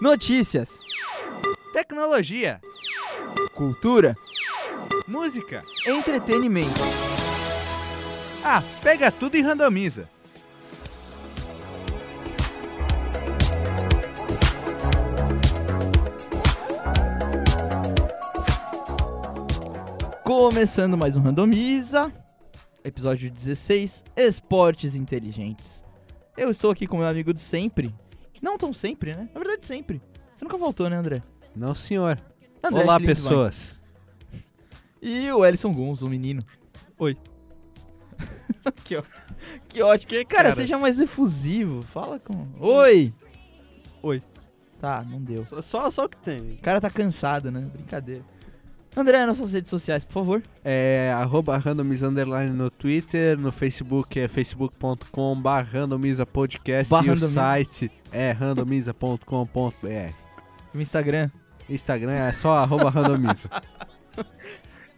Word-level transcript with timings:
Notícias, 0.00 0.78
Tecnologia, 1.74 2.58
cultura, 3.54 4.16
música. 5.06 5.62
entretenimento. 5.86 6.80
Ah, 8.42 8.62
pega 8.82 9.12
tudo 9.12 9.36
e 9.36 9.42
randomiza. 9.42 10.08
Começando 20.24 20.96
mais 20.96 21.18
um 21.18 21.20
Randomiza, 21.20 22.10
episódio 22.82 23.30
16, 23.30 24.04
Esportes 24.16 24.94
Inteligentes. 24.94 25.84
Eu 26.38 26.48
estou 26.48 26.70
aqui 26.70 26.86
com 26.86 26.96
meu 26.96 27.06
amigo 27.06 27.34
de 27.34 27.40
sempre. 27.42 27.94
Não 28.40 28.56
tão 28.56 28.72
sempre, 28.72 29.14
né? 29.14 29.28
Na 29.34 29.40
verdade, 29.40 29.66
sempre. 29.66 30.00
Você 30.34 30.44
nunca 30.44 30.56
voltou, 30.56 30.88
né, 30.88 30.96
André? 30.96 31.22
Não, 31.54 31.74
senhor. 31.74 32.20
André 32.62 32.82
Olá, 32.82 32.94
Felipe 32.94 33.14
pessoas. 33.14 33.74
Vai. 34.30 34.44
E 35.02 35.32
o 35.32 35.44
Ellison 35.44 35.72
Guns, 35.72 36.02
o 36.02 36.08
menino. 36.08 36.44
Oi. 36.98 37.16
que, 38.84 38.96
ó... 38.96 39.02
que 39.68 39.82
ótimo. 39.82 40.10
Que, 40.10 40.24
cara, 40.24 40.44
cara? 40.44 40.54
seja 40.54 40.78
mais 40.78 41.00
efusivo. 41.00 41.82
Fala 41.82 42.18
com. 42.18 42.48
Oi! 42.58 43.12
Oi. 44.02 44.22
Tá, 44.80 45.04
não 45.04 45.20
deu. 45.20 45.42
Só, 45.42 45.60
só, 45.60 45.90
só 45.90 46.04
o 46.04 46.08
que 46.08 46.16
tem. 46.18 46.52
O 46.52 46.58
cara 46.58 46.80
tá 46.80 46.90
cansado, 46.90 47.50
né? 47.50 47.60
Brincadeira. 47.60 48.24
André, 48.96 49.24
nossas 49.24 49.52
redes 49.52 49.70
sociais, 49.70 50.04
por 50.04 50.14
favor. 50.14 50.42
É 50.64 51.12
arroba 51.14 51.56
randomiza 51.56 52.08
underline 52.08 52.50
no 52.50 52.70
Twitter, 52.70 53.38
no 53.38 53.52
Facebook 53.52 54.18
é 54.18 54.26
facebook.com 54.26 55.40
randomiza 55.72 56.26
podcast 56.26 56.92
e 56.92 57.10
o 57.10 57.16
site 57.16 57.90
é 58.10 58.32
randomiza.com.br. 58.32 60.12
No 60.74 60.80
Instagram. 60.80 61.30
Instagram 61.68 62.12
é 62.12 62.32
só 62.32 62.56
arroba 62.58 62.90
randomiza. 62.90 63.48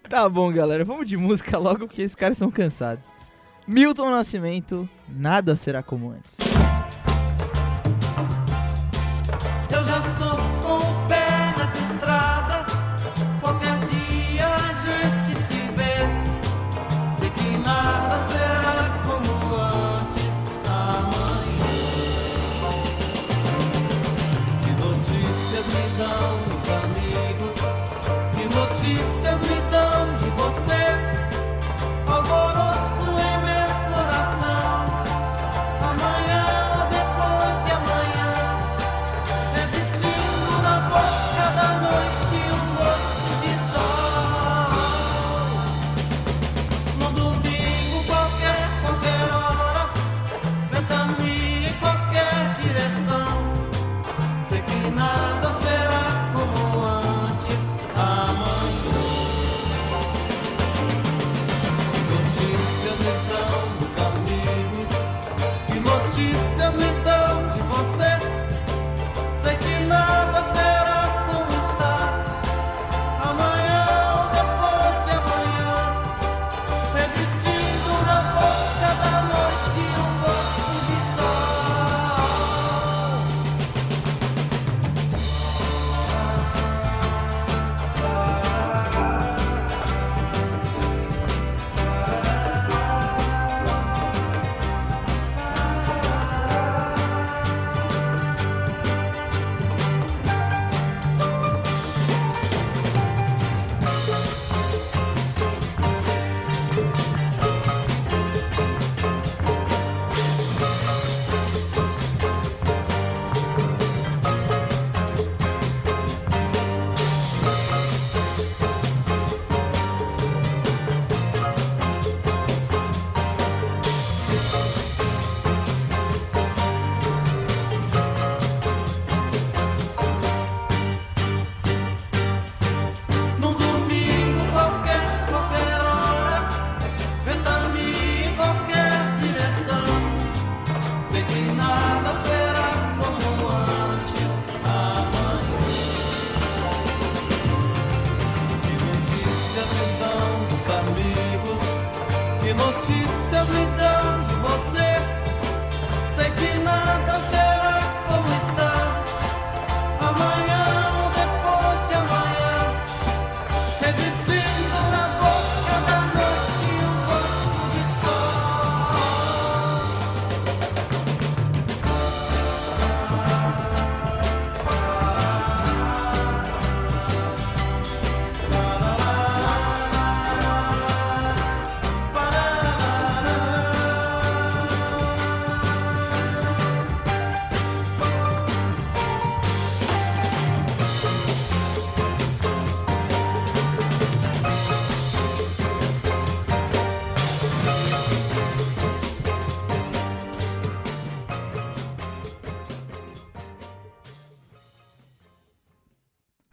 Tá 0.08 0.28
bom, 0.28 0.50
galera. 0.52 0.84
Vamos 0.84 1.06
de 1.06 1.16
música 1.16 1.58
logo, 1.58 1.86
porque 1.86 2.02
esses 2.02 2.14
caras 2.14 2.38
são 2.38 2.50
cansados. 2.50 3.04
Milton 3.66 4.10
Nascimento, 4.10 4.88
nada 5.08 5.54
será 5.54 5.82
como 5.82 6.10
antes. 6.10 6.51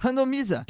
Randomiza. 0.09 0.65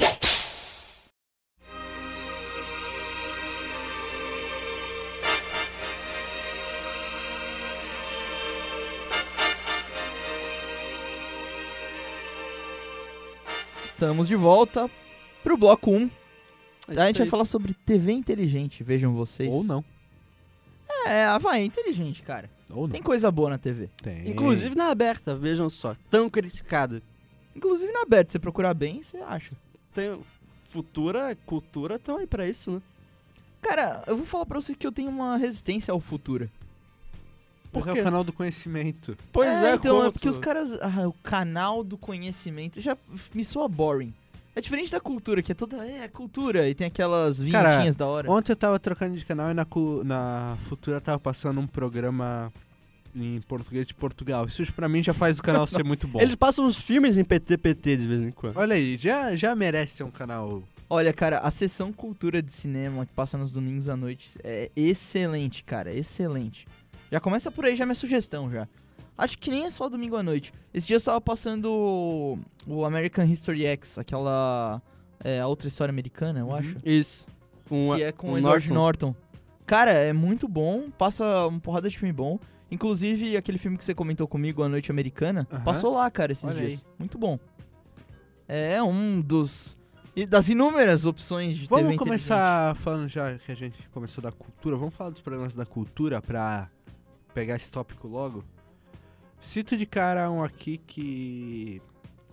Estamos 13.86 14.28
de 14.28 14.36
volta 14.36 14.90
pro 15.42 15.58
bloco 15.58 15.90
1. 15.92 15.96
É 15.96 16.00
a 16.00 17.06
gente 17.06 17.16
isso 17.16 17.18
vai 17.20 17.22
aí. 17.22 17.30
falar 17.30 17.46
sobre 17.46 17.74
TV 17.74 18.12
inteligente, 18.12 18.84
vejam 18.84 19.14
vocês. 19.14 19.54
Ou 19.54 19.64
não. 19.64 19.86
É, 21.06 21.26
ah, 21.26 21.38
vai, 21.38 21.62
é 21.62 21.64
inteligente, 21.64 22.24
cara. 22.24 22.50
Ou 22.72 22.88
não. 22.88 22.90
Tem 22.90 23.02
coisa 23.02 23.32
boa 23.32 23.50
na 23.50 23.58
TV. 23.58 23.90
Tem. 24.04 24.30
Inclusive 24.30 24.76
na 24.76 24.90
aberta, 24.90 25.34
vejam 25.34 25.70
só. 25.70 25.96
Tão 26.10 26.30
criticado. 26.30 27.02
Inclusive 27.60 27.92
na 27.92 28.04
aberta, 28.04 28.32
você 28.32 28.40
procurar 28.40 28.74
bem, 28.74 29.04
você 29.04 29.18
acha. 29.18 29.54
Tem 29.94 30.18
futura, 30.64 31.38
cultura, 31.46 31.96
estão 31.96 32.16
aí 32.16 32.26
pra 32.26 32.48
isso, 32.48 32.72
né? 32.72 32.82
Cara, 33.62 34.02
eu 34.08 34.16
vou 34.16 34.26
falar 34.26 34.46
pra 34.46 34.62
vocês 34.62 34.78
que 34.78 34.88
eu 34.88 34.94
tenho 34.94 35.10
uma 35.10 35.36
resistência 35.36 35.92
ao 35.92 36.00
Futura. 36.00 36.50
Porque 37.70 37.90
Por 37.90 37.98
é 37.98 38.02
o 38.02 38.04
canal 38.04 38.24
do 38.24 38.32
conhecimento. 38.32 39.18
Pois 39.34 39.50
é, 39.50 39.76
então 39.76 39.98
como 39.98 40.08
é 40.08 40.12
porque 40.12 40.30
os 40.30 40.40
caras. 40.40 40.72
Ah, 40.82 41.06
o 41.06 41.14
canal 41.22 41.84
do 41.84 41.98
conhecimento 41.98 42.80
já 42.80 42.98
me 43.34 43.44
soa 43.44 43.68
boring. 43.68 44.14
É 44.56 44.62
diferente 44.62 44.90
da 44.90 45.02
cultura, 45.02 45.44
que 45.44 45.52
é 45.52 45.56
toda. 45.56 45.86
É, 45.86 46.08
cultura, 46.08 46.70
e 46.70 46.74
tem 46.74 46.88
aquelas 46.88 47.40
Cara, 47.52 47.70
vinhetinhas 47.70 47.96
da 47.98 48.08
hora. 48.08 48.32
Ontem 48.32 48.54
eu 48.54 48.56
tava 48.56 48.80
trocando 48.80 49.18
de 49.18 49.26
canal 49.26 49.52
e 49.52 49.54
na, 49.54 49.68
na 50.06 50.58
Futura 50.62 51.02
tava 51.02 51.20
passando 51.20 51.60
um 51.60 51.68
programa 51.68 52.52
em 53.16 53.42
português 53.42 53.88
de 53.88 53.94
Portugal. 53.94 54.46
Isso 54.46 54.72
pra 54.74 54.88
mim 54.90 55.02
já 55.04 55.14
faz 55.14 55.40
o 55.40 55.44
canal 55.44 55.66
ser 55.68 55.84
muito 55.84 56.08
bom. 56.08 56.20
Eles 56.22 56.36
passam 56.36 56.66
uns 56.66 56.78
filmes 56.82 57.18
em 57.18 57.24
PT-PT 57.24 57.98
de 57.98 58.08
vez 58.08 58.22
em 58.24 58.32
quando. 58.32 58.58
Olha 58.58 58.76
aí, 58.76 58.98
já, 58.98 59.36
já 59.36 59.56
merece 59.56 59.96
ser 59.98 60.04
um 60.04 60.12
canal. 60.12 60.62
Olha, 60.90 61.14
cara, 61.14 61.38
a 61.40 61.52
sessão 61.52 61.94
cultura 61.94 62.42
de 62.42 62.52
cinema 62.52 63.06
que 63.06 63.14
passa 63.14 63.38
nos 63.38 63.52
domingos 63.52 63.88
à 63.90 63.96
noite 63.96 64.30
é 64.44 64.72
excelente, 64.76 65.64
cara, 65.64 65.94
excelente. 65.94 66.68
Já 67.12 67.20
começa 67.20 67.52
por 67.52 67.66
aí, 67.66 67.76
já 67.76 67.84
é 67.84 67.86
minha 67.86 67.96
sugestão 67.96 68.50
já. 68.52 68.68
Acho 69.18 69.38
que 69.38 69.50
nem 69.52 69.66
é 69.66 69.72
só 69.72 69.90
domingo 69.90 70.16
à 70.16 70.24
noite. 70.24 70.54
Esse 70.74 70.88
dia 70.88 70.96
eu 70.96 71.00
estava 71.00 71.20
passando 71.20 71.66
o- 71.72 72.40
o 72.66 72.86
American 72.86 73.26
History 73.26 73.66
X, 73.66 73.98
aquela 73.98 74.82
é, 75.24 75.40
a 75.42 75.48
outra 75.48 75.68
história 75.68 75.92
americana, 75.92 76.40
eu 76.40 76.48
Uhum. 76.48 76.56
acho. 76.56 76.78
Isso. 76.86 77.28
Com 77.68 77.96
que 77.96 78.04
a- 78.04 78.08
é 78.08 78.12
com 78.12 78.30
o 78.30 78.32
o 78.34 78.38
Edward 78.38 78.72
Norton. 78.72 79.08
Norton. 79.08 79.16
Cara, 79.66 79.92
é 79.92 80.14
muito 80.14 80.48
bom, 80.48 80.90
passa 80.98 81.46
uma 81.48 81.60
porrada 81.60 81.90
de 81.90 81.98
filme 82.00 82.14
bom. 82.14 82.40
Inclusive, 82.72 83.36
aquele 83.36 83.58
filme 83.58 83.78
que 83.78 83.84
você 83.84 83.96
comentou 83.96 84.28
comigo, 84.28 84.62
A 84.64 84.70
Noite 84.70 84.92
Americana, 84.92 85.46
passou 85.66 85.94
lá, 85.96 86.10
cara, 86.12 86.32
esses 86.32 86.44
Olha 86.46 86.60
dias. 86.68 86.86
Muito 86.98 87.18
bom. 87.18 87.40
É 88.48 88.82
um 88.82 89.22
dos... 89.22 89.78
das 90.28 90.50
inúmeras 90.50 91.06
opções 91.06 91.56
de 91.56 91.62
TV 91.62 91.70
Vamos 91.70 91.82
inteligente. 91.96 92.00
começar 92.08 92.76
falando 92.76 93.08
já 93.08 93.38
que 93.38 93.52
a 93.52 93.56
gente 93.56 93.88
começou 93.90 94.22
da 94.24 94.32
cultura. 94.32 94.76
Vamos 94.76 94.94
falar 94.96 95.10
dos 95.12 95.22
programas 95.22 95.54
da 95.56 95.66
cultura 95.66 96.22
pra 96.22 96.70
pegar 97.34 97.56
esse 97.56 97.72
tópico 97.72 98.08
logo. 98.08 98.44
Cito 99.42 99.78
de 99.78 99.86
cara 99.86 100.30
um 100.30 100.44
aqui 100.44 100.80
que 100.86 101.82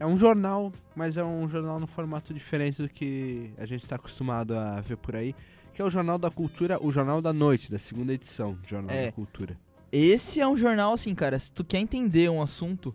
é 0.00 0.04
um 0.06 0.16
jornal, 0.16 0.72
mas 0.94 1.16
é 1.16 1.24
um 1.24 1.48
jornal 1.48 1.78
no 1.78 1.86
formato 1.86 2.34
diferente 2.34 2.82
do 2.82 2.88
que 2.88 3.50
a 3.56 3.64
gente 3.64 3.86
tá 3.86 3.96
acostumado 3.96 4.54
a 4.56 4.80
ver 4.80 4.96
por 4.96 5.14
aí, 5.14 5.34
que 5.72 5.80
é 5.80 5.84
o 5.84 5.90
Jornal 5.90 6.18
da 6.18 6.30
Cultura, 6.30 6.82
o 6.84 6.90
Jornal 6.90 7.20
da 7.22 7.32
Noite, 7.32 7.70
da 7.70 7.78
segunda 7.78 8.12
edição 8.12 8.54
do 8.54 8.66
Jornal 8.68 8.94
É. 8.96 9.06
da 9.06 9.12
Cultura. 9.12 9.56
Esse 9.90 10.40
é 10.40 10.48
um 10.48 10.56
jornal, 10.56 10.92
assim, 10.92 11.14
cara, 11.14 11.38
se 11.38 11.50
tu 11.52 11.64
quer 11.64 11.78
entender 11.78 12.28
um 12.28 12.42
assunto, 12.42 12.94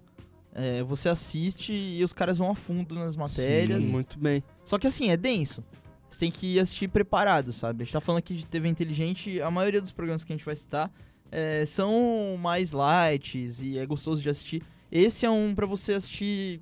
é, 0.54 0.84
você 0.84 1.10
assiste 1.10 1.74
e 1.74 2.04
os 2.04 2.14
caras 2.14 2.38
vão 2.38 2.52
a 2.52 2.56
fundo 2.56 2.96
nas 2.96 3.16
matérias. 3.16 3.84
Sim. 3.84 3.92
Muito 3.92 4.20
bem. 4.20 4.44
Só 4.66 4.78
que 4.78 4.88
assim, 4.88 5.10
é 5.10 5.18
denso. 5.18 5.64
Você 6.10 6.20
tem 6.20 6.32
que 6.32 6.60
assistir 6.60 6.90
preparado, 6.90 7.54
sabe? 7.54 7.84
A 7.84 7.86
gente 7.86 7.94
tá 7.94 8.02
falando 8.02 8.20
aqui 8.20 8.36
de 8.36 8.46
TV 8.46 8.68
inteligente, 8.68 9.42
a 9.42 9.50
maioria 9.50 9.82
dos 9.82 9.94
programas 9.94 10.24
que 10.24 10.34
a 10.34 10.36
gente 10.36 10.46
vai 10.46 10.56
citar 10.56 10.92
é, 11.32 11.66
são 11.66 12.38
mais 12.38 12.74
lights 12.74 13.62
e 13.62 13.78
é 13.78 13.86
gostoso 13.86 14.22
de 14.22 14.30
assistir. 14.30 14.62
Esse 14.92 15.26
é 15.26 15.30
um 15.30 15.56
pra 15.56 15.66
você 15.66 15.94
assistir, 15.94 16.60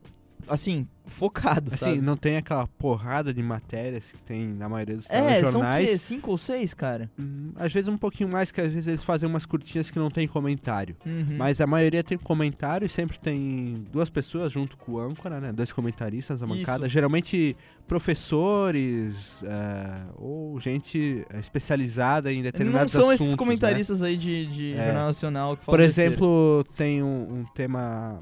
assim, 0.48 0.88
focado, 1.10 1.74
Assim, 1.74 1.86
sabe? 1.86 2.02
não 2.02 2.16
tem 2.16 2.38
aquela 2.38 2.66
porrada 2.68 3.34
de 3.34 3.42
matérias 3.44 4.12
que 4.12 4.18
tem 4.24 4.48
na 4.48 4.70
maioria 4.70 4.96
dos 4.96 5.10
É, 5.10 5.42
são 5.42 5.52
jornais. 5.54 5.90
quê? 5.90 5.98
Cinco 5.98 6.32
ou 6.32 6.38
seis, 6.38 6.74
cara? 6.74 7.10
Hum, 7.20 7.52
Às 7.56 7.74
vezes 7.74 7.88
um 7.88 7.98
pouquinho 7.98 8.30
mais, 8.30 8.52
que 8.52 8.62
às 8.62 8.74
vezes 8.74 8.88
eles 8.88 9.04
fazem 9.04 9.28
umas 9.28 9.46
curtinhas 9.46 9.90
que 9.92 10.00
não 10.00 10.10
tem 10.10 10.28
comentário. 10.28 10.96
Uhum. 11.06 11.36
Mas 11.38 11.60
a 11.62 11.68
maioria 11.68 12.04
tem 12.04 12.18
comentário 12.18 12.86
e 12.86 12.90
sempre 12.90 13.20
tem 13.20 13.86
duas 13.92 14.10
pessoas 14.10 14.52
junto 14.52 14.78
com 14.78 14.94
o 14.94 15.00
âncora, 15.00 15.40
né? 15.42 15.52
Dois 15.52 15.72
comentaristas 15.72 16.42
na 16.42 16.48
bancada. 16.48 16.86
Isso. 16.86 16.94
Geralmente 16.94 17.56
professores 17.88 19.44
é, 19.44 20.02
ou 20.16 20.60
gente 20.60 21.26
especializada 21.40 22.32
em 22.32 22.38
não 22.38 22.44
determinados 22.44 22.92
são 22.92 23.02
assuntos. 23.04 23.22
esses 23.22 23.32
né? 23.32 23.38
comentaristas 23.38 24.04
aí 24.04 24.16
de, 24.16 24.46
de 24.48 24.74
É. 24.74 24.86
Jornal 24.86 25.08
Nacional 25.08 25.58
que 25.58 25.66
falam 25.66 25.78
Por 25.78 25.84
exemplo, 25.84 26.66
tem 26.78 27.02
um, 27.04 27.40
um 27.40 27.46
tema, 27.56 28.20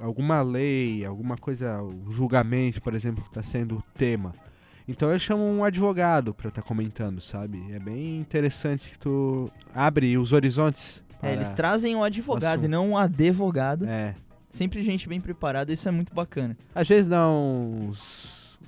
alguma 0.00 0.42
lei, 0.42 1.04
alguma 1.04 1.36
coisa, 1.36 1.82
um 1.82 2.10
julgamento, 2.10 2.82
por 2.82 2.94
exemplo, 2.94 3.22
que 3.22 3.30
está 3.30 3.42
sendo 3.42 3.76
o 3.76 3.82
tema. 3.94 4.32
Então 4.88 5.10
eles 5.10 5.20
chamam 5.20 5.58
um 5.58 5.64
advogado 5.64 6.32
para 6.32 6.48
estar 6.48 6.62
comentando, 6.62 7.20
sabe? 7.20 7.62
É 7.72 7.78
bem 7.78 8.18
interessante 8.18 8.90
que 8.90 8.98
tu 8.98 9.50
abre 9.74 10.16
os 10.16 10.32
horizontes. 10.32 11.02
É, 11.22 11.32
eles 11.32 11.50
trazem 11.50 11.94
um 11.94 12.02
advogado 12.02 12.64
e 12.64 12.68
não 12.68 12.90
um 12.90 12.96
advogado. 12.96 13.84
É. 13.86 14.14
Sempre 14.48 14.82
gente 14.82 15.06
bem 15.06 15.20
preparada, 15.20 15.72
isso 15.72 15.86
é 15.88 15.90
muito 15.90 16.14
bacana. 16.14 16.56
Às 16.74 16.88
vezes 16.88 17.08
dá 17.08 17.28
uns. 17.28 18.58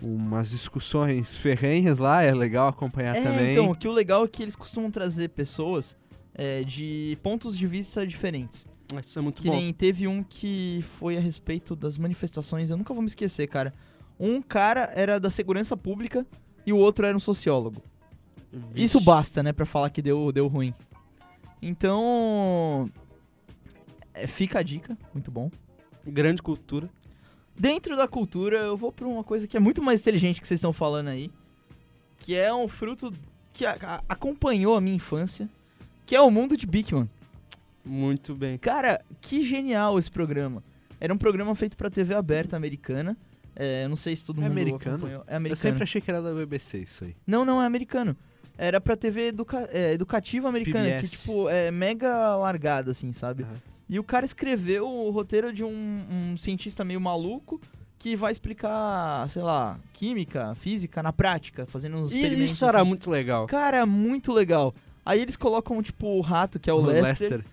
umas 0.00 0.50
discussões 0.50 1.36
ferrenhas 1.36 1.98
lá, 1.98 2.22
é 2.22 2.32
legal 2.32 2.68
acompanhar 2.68 3.16
é, 3.16 3.22
também. 3.22 3.52
então, 3.52 3.70
o 3.70 3.74
que 3.74 3.86
o 3.86 3.92
legal 3.92 4.24
é 4.24 4.28
que 4.28 4.42
eles 4.42 4.56
costumam 4.56 4.90
trazer 4.90 5.28
pessoas 5.28 5.94
é, 6.34 6.62
de 6.64 7.18
pontos 7.22 7.58
de 7.58 7.66
vista 7.66 8.06
diferentes. 8.06 8.66
Isso 8.98 9.18
é 9.18 9.22
muito 9.22 9.40
Que 9.42 9.48
bom. 9.48 9.54
nem 9.56 9.72
teve 9.72 10.06
um 10.08 10.22
que 10.22 10.84
foi 10.98 11.16
a 11.16 11.20
respeito 11.20 11.76
das 11.76 11.96
manifestações, 11.98 12.70
eu 12.70 12.76
nunca 12.76 12.92
vou 12.94 13.02
me 13.02 13.08
esquecer, 13.08 13.46
cara. 13.46 13.72
Um 14.18 14.40
cara 14.42 14.90
era 14.94 15.18
da 15.20 15.30
segurança 15.30 15.76
pública 15.76 16.26
e 16.66 16.72
o 16.72 16.76
outro 16.76 17.06
era 17.06 17.16
um 17.16 17.20
sociólogo. 17.20 17.82
Vixe. 18.52 18.82
Isso 18.84 19.00
basta, 19.00 19.42
né, 19.42 19.52
pra 19.52 19.64
falar 19.64 19.90
que 19.90 20.02
deu, 20.02 20.32
deu 20.32 20.46
ruim. 20.48 20.74
Então. 21.62 22.90
é, 24.14 24.26
fica 24.26 24.58
a 24.58 24.62
dica, 24.62 24.96
muito 25.14 25.30
bom. 25.30 25.50
Grande 26.06 26.42
cultura. 26.42 26.88
Dentro 27.58 27.96
da 27.96 28.08
cultura, 28.08 28.56
eu 28.56 28.76
vou 28.76 28.90
pra 28.90 29.06
uma 29.06 29.22
coisa 29.22 29.46
que 29.46 29.56
é 29.56 29.60
muito 29.60 29.82
mais 29.82 30.00
inteligente 30.00 30.40
que 30.40 30.48
vocês 30.48 30.58
estão 30.58 30.72
falando 30.72 31.08
aí. 31.08 31.30
Que 32.18 32.34
é 32.34 32.52
um 32.52 32.66
fruto 32.68 33.12
que 33.52 33.64
a- 33.66 33.76
a- 33.82 34.02
acompanhou 34.08 34.74
a 34.76 34.80
minha 34.80 34.96
infância. 34.96 35.48
Que 36.06 36.16
é 36.16 36.20
o 36.20 36.30
mundo 36.30 36.56
de 36.56 36.66
Bigman. 36.66 37.08
Muito 37.84 38.34
bem. 38.34 38.58
Cara, 38.58 39.00
que 39.20 39.44
genial 39.44 39.98
esse 39.98 40.10
programa. 40.10 40.62
Era 41.00 41.12
um 41.14 41.18
programa 41.18 41.54
feito 41.54 41.76
pra 41.76 41.88
TV 41.90 42.14
aberta 42.14 42.56
americana. 42.56 43.16
É, 43.56 43.84
eu 43.84 43.88
não 43.88 43.96
sei 43.96 44.14
se 44.14 44.24
todo 44.24 44.38
É 44.40 44.42
mundo 44.44 44.52
americano? 44.52 44.96
acompanhou. 44.96 45.24
É 45.26 45.32
Eu 45.32 45.36
americano. 45.36 45.56
sempre 45.56 45.82
achei 45.82 46.00
que 46.00 46.10
era 46.10 46.20
da 46.22 46.32
BBC 46.34 46.78
isso 46.78 47.04
aí. 47.04 47.16
Não, 47.26 47.44
não 47.44 47.60
é 47.62 47.66
americano. 47.66 48.16
Era 48.58 48.80
pra 48.80 48.96
TV 48.96 49.28
educa- 49.28 49.68
é, 49.72 49.92
educativa 49.92 50.48
americana, 50.48 50.84
que, 50.84 50.94
PBS. 51.06 51.10
tipo, 51.22 51.48
é 51.48 51.70
mega 51.70 52.36
largada, 52.36 52.90
assim, 52.90 53.12
sabe? 53.12 53.42
Aham. 53.44 53.54
E 53.88 53.98
o 53.98 54.04
cara 54.04 54.24
escreveu 54.26 54.86
o 54.88 55.10
roteiro 55.10 55.52
de 55.52 55.64
um, 55.64 56.04
um 56.10 56.36
cientista 56.36 56.84
meio 56.84 57.00
maluco 57.00 57.60
que 57.98 58.14
vai 58.14 58.30
explicar, 58.30 59.28
sei 59.28 59.42
lá, 59.42 59.78
química, 59.92 60.54
física 60.54 61.02
na 61.02 61.12
prática, 61.12 61.66
fazendo 61.66 61.96
uns 61.96 62.12
E 62.12 62.16
experimentos. 62.18 62.52
isso 62.54 62.64
era 62.64 62.80
assim. 62.80 62.88
muito 62.88 63.10
legal. 63.10 63.46
Cara, 63.46 63.84
muito 63.86 64.32
legal. 64.32 64.74
Aí 65.04 65.20
eles 65.20 65.36
colocam, 65.36 65.82
tipo, 65.82 66.06
o 66.06 66.20
rato, 66.20 66.60
que 66.60 66.70
é 66.70 66.72
o, 66.72 66.80
Lester, 66.80 67.44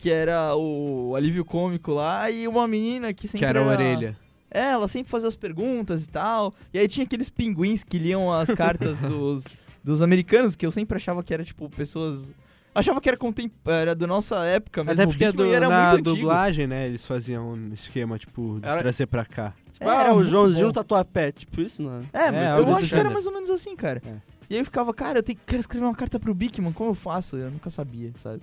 que 0.00 0.10
era 0.10 0.56
o 0.56 1.14
alívio 1.14 1.44
cômico 1.44 1.92
lá, 1.92 2.30
e 2.30 2.48
uma 2.48 2.66
menina 2.66 3.12
que 3.12 3.28
sempre 3.28 3.40
que 3.40 3.44
era 3.44 3.60
a 3.60 3.66
orelha. 3.66 4.16
É, 4.50 4.70
ela 4.70 4.88
sempre 4.88 5.10
fazia 5.10 5.28
as 5.28 5.36
perguntas 5.36 6.04
e 6.04 6.08
tal. 6.08 6.54
E 6.72 6.78
aí 6.78 6.88
tinha 6.88 7.04
aqueles 7.04 7.28
pinguins 7.28 7.84
que 7.84 7.98
liam 7.98 8.32
as 8.32 8.50
cartas 8.50 8.98
dos, 9.04 9.44
dos 9.84 10.00
americanos, 10.00 10.56
que 10.56 10.64
eu 10.64 10.70
sempre 10.70 10.96
achava 10.96 11.22
que 11.22 11.34
era, 11.34 11.44
tipo, 11.44 11.68
pessoas. 11.68 12.32
Achava 12.74 12.98
que 12.98 13.08
era, 13.10 13.18
contem... 13.18 13.50
era 13.66 13.94
da 13.94 14.06
nossa 14.06 14.42
época 14.46 14.82
mesmo. 14.82 15.02
Até 15.02 15.06
porque 15.06 15.30
do, 15.32 15.44
era 15.52 15.68
na 15.68 15.90
muito 15.90 16.08
antigo. 16.08 16.16
dublagem, 16.16 16.66
né, 16.66 16.86
eles 16.86 17.04
faziam 17.04 17.50
um 17.52 17.72
esquema, 17.74 18.18
tipo, 18.18 18.58
de 18.58 18.66
Era- 18.66 18.78
trazer 18.78 19.06
pra 19.06 19.26
cá. 19.26 19.52
Tipo, 19.72 19.84
É, 19.84 19.88
ah, 19.96 20.00
era 20.04 20.14
o 20.14 20.24
Joãozinho. 20.24 20.72
Tatuapé, 20.72 21.30
tipo 21.30 21.60
isso, 21.60 21.82
não 21.82 21.98
é? 21.98 22.00
É, 22.12 22.26
É, 22.46 22.58
eu 22.58 22.64
do 22.64 22.74
acho 22.74 22.88
que 22.88 22.94
era 22.94 23.10
mais 23.10 23.26
ou 23.26 23.32
menos 23.34 23.50
assim, 23.50 23.76
cara. 23.76 24.00
É. 24.06 24.14
E 24.48 24.54
aí 24.54 24.60
eu 24.60 24.64
ficava, 24.64 24.94
cara, 24.94 25.18
eu 25.18 25.22
tenho, 25.22 25.38
quero 25.46 25.60
escrever 25.60 25.84
uma 25.84 25.94
carta 25.94 26.18
pro 26.18 26.32
Bigman, 26.34 26.72
como 26.72 26.90
eu 26.90 26.94
faço? 26.94 27.36
Eu 27.36 27.50
nunca 27.50 27.70
sabia, 27.70 28.10
sabe? 28.16 28.40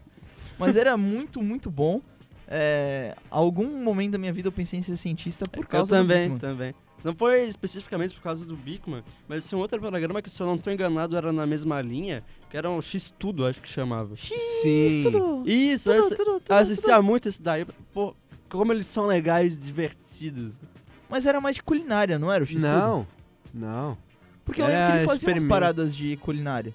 Mas 0.59 0.75
era 0.75 0.95
muito, 0.97 1.41
muito 1.41 1.69
bom. 1.69 2.01
É, 2.47 3.13
algum 3.29 3.67
momento 3.83 4.13
da 4.13 4.17
minha 4.17 4.31
vida 4.31 4.47
eu 4.47 4.51
pensei 4.51 4.79
em 4.79 4.81
ser 4.81 4.95
cientista 4.95 5.45
por 5.45 5.63
eu 5.63 5.67
causa 5.67 5.95
também, 5.97 6.29
do 6.29 6.33
Bigman. 6.35 6.39
também. 6.39 6.75
Não 7.03 7.13
foi 7.15 7.45
especificamente 7.45 8.15
por 8.15 8.21
causa 8.23 8.45
do 8.45 8.55
Bigman, 8.55 9.03
mas 9.27 9.47
tinha 9.47 9.57
um 9.57 9.61
outro 9.61 9.79
programa 9.79 10.21
que, 10.21 10.29
se 10.29 10.41
eu 10.41 10.47
não 10.47 10.57
tô 10.57 10.71
enganado, 10.71 11.15
era 11.15 11.31
na 11.31 11.45
mesma 11.45 11.79
linha, 11.81 12.23
que 12.49 12.57
era 12.57 12.69
um 12.69 12.81
X-Tudo, 12.81 13.45
acho 13.45 13.61
que 13.61 13.69
chamava. 13.69 14.15
Sim. 14.17 15.01
Tudo, 15.03 15.43
Isso, 15.45 15.93
tudo, 15.93 16.09
tudo, 16.15 16.39
tudo, 16.39 16.41
eu 16.49 16.55
assistia 16.55 17.01
muito 17.01 17.29
esse 17.29 17.41
daí. 17.41 17.65
Pô, 17.93 18.15
como 18.49 18.71
eles 18.73 18.87
são 18.87 19.05
legais 19.05 19.53
e 19.53 19.57
divertidos. 19.61 20.53
Mas 21.09 21.25
era 21.25 21.39
mais 21.39 21.57
de 21.57 21.63
culinária, 21.63 22.17
não 22.17 22.31
era 22.31 22.43
o 22.43 22.47
X 22.47 22.55
tudo? 22.61 22.67
Não, 22.71 23.07
não, 23.53 23.97
Porque 24.43 24.61
eu 24.61 24.65
lembro 24.65 24.85
que 24.87 24.91
É, 24.91 24.95
ele 24.97 25.05
fazia 25.05 25.29
umas 25.29 25.43
paradas 25.43 25.95
de 25.95 26.17
culinária. 26.17 26.73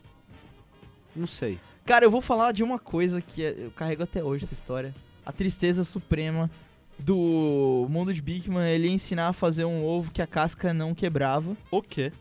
não 1.16 1.26
sei. 1.26 1.58
Cara, 1.84 2.04
eu 2.04 2.10
vou 2.10 2.20
falar 2.20 2.52
de 2.52 2.62
uma 2.62 2.78
coisa 2.78 3.20
que 3.20 3.44
é- 3.44 3.54
eu 3.66 3.70
carrego 3.72 4.02
até 4.02 4.22
hoje 4.22 4.44
essa 4.44 4.54
história. 4.54 4.94
A 5.26 5.32
tristeza 5.32 5.84
suprema 5.84 6.50
do 6.98 7.86
mundo 7.90 8.12
de 8.14 8.22
Bigman, 8.22 8.68
ele 8.70 8.86
ia 8.88 8.92
ensinar 8.94 9.28
a 9.28 9.32
fazer 9.32 9.64
um 9.64 9.84
ovo 9.84 10.10
que 10.10 10.22
a 10.22 10.26
casca 10.26 10.72
não 10.72 10.94
quebrava. 10.94 11.56
O 11.70 11.82
quê? 11.82 12.12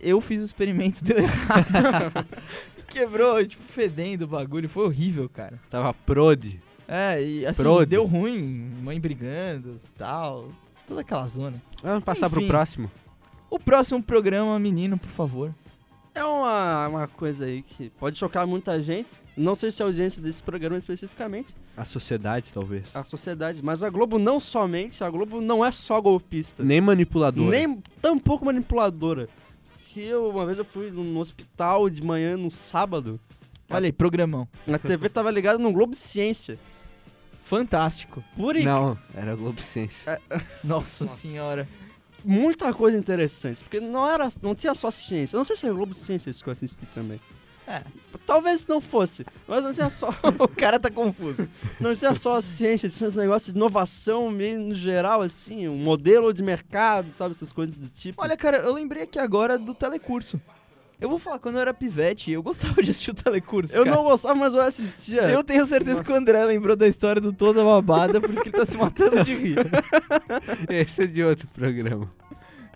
Eu 0.00 0.20
fiz 0.20 0.42
o 0.42 0.44
experimento, 0.44 1.02
deu 1.04 1.18
errado. 1.18 2.26
Quebrou, 2.88 3.44
tipo, 3.46 3.62
fedendo 3.62 4.24
o 4.24 4.28
bagulho. 4.28 4.68
Foi 4.68 4.84
horrível, 4.84 5.28
cara. 5.28 5.58
Tava 5.70 5.94
prod. 5.94 6.60
É, 6.86 7.22
e 7.22 7.46
assim, 7.46 7.62
Prode. 7.62 7.86
deu 7.88 8.04
ruim. 8.04 8.70
Mãe 8.82 9.00
brigando 9.00 9.80
tal. 9.96 10.48
toda 10.86 11.00
aquela 11.00 11.26
zona. 11.26 11.62
Vamos 11.82 12.04
passar 12.04 12.28
pro 12.28 12.40
Enfim. 12.40 12.48
próximo. 12.48 12.90
O 13.48 13.58
próximo 13.58 14.02
programa, 14.02 14.58
menino, 14.58 14.98
por 14.98 15.08
favor. 15.10 15.54
É 16.52 16.88
uma, 16.88 16.88
uma 16.88 17.08
coisa 17.08 17.44
aí 17.46 17.62
que 17.62 17.90
pode 17.90 18.18
chocar 18.18 18.46
muita 18.46 18.80
gente. 18.80 19.08
Não 19.36 19.54
sei 19.54 19.70
se 19.70 19.80
é 19.82 19.84
a 19.84 19.88
audiência 19.88 20.20
desse 20.20 20.42
programa 20.42 20.76
especificamente, 20.76 21.54
A 21.76 21.84
sociedade, 21.86 22.52
talvez. 22.52 22.94
a 22.94 23.02
sociedade, 23.04 23.62
mas 23.64 23.82
a 23.82 23.88
Globo 23.88 24.18
não 24.18 24.38
somente, 24.38 25.02
a 25.02 25.08
Globo 25.08 25.40
não 25.40 25.64
é 25.64 25.72
só 25.72 26.00
golpista. 26.00 26.62
Nem 26.62 26.80
manipulador. 26.80 27.48
Nem 27.48 27.82
tampouco 28.02 28.44
manipuladora. 28.44 29.28
Que 29.86 30.00
eu, 30.02 30.28
uma 30.28 30.44
vez 30.46 30.58
eu 30.58 30.64
fui 30.64 30.90
no 30.90 31.18
hospital 31.18 31.88
de 31.88 32.02
manhã, 32.02 32.36
no 32.36 32.50
sábado, 32.50 33.18
Olha 33.70 33.86
aí, 33.86 33.92
programão. 33.92 34.46
a 34.70 34.78
TV 34.78 35.08
tava 35.08 35.30
ligada 35.30 35.58
no 35.58 35.72
Globo 35.72 35.94
Ciência. 35.94 36.58
Fantástico. 37.44 38.22
Por 38.36 38.54
Não, 38.56 38.96
era 39.14 39.34
Globo 39.34 39.60
Ciência. 39.62 40.20
Nossa, 40.62 41.06
senhora. 41.06 41.66
Muita 42.24 42.72
coisa 42.72 42.96
interessante, 42.96 43.62
porque 43.62 43.80
não 43.80 44.08
era, 44.08 44.30
não 44.40 44.54
tinha 44.54 44.74
só 44.74 44.90
ciência. 44.90 45.36
Eu 45.36 45.38
não 45.38 45.44
sei 45.44 45.56
se 45.56 45.66
é 45.66 45.70
Globo 45.70 45.94
Ciência 45.94 46.32
que 46.32 46.48
eu 46.48 46.52
assisti 46.52 46.86
também. 46.86 47.20
É. 47.66 47.82
Talvez 48.26 48.66
não 48.66 48.80
fosse, 48.80 49.24
mas 49.46 49.62
não 49.62 49.72
tinha 49.72 49.88
só, 49.88 50.08
O 50.38 50.48
cara 50.48 50.80
tá 50.80 50.90
confuso. 50.90 51.48
não 51.80 51.94
tinha 51.94 52.14
só 52.14 52.36
a 52.36 52.42
ciência, 52.42 52.88
tinha 52.88 53.08
esse 53.08 53.16
negócio 53.18 53.52
de 53.52 53.58
inovação 53.58 54.30
meio 54.30 54.58
no 54.58 54.74
geral, 54.74 55.22
assim, 55.22 55.68
um 55.68 55.76
modelo 55.76 56.32
de 56.32 56.42
mercado, 56.42 57.12
sabe, 57.12 57.34
essas 57.34 57.52
coisas 57.52 57.74
do 57.74 57.88
tipo. 57.88 58.20
Olha, 58.20 58.36
cara, 58.36 58.58
eu 58.58 58.72
lembrei 58.74 59.04
aqui 59.04 59.18
agora 59.18 59.58
do 59.58 59.74
telecurso. 59.74 60.40
Eu 61.02 61.10
vou 61.10 61.18
falar, 61.18 61.38
quando 61.38 61.56
eu 61.56 61.60
era 61.60 61.74
pivete, 61.74 62.30
eu 62.30 62.42
gostava 62.42 62.82
de 62.82 62.90
assistir 62.90 63.10
o 63.10 63.14
telecurso. 63.14 63.74
eu 63.74 63.84
cara. 63.84 63.96
não 63.96 64.04
gostava, 64.04 64.34
mas 64.34 64.54
eu 64.54 64.60
assistia. 64.60 65.22
Eu 65.22 65.42
tenho 65.42 65.66
certeza 65.66 66.02
que 66.02 66.12
o 66.12 66.14
André 66.14 66.44
lembrou 66.44 66.76
da 66.76 66.86
história 66.86 67.20
do 67.20 67.32
Toda 67.32 67.64
Babada, 67.64 68.20
por 68.20 68.30
isso 68.30 68.42
que 68.42 68.48
ele 68.50 68.56
tá 68.56 68.64
se 68.64 68.76
matando 68.76 69.22
de 69.24 69.34
rir. 69.34 69.56
Esse 70.70 71.02
é 71.02 71.06
de 71.06 71.22
outro 71.22 71.48
programa. 71.48 72.08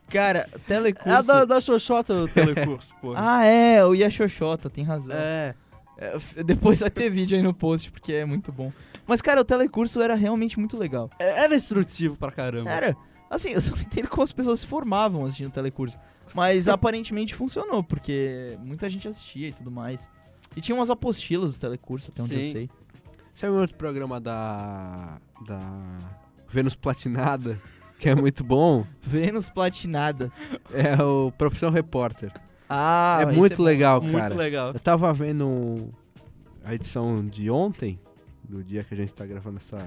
Cara, 0.08 0.48
telecurso. 0.66 1.08
É 1.08 1.22
da, 1.22 1.44
da 1.44 1.60
Xoxota 1.60 2.14
o 2.14 2.28
telecurso, 2.28 2.92
pô. 3.00 3.14
Ah, 3.16 3.44
é, 3.44 3.84
o 3.84 3.94
Ia 3.94 4.10
Xoxota, 4.10 4.68
tem 4.68 4.84
razão. 4.84 5.14
é. 5.16 5.54
É, 5.98 6.18
depois 6.44 6.80
vai 6.80 6.90
ter 6.90 7.08
vídeo 7.08 7.38
aí 7.38 7.42
no 7.42 7.54
post, 7.54 7.90
porque 7.90 8.12
é 8.12 8.24
muito 8.26 8.52
bom. 8.52 8.70
Mas, 9.06 9.22
cara, 9.22 9.40
o 9.40 9.44
telecurso 9.44 10.02
era 10.02 10.14
realmente 10.14 10.58
muito 10.58 10.76
legal. 10.76 11.08
É- 11.18 11.44
Era 11.44 11.56
instrutivo 11.56 12.16
pra 12.16 12.30
caramba. 12.30 12.70
Era, 12.70 12.94
assim, 13.30 13.48
eu 13.52 13.60
só 13.62 13.74
não 13.74 13.80
entendo 13.80 14.06
como 14.08 14.22
as 14.22 14.30
pessoas 14.30 14.60
se 14.60 14.66
formavam 14.66 15.24
assistindo 15.24 15.48
o 15.48 15.52
telecurso. 15.52 15.96
Mas 16.36 16.68
aparentemente 16.68 17.34
funcionou, 17.34 17.82
porque 17.82 18.58
muita 18.60 18.88
gente 18.90 19.08
assistia 19.08 19.48
e 19.48 19.52
tudo 19.54 19.70
mais. 19.70 20.06
E 20.54 20.60
tinha 20.60 20.76
umas 20.76 20.90
apostilas 20.90 21.54
do 21.54 21.58
telecurso, 21.58 22.10
até 22.10 22.22
onde 22.22 22.34
eu 22.34 22.42
Sim. 22.42 22.52
sei. 22.52 22.70
Sabe 23.34 23.54
um 23.54 23.60
outro 23.60 23.76
programa 23.76 24.20
da. 24.20 25.18
da. 25.46 25.58
Vênus 26.48 26.74
Platinada, 26.74 27.60
que 27.98 28.08
é 28.08 28.14
muito 28.14 28.44
bom? 28.44 28.86
Vênus 29.02 29.48
Platinada. 29.50 30.30
É 30.72 31.02
o 31.02 31.32
Profissão 31.32 31.70
Repórter. 31.70 32.30
Ah, 32.68 33.18
é 33.20 33.28
esse 33.28 33.36
muito 33.36 33.56
bom. 33.56 33.62
legal, 33.62 34.02
Muito 34.02 34.16
cara. 34.16 34.34
legal. 34.34 34.72
Eu 34.72 34.80
tava 34.80 35.12
vendo 35.14 35.90
a 36.64 36.74
edição 36.74 37.24
de 37.26 37.48
ontem, 37.50 37.98
do 38.42 38.62
dia 38.62 38.84
que 38.84 38.92
a 38.92 38.96
gente 38.96 39.14
tá 39.14 39.24
gravando 39.24 39.58
essa, 39.58 39.78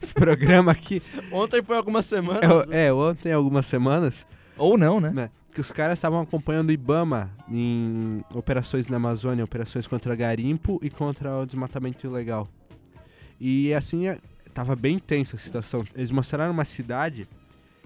esse 0.00 0.12
programa 0.14 0.72
aqui. 0.72 1.02
Ontem 1.32 1.62
foi 1.62 1.76
algumas 1.76 2.06
semanas. 2.06 2.42
É, 2.70 2.86
é, 2.86 2.92
ontem, 2.92 3.32
algumas 3.32 3.66
semanas, 3.66 4.26
Ou 4.60 4.76
não, 4.78 5.00
né? 5.00 5.10
né? 5.10 5.30
Que 5.52 5.60
os 5.60 5.72
caras 5.72 5.98
estavam 5.98 6.20
acompanhando 6.20 6.68
o 6.68 6.72
Ibama 6.72 7.30
em 7.48 8.22
operações 8.34 8.86
na 8.86 8.96
Amazônia, 8.98 9.42
operações 9.44 9.86
contra 9.86 10.14
garimpo 10.14 10.78
e 10.82 10.88
contra 10.88 11.38
o 11.40 11.46
desmatamento 11.46 12.06
ilegal. 12.06 12.46
E 13.40 13.72
assim, 13.74 14.06
é- 14.06 14.18
tava 14.54 14.76
bem 14.76 14.98
tensa 14.98 15.36
a 15.36 15.38
situação. 15.38 15.84
Eles 15.94 16.10
mostraram 16.10 16.52
uma 16.52 16.64
cidade, 16.64 17.26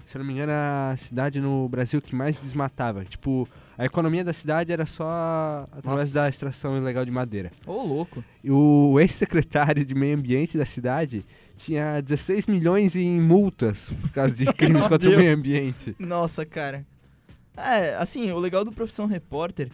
se 0.05 0.15
eu 0.15 0.19
não 0.19 0.27
me 0.27 0.33
engano, 0.33 0.51
era 0.51 0.91
a 0.91 0.97
cidade 0.97 1.39
no 1.39 1.67
Brasil 1.69 2.01
que 2.01 2.13
mais 2.13 2.37
desmatava. 2.37 3.03
Tipo, 3.05 3.47
a 3.77 3.85
economia 3.85 4.23
da 4.23 4.33
cidade 4.33 4.71
era 4.71 4.85
só 4.85 5.67
através 5.71 6.09
Nossa. 6.09 6.13
da 6.13 6.29
extração 6.29 6.77
ilegal 6.77 7.03
de 7.05 7.11
madeira. 7.11 7.51
Ô, 7.65 7.81
louco. 7.83 8.23
E 8.43 8.51
o 8.51 8.99
ex-secretário 8.99 9.83
de 9.83 9.95
meio 9.95 10.17
ambiente 10.17 10.57
da 10.57 10.65
cidade 10.65 11.25
tinha 11.57 12.01
16 12.01 12.47
milhões 12.47 12.95
em 12.95 13.19
multas 13.19 13.89
por 14.01 14.09
causa 14.11 14.33
de 14.33 14.45
crimes 14.53 14.87
contra 14.87 15.07
o 15.07 15.11
Deus. 15.11 15.17
meio 15.21 15.35
ambiente. 15.35 15.95
Nossa, 15.99 16.45
cara. 16.45 16.85
É, 17.57 17.95
assim, 17.95 18.31
o 18.31 18.37
legal 18.39 18.65
do 18.65 18.71
Profissão 18.71 19.05
Repórter 19.05 19.69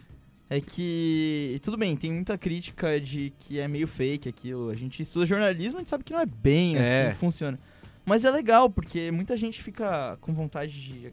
é 0.48 0.60
que. 0.60 1.58
Tudo 1.62 1.76
bem, 1.76 1.96
tem 1.96 2.12
muita 2.12 2.38
crítica 2.38 3.00
de 3.00 3.32
que 3.38 3.58
é 3.58 3.66
meio 3.66 3.88
fake 3.88 4.28
aquilo. 4.28 4.70
A 4.70 4.74
gente 4.74 5.02
estuda 5.02 5.26
jornalismo, 5.26 5.78
a 5.78 5.80
gente 5.80 5.90
sabe 5.90 6.04
que 6.04 6.12
não 6.12 6.20
é 6.20 6.26
bem 6.26 6.76
assim 6.76 6.84
É. 6.86 7.10
que 7.12 7.18
funciona. 7.18 7.58
Mas 8.04 8.24
é 8.24 8.30
legal, 8.30 8.68
porque 8.70 9.10
muita 9.10 9.36
gente 9.36 9.62
fica 9.62 10.16
com 10.20 10.32
vontade 10.32 10.72
de 10.72 11.12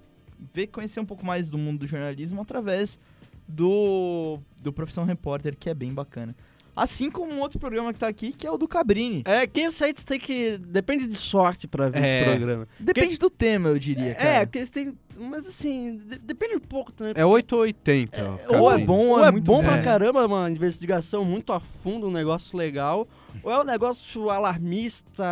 ver, 0.53 0.67
conhecer 0.67 0.99
um 0.99 1.05
pouco 1.05 1.25
mais 1.25 1.49
do 1.49 1.57
mundo 1.57 1.79
do 1.79 1.87
jornalismo 1.87 2.41
através 2.41 2.99
do, 3.47 4.39
do 4.61 4.71
Profissão 4.71 5.05
Repórter, 5.05 5.55
que 5.57 5.69
é 5.69 5.73
bem 5.73 5.93
bacana. 5.93 6.35
Assim 6.75 7.11
como 7.11 7.33
um 7.33 7.39
outro 7.41 7.59
programa 7.59 7.91
que 7.91 7.99
tá 7.99 8.07
aqui, 8.07 8.31
que 8.31 8.47
é 8.47 8.51
o 8.51 8.57
do 8.57 8.67
Cabrini. 8.67 9.21
É, 9.25 9.45
que 9.45 9.59
esse 9.59 9.83
aí 9.83 9.93
tu 9.93 10.05
tem 10.05 10.17
que. 10.19 10.57
Depende 10.57 11.07
de 11.07 11.15
sorte 11.15 11.67
pra 11.67 11.89
ver 11.89 12.01
É. 12.01 12.05
esse 12.05 12.23
programa. 12.23 12.67
Depende 12.79 13.17
do 13.17 13.29
tema, 13.29 13.69
eu 13.69 13.77
diria. 13.79 14.11
É, 14.11 14.13
cara. 14.15 14.47
porque 14.47 14.65
tem. 14.67 14.97
Mas 15.21 15.45
assim, 15.45 15.97
de- 15.97 16.19
depende 16.19 16.55
um 16.55 16.59
pouco 16.61 16.93
também. 16.93 17.11
É 17.17 17.25
8 17.25 17.51
ou 17.53 17.61
80. 17.63 18.39
ó, 18.49 18.57
ou 18.61 18.71
é 18.71 18.77
bom 18.77 19.07
Ou 19.09 19.23
é, 19.25 19.27
é 19.27 19.31
muito 19.31 19.43
bom 19.45 19.61
pra 19.61 19.75
É. 19.75 19.83
caramba, 19.83 20.25
uma 20.25 20.49
investigação 20.49 21.25
muito 21.25 21.51
a 21.51 21.59
fundo, 21.59 22.07
um 22.07 22.11
negócio 22.11 22.57
legal. 22.57 23.05
Ou 23.43 23.51
é 23.51 23.59
um 23.59 23.65
negócio 23.65 24.29
alarmista, 24.29 25.23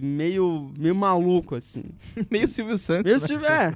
meio, 0.00 0.72
meio 0.78 0.94
maluco, 0.94 1.54
assim. 1.56 1.84
Meio 2.30 2.48
Silvio 2.48 2.78
Santos. 2.78 3.04
Meio 3.04 3.20
né? 3.20 3.26
se- 3.26 3.52
é, 3.52 3.74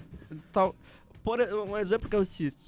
tal. 0.52 0.74
Por, 1.22 1.40
um 1.40 1.76
exemplo 1.76 2.08
que 2.08 2.16
eu 2.16 2.24
cito. 2.24 2.64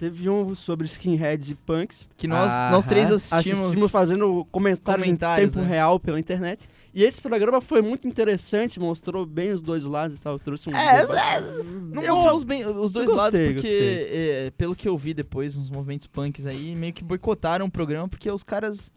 Teve 0.00 0.30
um 0.30 0.54
sobre 0.54 0.86
skinheads 0.86 1.50
e 1.50 1.54
punks. 1.54 2.08
Que 2.16 2.26
nós, 2.26 2.50
Aham. 2.50 2.70
nós 2.70 2.86
três 2.86 3.12
assistimos. 3.12 3.60
Assistimos 3.60 3.90
fazendo 3.90 4.46
comentários, 4.50 5.04
Comentários, 5.04 5.52
em 5.52 5.58
tempo 5.58 5.68
né? 5.68 5.74
real 5.76 6.00
pela 6.00 6.18
internet. 6.18 6.70
E 6.94 7.04
esse 7.04 7.20
programa 7.20 7.60
foi 7.60 7.82
muito 7.82 8.08
interessante, 8.08 8.80
mostrou 8.80 9.26
bem 9.26 9.50
os 9.50 9.60
dois 9.60 9.84
lados 9.84 10.18
e 10.18 10.22
tal. 10.22 10.38
Trouxe 10.38 10.70
um. 10.70 10.74
É, 10.74 11.02
debate. 11.06 11.44
Não 11.92 12.02
mostrou 12.02 12.34
os, 12.34 12.42
bem- 12.44 12.64
os 12.64 12.90
dois 12.92 13.10
eu 13.10 13.14
lados, 13.14 13.38
gostei, 13.38 13.52
porque, 13.52 14.08
é, 14.10 14.52
pelo 14.56 14.74
que 14.74 14.88
eu 14.88 14.96
vi 14.96 15.12
depois, 15.12 15.54
nos 15.54 15.68
movimentos 15.68 16.06
punks 16.06 16.46
aí, 16.46 16.74
meio 16.74 16.94
que 16.94 17.04
boicotaram 17.04 17.66
o 17.66 17.70
programa 17.70 18.08
porque 18.08 18.30
os 18.30 18.42
caras 18.42 18.90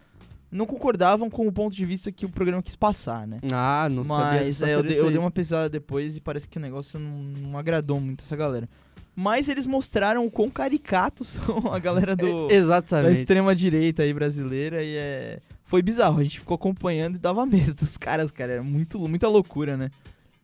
não 0.49 0.65
concordavam 0.65 1.29
com 1.29 1.45
o 1.45 1.51
ponto 1.51 1.75
de 1.75 1.83
vista 1.83 2.13
que 2.13 2.25
o 2.25 2.29
programa 2.29 2.63
quis 2.63 2.77
passar, 2.77 3.27
né? 3.27 3.39
Ah, 3.51 3.89
não 3.91 4.05
sabia 4.05 4.25
Mas 4.25 4.59
dessa 4.59 4.69
é, 4.69 4.75
eu, 4.75 4.85
eu 4.85 5.09
dei 5.09 5.17
uma 5.17 5.31
pesquisada 5.31 5.67
depois 5.67 6.15
e 6.15 6.21
parece 6.21 6.47
que 6.47 6.57
o 6.57 6.61
negócio 6.61 6.97
não, 6.97 7.17
não 7.49 7.57
agradou 7.57 7.99
muito 7.99 8.21
essa 8.21 8.37
galera. 8.37 8.69
Mas 9.15 9.47
eles 9.47 9.67
mostraram 9.67 10.25
o 10.25 10.31
quão 10.31 10.49
caricatos 10.49 11.27
são 11.39 11.71
a 11.71 11.79
galera 11.79 12.15
do, 12.15 12.25
É, 12.45 12.47
da 12.47 12.53
Exatamente. 12.53 13.19
extrema 13.19 13.55
direita 13.55 14.03
aí 14.03 14.13
brasileira 14.13 14.83
e 14.83 14.95
é. 14.95 15.39
Foi 15.65 15.81
bizarro, 15.81 16.19
a 16.19 16.23
gente 16.23 16.39
ficou 16.39 16.55
acompanhando 16.55 17.15
e 17.15 17.19
dava 17.19 17.45
medo 17.47 17.73
dos 17.73 17.97
caras, 17.97 18.29
cara. 18.31 18.53
Era 18.53 18.63
muito, 18.63 18.99
muita 19.07 19.27
loucura, 19.27 19.75
né? 19.77 19.89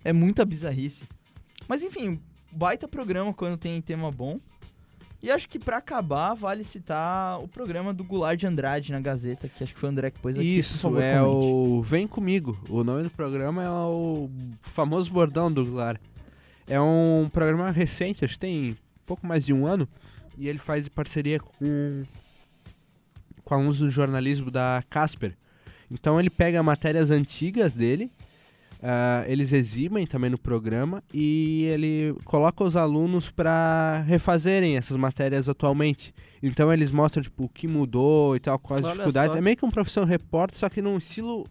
É 0.04 0.14
muita 0.14 0.46
bizarrice. 0.46 1.04
Mas 1.68 1.84
enfim, 1.84 2.20
baita 2.52 2.88
programa 2.88 3.34
quando 3.34 3.58
tem 3.58 3.82
tema 3.82 4.12
bom. 4.12 4.40
E 5.22 5.30
acho 5.30 5.50
que 5.50 5.60
pra 5.60 5.78
acabar, 5.78 6.34
vale 6.34 6.64
citar 6.64 7.44
o 7.44 7.48
programa 7.48 7.94
do 7.94 8.06
Goulart 8.06 8.40
de 8.40 8.48
Andrade 8.48 8.94
na 8.94 9.02
Gazeta, 9.02 9.50
que 9.50 9.62
acho 9.62 9.74
que 9.74 9.80
foi 9.80 9.90
o 9.90 9.92
André 9.92 10.12
que 10.12 10.20
pôs 10.20 10.38
aqui. 10.38 10.58
Isso, 10.60 10.80
favor, 10.80 11.02
é 11.04 11.20
comente. 11.20 11.46
o 11.52 11.82
Vem 11.82 12.08
Comigo. 12.08 12.58
O 12.70 12.86
nome 12.86 13.04
do 13.04 13.10
programa 13.10 13.62
é 13.62 13.70
o 13.70 14.30
famoso 14.62 15.12
bordão 15.12 15.52
do 15.52 15.66
Goulart. 15.66 16.00
É 16.70 16.80
um 16.80 17.28
programa 17.34 17.72
recente, 17.72 18.24
acho 18.24 18.36
que 18.36 18.40
tem 18.40 18.78
pouco 19.06 19.26
mais 19.26 19.44
de 19.46 19.52
um 19.52 19.66
ano. 19.66 19.88
E 20.38 20.48
ele 20.48 20.60
faz 20.60 20.88
parceria 20.88 21.40
com, 21.40 22.04
com 23.44 23.54
alunos 23.56 23.80
do 23.80 23.90
jornalismo 23.90 24.52
da 24.52 24.84
Casper. 24.90 25.36
Então 25.92 26.20
ele 26.20 26.30
pega 26.30 26.62
matérias 26.62 27.10
antigas 27.10 27.74
dele, 27.74 28.12
ah, 28.82 29.26
eles 29.28 29.52
exibem 29.52 30.06
também 30.06 30.30
no 30.30 30.38
programa 30.38 31.04
e 31.14 31.66
ele 31.66 32.16
coloca 32.24 32.64
os 32.64 32.76
alunos 32.76 33.30
para 33.30 34.04
refazerem 34.08 34.78
essas 34.78 34.96
matérias 34.96 35.50
atualmente. 35.50 36.14
Então 36.42 36.72
eles 36.72 36.92
mostram 36.92 37.24
tipo 37.24 37.46
o 37.46 37.50
que 37.50 37.68
mudou 37.68 38.36
e 38.36 38.40
tal, 38.40 38.58
quais 38.60 38.82
as 38.82 38.86
Olha 38.86 38.94
dificuldades. 38.94 39.34
só. 39.34 39.40
É 39.40 39.42
meio 39.42 39.58
que 39.58 39.66
uma 39.66 39.72
profissão 39.72 40.06
repórter, 40.06 40.58
só 40.58 40.70
que 40.70 40.82
num 40.82 40.98
estilo 40.98 41.46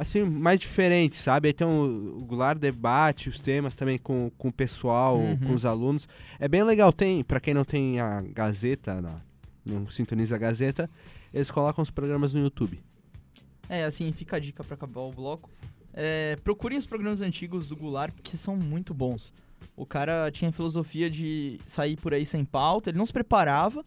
assim 0.00 0.22
mais 0.24 0.58
diferente, 0.58 1.16
sabe? 1.16 1.48
Aí 1.48 1.52
tem 1.54 1.66
o, 1.66 2.18
o 2.20 2.24
Goulart 2.24 2.58
debate 2.58 3.28
os 3.28 3.38
temas 3.38 3.74
também 3.74 3.98
com, 3.98 4.30
com 4.38 4.48
o 4.48 4.52
pessoal, 4.52 5.18
Uhum. 5.18 5.36
com 5.38 5.52
os 5.54 5.64
alunos. 5.66 6.08
É 6.38 6.48
bem 6.48 6.62
legal, 6.64 6.92
tem, 6.92 7.22
para 7.22 7.38
quem 7.40 7.52
não 7.54 7.64
tem 7.64 8.00
a 8.00 8.20
Gazeta, 8.22 9.00
na- 9.00 9.20
não 9.64 9.88
sintoniza 9.90 10.36
a 10.36 10.38
Gazeta, 10.38 10.88
eles 11.34 11.50
colocam 11.50 11.82
os 11.82 11.90
programas 11.90 12.32
no 12.34 12.40
YouTube. 12.40 12.80
É, 13.68 13.84
assim, 13.84 14.10
fica 14.12 14.36
a 14.36 14.40
dica 14.40 14.64
pra 14.64 14.74
acabar 14.74 15.00
o 15.02 15.12
bloco. 15.12 15.48
É, 15.92 16.36
procurem 16.42 16.78
os 16.78 16.86
programas 16.86 17.20
antigos 17.20 17.66
do 17.68 17.76
Goulart, 17.76 18.12
porque 18.14 18.36
são 18.36 18.56
muito 18.56 18.94
bons. 18.94 19.32
O 19.76 19.84
cara 19.84 20.30
tinha 20.30 20.48
a 20.48 20.52
filosofia 20.52 21.10
de 21.10 21.60
sair 21.66 21.96
por 21.96 22.14
aí 22.14 22.24
sem 22.24 22.44
pauta, 22.44 22.90
ele 22.90 22.98
não 22.98 23.04
se 23.06 23.12
preparava. 23.12 23.84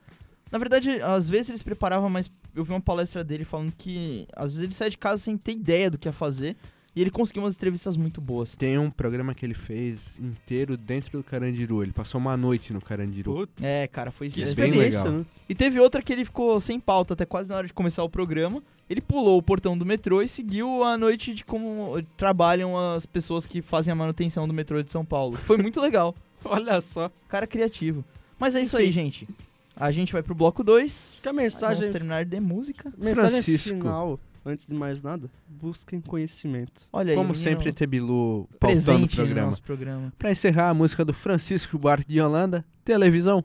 Na 0.51 0.59
verdade, 0.59 1.01
às 1.01 1.27
vezes 1.29 1.49
ele 1.49 1.57
se 1.57 1.63
preparava, 1.63 2.07
mas 2.09 2.29
eu 2.55 2.63
vi 2.63 2.71
uma 2.71 2.81
palestra 2.81 3.23
dele 3.23 3.43
falando 3.43 3.71
que 3.77 4.27
às 4.35 4.51
vezes 4.51 4.61
ele 4.63 4.73
sai 4.73 4.89
de 4.89 4.97
casa 4.97 5.23
sem 5.23 5.37
ter 5.37 5.53
ideia 5.53 5.89
do 5.89 5.97
que 5.97 6.07
ia 6.07 6.11
fazer. 6.13 6.55
E 6.95 7.01
ele 7.01 7.09
conseguiu 7.09 7.41
umas 7.41 7.55
entrevistas 7.55 7.97
muito 7.97 8.21
boas. 8.21 8.55
Tem 8.55 8.77
um 8.77 8.91
programa 8.91 9.33
que 9.33 9.43
ele 9.43 9.55
fez 9.55 10.19
inteiro 10.19 10.77
dentro 10.77 11.17
do 11.17 11.23
Carandiru. 11.23 11.81
Ele 11.81 11.91
passou 11.91 12.21
uma 12.21 12.37
noite 12.37 12.71
no 12.71 12.79
Carandiru. 12.79 13.33
Putz, 13.33 13.63
É, 13.63 13.87
cara, 13.87 14.11
foi 14.11 14.29
que 14.29 14.45
bem 14.53 14.71
legal. 14.73 15.11
né? 15.11 15.25
E 15.49 15.55
teve 15.55 15.79
outra 15.79 16.03
que 16.03 16.13
ele 16.13 16.23
ficou 16.23 16.61
sem 16.61 16.79
pauta 16.79 17.15
até 17.15 17.25
quase 17.25 17.49
na 17.49 17.55
hora 17.55 17.65
de 17.65 17.73
começar 17.73 18.03
o 18.03 18.09
programa. 18.09 18.61
Ele 18.87 19.01
pulou 19.01 19.39
o 19.39 19.41
portão 19.41 19.75
do 19.75 19.83
metrô 19.83 20.21
e 20.21 20.27
seguiu 20.27 20.83
a 20.83 20.95
noite 20.95 21.33
de 21.33 21.43
como 21.43 21.99
trabalham 22.15 22.77
as 22.77 23.07
pessoas 23.07 23.47
que 23.47 23.59
fazem 23.59 23.91
a 23.91 23.95
manutenção 23.95 24.47
do 24.47 24.53
metrô 24.53 24.83
de 24.83 24.91
São 24.91 25.03
Paulo. 25.03 25.35
Foi 25.35 25.57
muito 25.57 25.81
legal. 25.81 26.13
Olha 26.45 26.79
só. 26.79 27.09
Cara 27.27 27.47
criativo. 27.47 28.05
Mas 28.37 28.53
é 28.53 28.61
isso 28.61 28.77
aí, 28.77 28.91
gente. 28.91 29.27
A 29.75 29.91
gente 29.91 30.13
vai 30.13 30.21
pro 30.21 30.35
bloco 30.35 30.63
2. 30.63 31.19
Que 31.23 31.29
a 31.29 31.33
mensagem, 31.33 31.77
Vamos 31.81 31.93
terminar 31.93 32.25
de 32.25 32.39
música. 32.39 32.91
mensagem 32.97 33.15
Francisco. 33.31 33.69
final, 33.69 34.19
antes 34.45 34.67
de 34.67 34.73
mais 34.75 35.01
nada, 35.01 35.29
busquem 35.47 35.99
conhecimento. 35.99 36.83
Olha 36.91 37.11
aí, 37.11 37.15
Como 37.17 37.29
menino 37.29 37.43
sempre, 37.43 37.73
Tebilu 37.73 38.47
pautando 38.59 38.79
o 38.81 38.83
presente 38.83 39.17
no 39.17 39.25
programa. 39.25 39.57
programa. 39.65 40.13
Pra 40.17 40.31
encerrar, 40.31 40.69
a 40.69 40.73
música 40.73 41.03
do 41.03 41.13
Francisco 41.13 41.77
Buarque 41.79 42.07
de 42.07 42.21
Holanda, 42.21 42.63
televisão. 42.85 43.43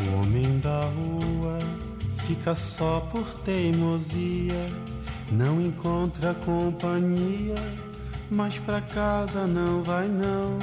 O 0.00 0.20
homem 0.20 0.58
da 0.58 0.84
rua 0.86 1.58
fica 2.26 2.54
só 2.54 3.00
por 3.12 3.24
teimosia, 3.40 4.66
não 5.30 5.60
encontra 5.60 6.34
companhia, 6.34 7.54
mas 8.30 8.58
pra 8.58 8.80
casa 8.80 9.46
não 9.46 9.82
vai 9.82 10.08
não. 10.08 10.58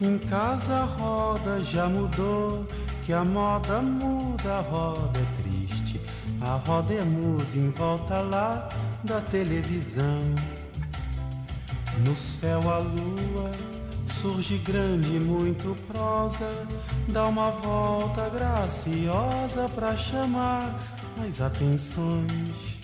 Em 0.00 0.18
casa 0.18 0.74
a 0.74 0.84
roda 0.84 1.60
já 1.62 1.88
mudou, 1.88 2.66
que 3.04 3.12
a 3.12 3.24
moda 3.24 3.80
muda, 3.80 4.56
a 4.56 4.60
roda 4.60 5.18
é 5.18 5.42
triste, 5.42 6.00
a 6.40 6.56
roda 6.56 6.92
é 6.92 7.04
muda 7.04 7.46
em 7.54 7.70
volta 7.70 8.20
lá 8.20 8.68
da 9.04 9.20
televisão. 9.20 10.20
No 12.04 12.14
céu 12.14 12.60
a 12.70 12.78
lua 12.78 13.75
surge 14.16 14.56
grande, 14.58 15.20
muito 15.20 15.76
prosa, 15.86 16.50
dá 17.08 17.26
uma 17.26 17.50
volta 17.50 18.30
graciosa 18.30 19.68
pra 19.74 19.94
chamar 19.94 20.74
as 21.22 21.42
atenções. 21.42 22.80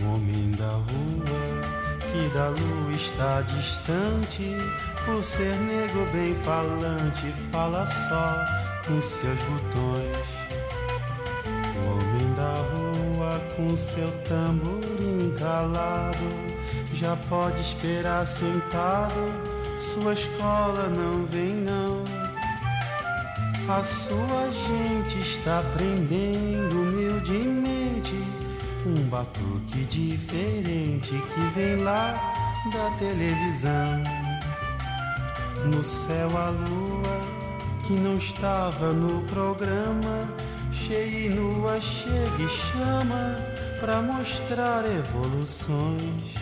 O 0.00 0.14
homem 0.14 0.50
da 0.50 0.70
rua, 0.70 1.62
que 2.10 2.34
da 2.34 2.48
lua 2.48 2.92
está 2.96 3.42
distante, 3.42 4.56
por 5.06 5.22
ser 5.22 5.54
nego 5.54 6.04
bem 6.10 6.34
falante, 6.34 7.32
fala 7.52 7.86
só 7.86 8.44
com 8.88 9.00
seus 9.00 9.38
botões. 9.42 10.26
O 11.76 11.90
homem 11.92 12.34
da 12.34 12.54
rua 12.72 13.40
com 13.54 13.76
seu 13.76 14.10
tamborim 14.22 15.32
calado 15.38 16.28
já 16.92 17.14
pode 17.28 17.60
esperar 17.60 18.26
sentado. 18.26 19.57
Sua 19.78 20.12
escola 20.12 20.88
não 20.88 21.24
vem 21.26 21.54
não. 21.54 22.02
A 23.68 23.82
sua 23.84 24.50
gente 24.50 25.20
está 25.20 25.60
aprendendo 25.60 26.82
humildemente 26.82 28.14
um 28.84 29.08
batuque 29.08 29.84
diferente 29.84 31.10
que 31.10 31.40
vem 31.54 31.76
lá 31.76 32.14
da 32.72 32.90
televisão. 32.98 34.02
No 35.64 35.84
céu 35.84 36.28
a 36.36 36.50
lua 36.50 37.20
que 37.86 37.92
não 37.92 38.16
estava 38.16 38.92
no 38.92 39.22
programa, 39.24 40.28
cheia 40.72 41.26
e 41.26 41.28
nua 41.28 41.80
chega 41.80 42.42
e 42.42 42.48
chama 42.48 43.36
pra 43.80 44.02
mostrar 44.02 44.84
evoluções. 44.86 46.34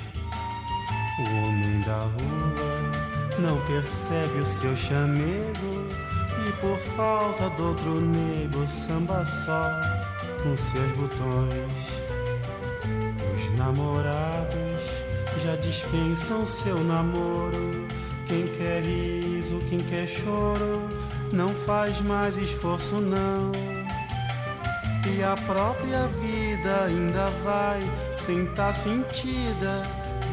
O 1.18 1.22
homem 1.22 1.80
da 1.80 1.98
rua 2.00 2.35
não 3.38 3.60
percebe 3.62 4.38
o 4.38 4.46
seu 4.46 4.76
chamego 4.76 5.86
e 6.46 6.52
por 6.60 6.78
falta 6.96 7.50
do 7.50 7.68
outro 7.68 8.00
nego 8.00 8.66
samba 8.66 9.24
só 9.24 9.70
com 10.42 10.56
seus 10.56 10.90
botões. 10.92 11.72
Os 13.34 13.58
namorados 13.58 14.56
já 15.44 15.56
dispensam 15.56 16.46
seu 16.46 16.82
namoro. 16.82 17.86
Quem 18.26 18.46
quer 18.46 18.82
riso, 18.82 19.58
quem 19.68 19.78
quer 19.78 20.06
choro, 20.08 20.88
não 21.32 21.48
faz 21.48 22.00
mais 22.00 22.38
esforço 22.38 22.96
não. 22.96 23.52
E 25.14 25.22
a 25.22 25.34
própria 25.46 26.06
vida 26.08 26.84
ainda 26.84 27.30
vai 27.44 27.80
sentar 28.16 28.74
sentida, 28.74 29.82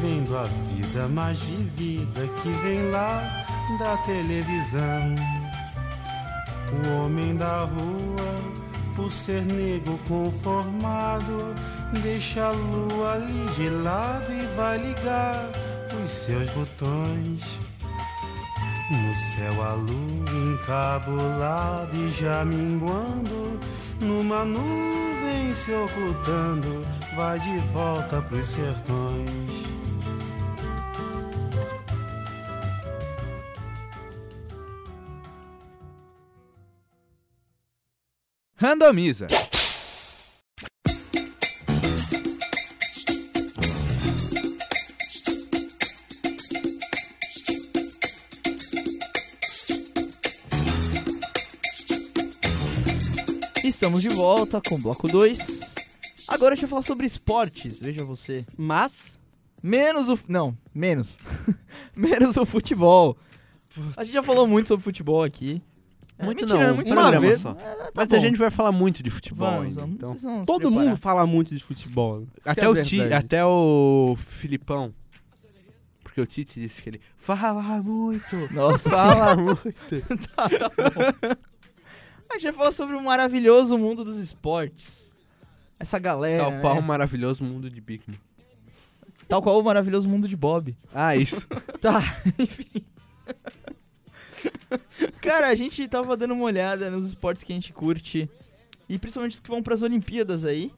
vendo 0.00 0.36
a 0.36 0.44
vida 0.44 0.73
mais 1.02 1.38
vivida 1.40 2.26
que 2.42 2.48
vem 2.62 2.90
lá 2.90 3.44
da 3.78 3.96
televisão. 3.98 5.14
O 6.72 7.04
homem 7.04 7.36
da 7.36 7.64
rua, 7.64 8.34
por 8.94 9.10
ser 9.10 9.44
nego 9.44 9.98
conformado, 10.08 11.54
deixa 12.02 12.46
a 12.46 12.50
lua 12.50 13.14
ali 13.14 13.46
de 13.56 13.68
lado 13.68 14.32
e 14.32 14.46
vai 14.56 14.78
ligar 14.78 15.50
os 16.02 16.10
seus 16.10 16.48
botões. 16.50 17.58
No 18.90 19.14
céu 19.16 19.62
a 19.62 19.72
lua 19.72 20.54
encabulada 20.54 21.96
e 21.96 22.12
já 22.12 22.44
minguando, 22.44 23.58
numa 24.00 24.44
nuvem 24.44 25.54
se 25.54 25.72
ocultando, 25.72 26.86
vai 27.16 27.38
de 27.40 27.58
volta 27.72 28.22
pros 28.22 28.48
sertões. 28.48 29.63
Randomiza. 38.56 39.26
Estamos 53.62 54.02
de 54.02 54.08
volta 54.08 54.60
com 54.60 54.76
o 54.76 54.78
bloco 54.78 55.08
2. 55.08 55.74
Agora 56.28 56.52
a 56.52 56.56
gente 56.56 56.62
vai 56.62 56.70
falar 56.70 56.82
sobre 56.82 57.06
esportes, 57.06 57.80
veja 57.80 58.04
você. 58.04 58.46
Mas, 58.56 59.18
Menos 59.66 60.10
o. 60.10 60.18
Não, 60.28 60.54
menos. 60.74 61.18
menos 61.96 62.36
o 62.36 62.44
futebol. 62.44 63.16
A 63.96 64.04
gente 64.04 64.12
já 64.12 64.22
falou 64.22 64.46
muito 64.46 64.68
sobre 64.68 64.84
futebol 64.84 65.24
aqui. 65.24 65.62
É, 66.16 66.24
Muito 66.24 66.42
mentira, 66.42 66.68
não, 66.68 66.74
muito 66.76 66.86
um 66.92 66.94
não. 66.94 67.02
programa 67.02 67.26
vez. 67.26 67.40
só. 67.40 67.50
É, 67.50 67.54
tá 67.54 67.90
Mas 67.94 68.08
bom. 68.08 68.16
a 68.16 68.18
gente 68.20 68.36
vai 68.38 68.50
falar 68.50 68.70
muito 68.72 69.02
de 69.02 69.10
futebol 69.10 69.50
Vamos, 69.50 69.64
ainda, 69.66 69.80
vamos, 69.80 69.96
então. 69.96 70.08
vocês 70.10 70.22
vão 70.22 70.40
se 70.40 70.46
todo 70.46 70.60
preparar. 70.62 70.84
mundo 70.84 70.96
fala 70.96 71.26
muito 71.26 71.54
de 71.54 71.64
futebol. 71.64 72.22
Isso 72.22 72.30
que 72.44 72.48
Até 72.50 72.64
é 72.64 72.68
o 72.68 72.74
verdade. 72.74 72.88
Ti, 73.08 73.12
até 73.12 73.44
o 73.44 74.14
Filipão. 74.16 74.94
Porque 76.04 76.20
o 76.20 76.26
Tite 76.26 76.60
disse 76.60 76.80
que 76.80 76.90
ele 76.90 77.00
fala 77.16 77.82
muito. 77.82 78.52
Nossa 78.54 78.88
Fala 78.88 79.34
muito. 79.42 79.64
tá, 80.36 80.48
tá 80.48 80.70
bom. 80.70 81.36
A 82.30 82.34
gente 82.34 82.44
vai 82.44 82.52
falar 82.52 82.72
sobre 82.72 82.94
o 82.94 83.02
maravilhoso 83.02 83.76
mundo 83.76 84.04
dos 84.04 84.16
esportes. 84.18 85.12
Essa 85.80 85.98
galera. 85.98 86.44
Tal 86.44 86.60
qual 86.60 86.74
o 86.76 86.80
né? 86.80 86.86
maravilhoso 86.86 87.42
mundo 87.42 87.68
de 87.68 87.80
Bigman. 87.80 88.16
Tal 89.28 89.42
qual 89.42 89.58
o 89.58 89.64
maravilhoso 89.64 90.08
mundo 90.08 90.28
de 90.28 90.36
Bob. 90.36 90.76
Ah, 90.94 91.16
isso. 91.16 91.48
Tá, 91.80 92.00
enfim. 92.38 92.84
Cara, 95.20 95.48
a 95.48 95.54
gente 95.54 95.86
tava 95.88 96.16
dando 96.16 96.34
uma 96.34 96.44
olhada 96.44 96.90
nos 96.90 97.06
esportes 97.06 97.42
que 97.42 97.52
a 97.52 97.54
gente 97.56 97.72
curte. 97.72 98.28
E 98.88 98.98
principalmente 98.98 99.34
os 99.34 99.40
que 99.40 99.48
vão 99.50 99.62
pras 99.62 99.82
Olimpíadas 99.82 100.44
aí. 100.44 100.72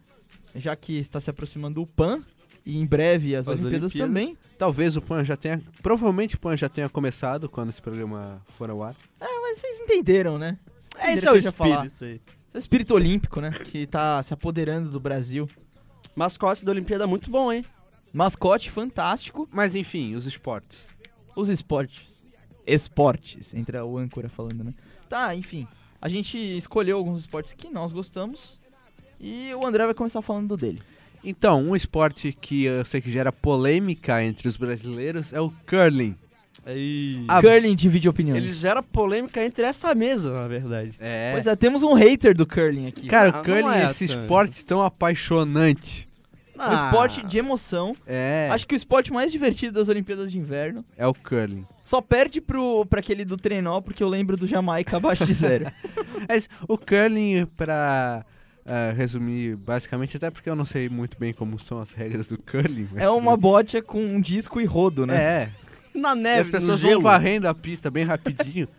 Já 0.55 0.75
que 0.77 0.99
está 0.99 1.21
se 1.21 1.29
aproximando 1.31 1.83
o 1.83 1.87
PAN. 1.87 2.23
E 2.65 2.79
em 2.79 2.87
breve 2.87 3.37
as, 3.37 3.49
As 3.49 3.55
Olimpíadas, 3.55 3.93
Olimpíadas. 3.93 4.09
também. 4.09 4.37
Talvez 4.59 4.97
o 4.97 5.03
Pan 5.03 5.23
já 5.23 5.37
tenha. 5.37 5.63
Provavelmente 5.83 6.35
o 6.35 6.39
Pan 6.39 6.57
já 6.57 6.69
tenha 6.69 6.89
começado 6.89 7.49
quando 7.49 7.71
esse 7.71 7.81
programa 7.81 8.43
for 8.57 8.69
ao 8.71 8.83
ar. 8.83 8.97
Mas 9.21 9.59
vocês 9.59 9.79
entenderam, 9.81 10.37
né? 10.37 10.59
Vocês 10.77 11.23
entenderam 11.23 11.29
é 11.29 11.35
o 11.35 11.39
o 11.39 11.41
que 11.41 11.47
eu 11.47 11.51
espírito 11.51 12.05
aí. 12.05 12.15
Esse 12.15 12.21
é 12.55 12.57
o 12.57 12.59
espírito 12.59 12.95
olímpico, 12.95 13.41
né? 13.41 13.51
Que 13.53 13.87
tá 13.87 14.21
se 14.23 14.35
apoderando 14.35 14.91
do 14.91 14.99
Brasil. 14.99 15.49
Mascote 16.17 16.65
da 16.65 16.73
Olimpíada 16.73 17.05
é 17.05 17.07
muito 17.07 17.31
bom, 17.31 17.53
hein? 17.53 17.65
Mascote 18.13 18.71
fantástico. 18.71 19.49
Mas 19.53 19.75
enfim, 19.75 20.15
os 20.15 20.27
esportes. 20.27 20.87
Os 21.37 21.49
esportes. 21.49 22.16
Esportes, 22.67 23.55
entra 23.55 23.85
o 23.85 23.97
âncora 23.99 24.29
falando, 24.29 24.65
né? 24.65 24.75
Tá, 25.09 25.35
enfim. 25.35 25.67
A 26.01 26.09
gente 26.09 26.37
escolheu 26.37 26.99
alguns 26.99 27.21
esportes 27.21 27.53
que 27.53 27.69
nós 27.71 27.93
gostamos. 27.93 28.59
E 29.21 29.53
o 29.55 29.65
André 29.67 29.85
vai 29.85 29.95
começar 29.95 30.21
falando 30.21 30.57
dele. 30.57 30.81
Então, 31.25 31.63
um 31.63 31.75
esporte 31.75 32.33
que 32.39 32.65
eu 32.65 32.85
sei 32.85 33.01
que 33.01 33.11
gera 33.11 33.33
polêmica 33.33 34.23
entre 34.23 34.47
os 34.47 34.57
brasileiros 34.57 35.33
é 35.33 35.41
o 35.41 35.51
curling. 35.69 36.15
Aí... 36.65 37.25
Ah, 37.29 37.41
Curling 37.41 37.77
divide 37.77 38.09
opiniões. 38.09 38.43
Ele 38.43 38.53
gera 38.53 38.83
polêmica 38.83 39.45
entre 39.45 39.65
essa 39.65 39.95
mesa, 39.95 40.33
na 40.33 40.49
verdade. 40.49 40.95
É. 40.99 41.31
Pois 41.33 41.47
é, 41.47 41.55
temos 41.55 41.85
um 41.85 41.95
hater 41.95 42.37
do 42.37 42.45
curling 42.45 42.89
aqui. 42.89 43.07
Cara, 43.07 43.31
Ah, 43.37 43.41
o 43.41 43.45
curling 43.45 43.79
é 43.79 43.85
é 43.85 43.91
esse 43.91 44.09
tanto. 44.09 44.21
esporte 44.21 44.65
tão 44.65 44.83
apaixonante. 44.83 46.06
Um 46.59 46.75
esporte 46.75 47.25
de 47.25 47.39
emoção. 47.39 47.97
É. 48.07 48.49
Acho 48.51 48.67
que 48.67 48.75
o 48.75 48.77
esporte 48.77 49.13
mais 49.13 49.33
divertido 49.33 49.79
das 49.79 49.89
Olimpíadas 49.89 50.31
de 50.31 50.39
Inverno. 50.39 50.85
É 50.97 51.07
o 51.07 51.15
curling. 51.15 51.65
Só 51.85 52.01
perde 52.01 52.41
pro, 52.41 52.85
pra 52.87 53.01
aquele 53.01 53.25
do 53.25 53.37
trenó, 53.37 53.81
porque 53.81 54.03
eu 54.03 54.09
lembro 54.09 54.37
do 54.37 54.47
Jamaica 54.47 54.97
abaixo 54.97 55.25
de 55.25 55.33
zero. 55.33 55.71
Mas 56.29 56.49
o 56.67 56.77
curling, 56.77 57.47
pra 57.57 58.25
ah, 58.69 58.93
resumir 58.97 59.55
basicamente, 59.55 60.17
até 60.17 60.29
porque 60.29 60.51
eu 60.51 60.57
não 60.57 60.65
sei 60.65 60.89
muito 60.89 61.17
bem 61.19 61.33
como 61.33 61.57
são 61.57 61.81
as 61.81 61.93
regras 61.93 62.27
do 62.27 62.37
curling. 62.37 62.89
mas 62.93 63.05
é 63.05 63.09
uma 63.09 63.33
tudo 63.33 63.41
bote 63.41 63.81
com 63.81 64.01
um 64.01 64.21
disco 64.21 64.61
e 64.61 64.65
rodo, 64.65 65.07
né? 65.07 65.17
É. 65.17 65.51
Na 65.95 66.15
E 66.15 66.19
neve, 66.19 66.41
as 66.41 66.49
pessoas 66.49 66.83
vão 66.83 67.01
varrendo 67.01 67.49
a 67.49 67.55
pista 67.55 67.91
bem 67.91 68.05
rapidinho. 68.05 68.69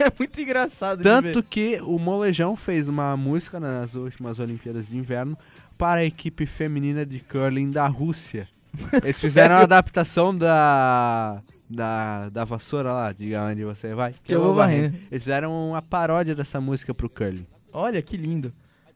É, 0.00 0.12
muito 0.16 0.40
engraçado. 0.40 1.02
Tanto 1.02 1.42
que 1.42 1.80
o 1.82 1.98
Molejão 1.98 2.54
fez 2.54 2.88
uma 2.88 3.16
música 3.16 3.58
nas 3.58 3.94
últimas 3.96 4.38
Olimpíadas 4.38 4.88
de 4.88 4.96
Inverno 4.96 5.36
para 5.78 6.00
a 6.00 6.04
equipe 6.04 6.44
feminina 6.44 7.06
de 7.06 7.20
curling 7.20 7.70
da 7.70 7.86
Rússia. 7.86 8.48
Eles 9.02 9.18
fizeram 9.18 9.54
a 9.54 9.60
adaptação 9.60 10.36
da, 10.36 11.40
da, 11.70 12.28
da 12.28 12.44
vassoura 12.44 12.92
lá, 12.92 13.12
diga 13.12 13.44
onde 13.44 13.64
você 13.64 13.94
vai. 13.94 14.14
Que 14.24 14.34
eu 14.34 14.42
vou 14.42 14.54
varrendo. 14.54 14.96
Eles 15.10 15.22
fizeram 15.22 15.70
uma 15.70 15.80
paródia 15.80 16.34
dessa 16.34 16.60
música 16.60 16.92
pro 16.92 17.08
curling. 17.08 17.46
Olha 17.72 18.02
que 18.02 18.16
lindo. 18.16 18.52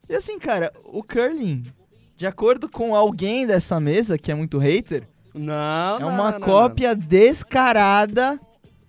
E 0.09 0.15
assim, 0.15 0.39
cara, 0.39 0.73
o 0.85 1.03
curling, 1.03 1.63
de 2.17 2.27
acordo 2.27 2.69
com 2.69 2.95
alguém 2.95 3.47
dessa 3.47 3.79
mesa, 3.79 4.19
que 4.19 4.33
é 4.33 4.35
muito 4.35 4.59
hater, 4.59 5.05
Não, 5.33 5.97
é 5.97 6.01
não, 6.01 6.09
uma 6.09 6.33
não, 6.33 6.39
não, 6.39 6.41
cópia 6.41 6.95
descarada 6.95 8.39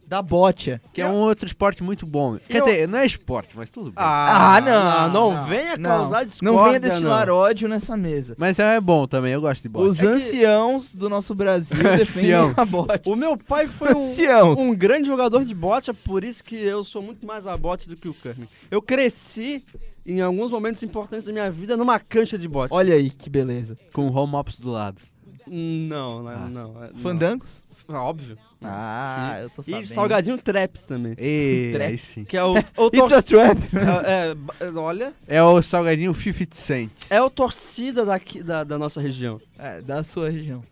da 0.07 0.21
bocha. 0.21 0.79
Que 0.93 1.01
é 1.01 1.07
um 1.07 1.15
outro 1.15 1.45
esporte 1.47 1.81
muito 1.83 2.05
bom. 2.05 2.37
Quer 2.47 2.57
Eu- 2.59 2.65
dizer, 2.65 2.87
não 2.87 2.99
é 2.99 3.05
esporte, 3.05 3.55
mas 3.57 3.69
tudo 3.71 3.85
bem. 3.85 3.93
Ah, 3.97 4.55
Ah, 4.57 4.61
não, 4.61 5.09
não, 5.09 5.33
não, 5.33 5.45
venha 5.47 5.77
não. 5.77 5.89
causar 5.89 6.23
discórdia, 6.25 6.51
Não 6.57 6.63
venha 6.65 6.79
destilar 6.79 7.27
não. 7.27 7.35
ódio 7.35 7.67
nessa 7.67 7.97
mesa. 7.97 8.35
Mas 8.37 8.59
é 8.59 8.79
bom 8.79 9.07
também, 9.07 9.33
eu 9.33 9.41
gosto 9.41 9.63
de 9.63 9.69
bola. 9.69 9.87
Os 9.87 9.99
É 9.99 10.01
que- 10.01 10.07
anciãos 10.07 10.93
do 10.93 11.09
nosso 11.09 11.33
Brasil 11.33 11.77
defendem 11.81 12.01
Anciãos. 12.01 12.53
a 12.57 12.65
bote. 12.65 13.09
O 13.09 13.15
meu 13.15 13.37
pai 13.37 13.67
foi 13.67 13.93
um, 13.93 13.97
Anciãos. 13.97 14.59
um 14.59 14.75
grande 14.75 15.07
jogador 15.07 15.43
de 15.45 15.53
bote, 15.55 15.89
é 15.89 15.93
por 15.93 16.23
isso 16.23 16.43
que 16.43 16.55
eu 16.55 16.83
sou 16.83 17.01
muito 17.01 17.25
mais 17.25 17.47
a 17.47 17.55
bote 17.57 17.87
do 17.89 17.95
que 17.95 18.07
o 18.09 18.13
curling. 18.13 18.47
Eu 18.69 18.81
cresci 18.81 19.63
em 20.05 20.19
alguns 20.21 20.51
momentos 20.51 20.83
importantes 20.83 21.25
da 21.25 21.31
minha 21.31 21.49
vida 21.49 21.77
numa 21.77 21.97
cancha 21.99 22.37
de 22.37 22.47
bote. 22.47 22.73
Olha 22.73 22.93
aí, 22.93 23.09
que 23.09 23.29
beleza. 23.29 23.75
Com 23.93 24.07
o 24.09 24.13
home 24.15 24.35
ops 24.35 24.57
do 24.59 24.69
lado. 24.69 25.01
Não, 25.47 26.21
não, 26.23 26.27
Ah. 26.29 26.49
não. 26.49 26.83
é- 26.83 26.89
não. 26.93 26.99
Fandangos? 26.99 27.63
Ah, 27.97 28.03
Óbvio. 28.03 28.37
Ah, 28.61 29.39
eu 29.41 29.49
tô 29.49 29.61
E 29.61 29.65
sabendo. 29.65 29.85
salgadinho 29.87 30.37
traps 30.37 30.85
também. 30.85 31.15
E 31.17 31.71
Trap. 31.73 31.89
aí 31.91 31.97
sim. 31.97 32.23
Que 32.25 32.37
é 32.37 32.43
o, 32.43 32.53
o 32.77 32.87
It's 32.87 33.09
tor- 33.09 33.13
a 33.13 33.21
trap. 33.21 33.59
é, 34.05 34.29
é, 34.31 34.33
ba- 34.35 34.55
olha, 34.81 35.13
É 35.27 35.43
o 35.43 35.61
salgadinho 35.61 36.13
50 36.13 36.55
Cent. 36.55 36.91
é 37.09 37.21
o 37.21 37.29
torcida 37.29 38.05
daqui, 38.05 38.41
da, 38.41 38.63
da 38.63 38.77
nossa 38.77 39.01
região. 39.01 39.39
É, 39.59 39.81
da 39.81 40.03
sua 40.03 40.29
região. 40.29 40.63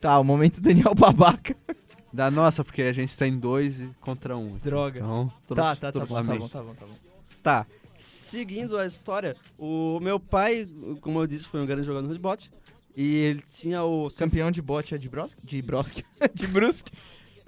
Tá, 0.00 0.18
o 0.18 0.24
momento 0.24 0.60
Daniel 0.60 0.94
Babaca. 0.94 1.54
Da 2.10 2.30
nossa, 2.30 2.64
porque 2.64 2.80
a 2.80 2.92
gente 2.92 3.14
tá 3.14 3.26
em 3.26 3.38
dois 3.38 3.82
e 3.82 3.90
contra 4.00 4.34
um. 4.34 4.56
Droga. 4.64 4.98
Então, 4.98 5.30
Tá, 5.54 5.76
tá, 5.76 5.92
tá 5.92 6.00
bom, 6.06 6.14
tá 6.14 6.22
bom, 6.22 6.48
tá 6.48 6.62
bom, 6.62 6.74
tá 6.74 6.86
bom. 6.86 6.94
Tá. 7.42 7.66
Seguindo 7.94 8.78
a 8.78 8.86
história, 8.86 9.36
o 9.58 10.00
meu 10.00 10.18
pai, 10.18 10.66
como 11.02 11.20
eu 11.20 11.26
disse, 11.26 11.46
foi 11.46 11.60
um 11.60 11.66
grande 11.66 11.82
jogador 11.86 12.10
de 12.10 12.18
bote. 12.18 12.50
E 12.96 13.14
ele 13.16 13.42
tinha 13.42 13.82
o. 13.84 14.08
Campeão 14.16 14.50
de 14.50 14.60
bote 14.60 14.94
é 14.94 14.98
de 14.98 15.08
Brosk? 15.08 15.38
De 15.44 15.62
Brosk. 15.62 15.98
de 16.34 16.46
Brusque. 16.46 16.90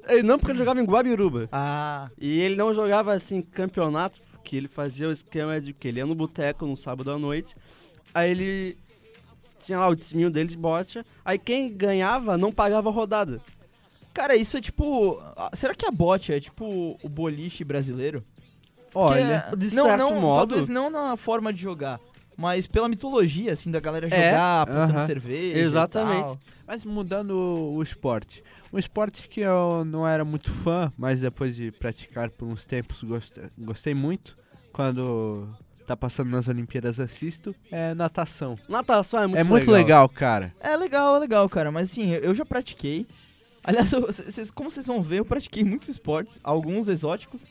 Ei, 0.08 0.22
Não 0.22 0.38
porque 0.38 0.52
ele 0.52 0.58
jogava 0.58 0.80
em 0.80 0.84
Guabiruba. 0.84 1.48
Ah, 1.52 2.08
E 2.18 2.40
ele 2.40 2.56
não 2.56 2.72
jogava 2.72 3.12
assim 3.12 3.42
campeonato, 3.42 4.20
porque 4.32 4.56
ele 4.56 4.68
fazia 4.68 5.08
o 5.08 5.12
esquema 5.12 5.60
de 5.60 5.72
que 5.72 5.88
ele 5.88 5.98
ia 5.98 6.06
no 6.06 6.14
boteco 6.14 6.64
no 6.66 6.76
sábado 6.76 7.10
à 7.10 7.18
noite. 7.18 7.54
Aí 8.14 8.30
ele 8.30 8.78
tinha 9.58 9.78
lá 9.78 9.88
o 9.88 9.94
timinho 9.96 10.30
dele 10.30 10.48
de 10.48 10.56
bote. 10.56 11.04
Aí 11.24 11.38
quem 11.38 11.68
ganhava 11.76 12.38
não 12.38 12.50
pagava 12.50 12.90
rodada. 12.90 13.40
cara, 14.14 14.34
isso 14.36 14.56
é 14.56 14.60
tipo... 14.60 15.20
ah, 15.36 15.50
Será 15.52 15.74
que 15.74 15.84
a 15.86 15.90
bote 15.90 16.32
é 16.32 16.40
tipo 16.40 16.96
o 17.02 17.08
boliche 17.08 17.62
brasileiro? 17.64 18.24
olha, 18.94 19.44
Que 19.50 19.54
é- 19.54 19.56
de 19.68 19.76
não, 19.76 19.84
certo 19.84 19.98
não, 19.98 20.20
modo. 20.20 20.48
Talvez 20.48 20.68
não 20.68 20.88
na 20.90 21.16
forma 21.16 21.52
de 21.52 21.60
jogar, 21.60 22.00
mas 22.40 22.66
pela 22.66 22.88
mitologia, 22.88 23.52
assim, 23.52 23.70
da 23.70 23.78
galera 23.78 24.06
É, 24.10 24.24
jogar, 24.30 24.66
passando 24.66 24.96
aham. 24.96 25.06
cerveja 25.06 25.54
e 25.56 25.60
Exatamente. 25.60 26.26
tal. 26.26 26.38
mas 26.66 26.84
mudando 26.84 27.32
o, 27.32 27.74
o 27.76 27.82
esporte. 27.82 28.42
Um 28.72 28.78
esporte 28.78 29.28
que 29.28 29.40
eu 29.40 29.84
não 29.84 30.06
era 30.08 30.24
muito 30.24 30.50
fã, 30.50 30.90
mas 30.96 31.20
depois 31.20 31.54
de 31.54 31.70
praticar 31.72 32.30
por 32.30 32.46
uns 32.46 32.64
tempos 32.64 33.02
gostei, 33.02 33.44
gostei 33.58 33.94
muito. 33.94 34.38
Quando 34.72 35.48
tá 35.86 35.96
passando 35.96 36.30
nas 36.30 36.46
Olimpíadas 36.48 36.98
assisto, 37.00 37.54
é 37.70 37.92
natação. 37.94 38.56
Natação 38.68 39.20
é 39.20 39.26
muito 39.26 39.40
é 39.40 39.44
muito 39.44 39.70
legal, 39.70 40.08
cara. 40.08 40.54
É 40.60 40.76
legal, 40.76 41.16
é 41.16 41.18
legal, 41.18 41.48
cara, 41.48 41.70
mas 41.72 41.90
assim, 41.90 42.10
eu 42.10 42.34
já 42.34 42.44
pratiquei. 42.46 43.06
Aliás, 43.62 43.90
eu- 43.92 44.10
cês- 44.12 44.50
como 44.50 44.70
vocês 44.70 44.86
vão 44.86 45.02
ver, 45.02 45.18
eu 45.18 45.24
pratiquei 45.24 45.62
muitos 45.64 45.88
esportes, 45.88 46.40
alguns 46.42 46.86
exóticos, 46.88 47.44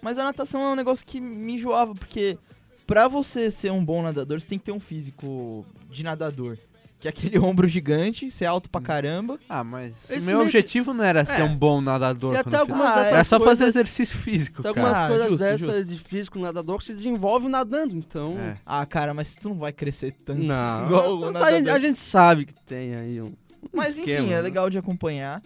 mas 0.00 0.18
a 0.18 0.24
natação 0.24 0.60
é 0.62 0.68
um 0.72 0.76
negócio 0.76 1.04
que 1.04 1.20
me 1.20 1.54
enjoava, 1.54 1.94
porque 1.94 2.38
pra 2.86 3.08
você 3.08 3.50
ser 3.50 3.70
um 3.72 3.84
bom 3.84 4.02
nadador, 4.02 4.40
você 4.40 4.48
tem 4.48 4.58
que 4.58 4.64
ter 4.64 4.72
um 4.72 4.80
físico 4.80 5.64
de 5.90 6.02
nadador. 6.02 6.58
Que 7.00 7.08
é 7.08 7.10
aquele 7.10 7.38
ombro 7.40 7.68
gigante, 7.68 8.30
ser 8.30 8.46
alto 8.46 8.70
pra 8.70 8.80
caramba. 8.80 9.38
Ah, 9.48 9.62
mas 9.62 10.10
Esse 10.10 10.26
meu 10.26 10.36
meio 10.36 10.46
objetivo 10.46 10.94
não 10.94 11.04
era 11.04 11.22
ser 11.24 11.42
É. 11.42 11.44
um 11.44 11.54
bom 11.54 11.80
nadador. 11.80 12.34
E 12.34 12.42
quando 12.42 12.54
até 12.54 12.56
eu 12.56 12.66
fiz. 12.66 12.70
algumas 12.74 12.90
Ah, 12.92 12.94
dessas 12.96 13.12
Era 13.12 13.24
só 13.24 13.38
fazer 13.38 13.46
coisas- 13.64 13.68
exercício 13.76 14.18
físico, 14.18 14.62
Tem 14.62 14.72
cara. 14.72 14.86
algumas 14.86 15.04
Ah, 15.04 15.08
coisas 15.08 15.28
justo, 15.28 15.44
dessas 15.44 15.60
justo. 15.76 15.84
de 15.84 15.98
físico 15.98 16.38
nadador 16.38 16.78
que 16.78 16.84
se 16.84 16.94
desenvolve 16.94 17.48
nadando, 17.48 17.94
então. 17.94 18.38
É. 18.38 18.56
Ah, 18.64 18.86
cara, 18.86 19.12
mas 19.12 19.34
tu 19.34 19.50
não 19.50 19.58
vai 19.58 19.72
crescer 19.72 20.12
tanto. 20.24 20.42
Não. 20.42 20.86
Igual 20.86 21.18
o 21.18 21.24
a, 21.26 21.32
nadador. 21.32 21.58
gente, 21.58 21.70
a 21.70 21.78
gente 21.78 21.98
sabe 21.98 22.46
que 22.46 22.54
tem 22.64 22.94
aí 22.94 23.20
um. 23.20 23.34
Mas 23.72 23.98
esquema, 23.98 24.20
enfim, 24.22 24.32
é 24.32 24.36
né? 24.36 24.40
legal 24.40 24.70
de 24.70 24.78
acompanhar. 24.78 25.42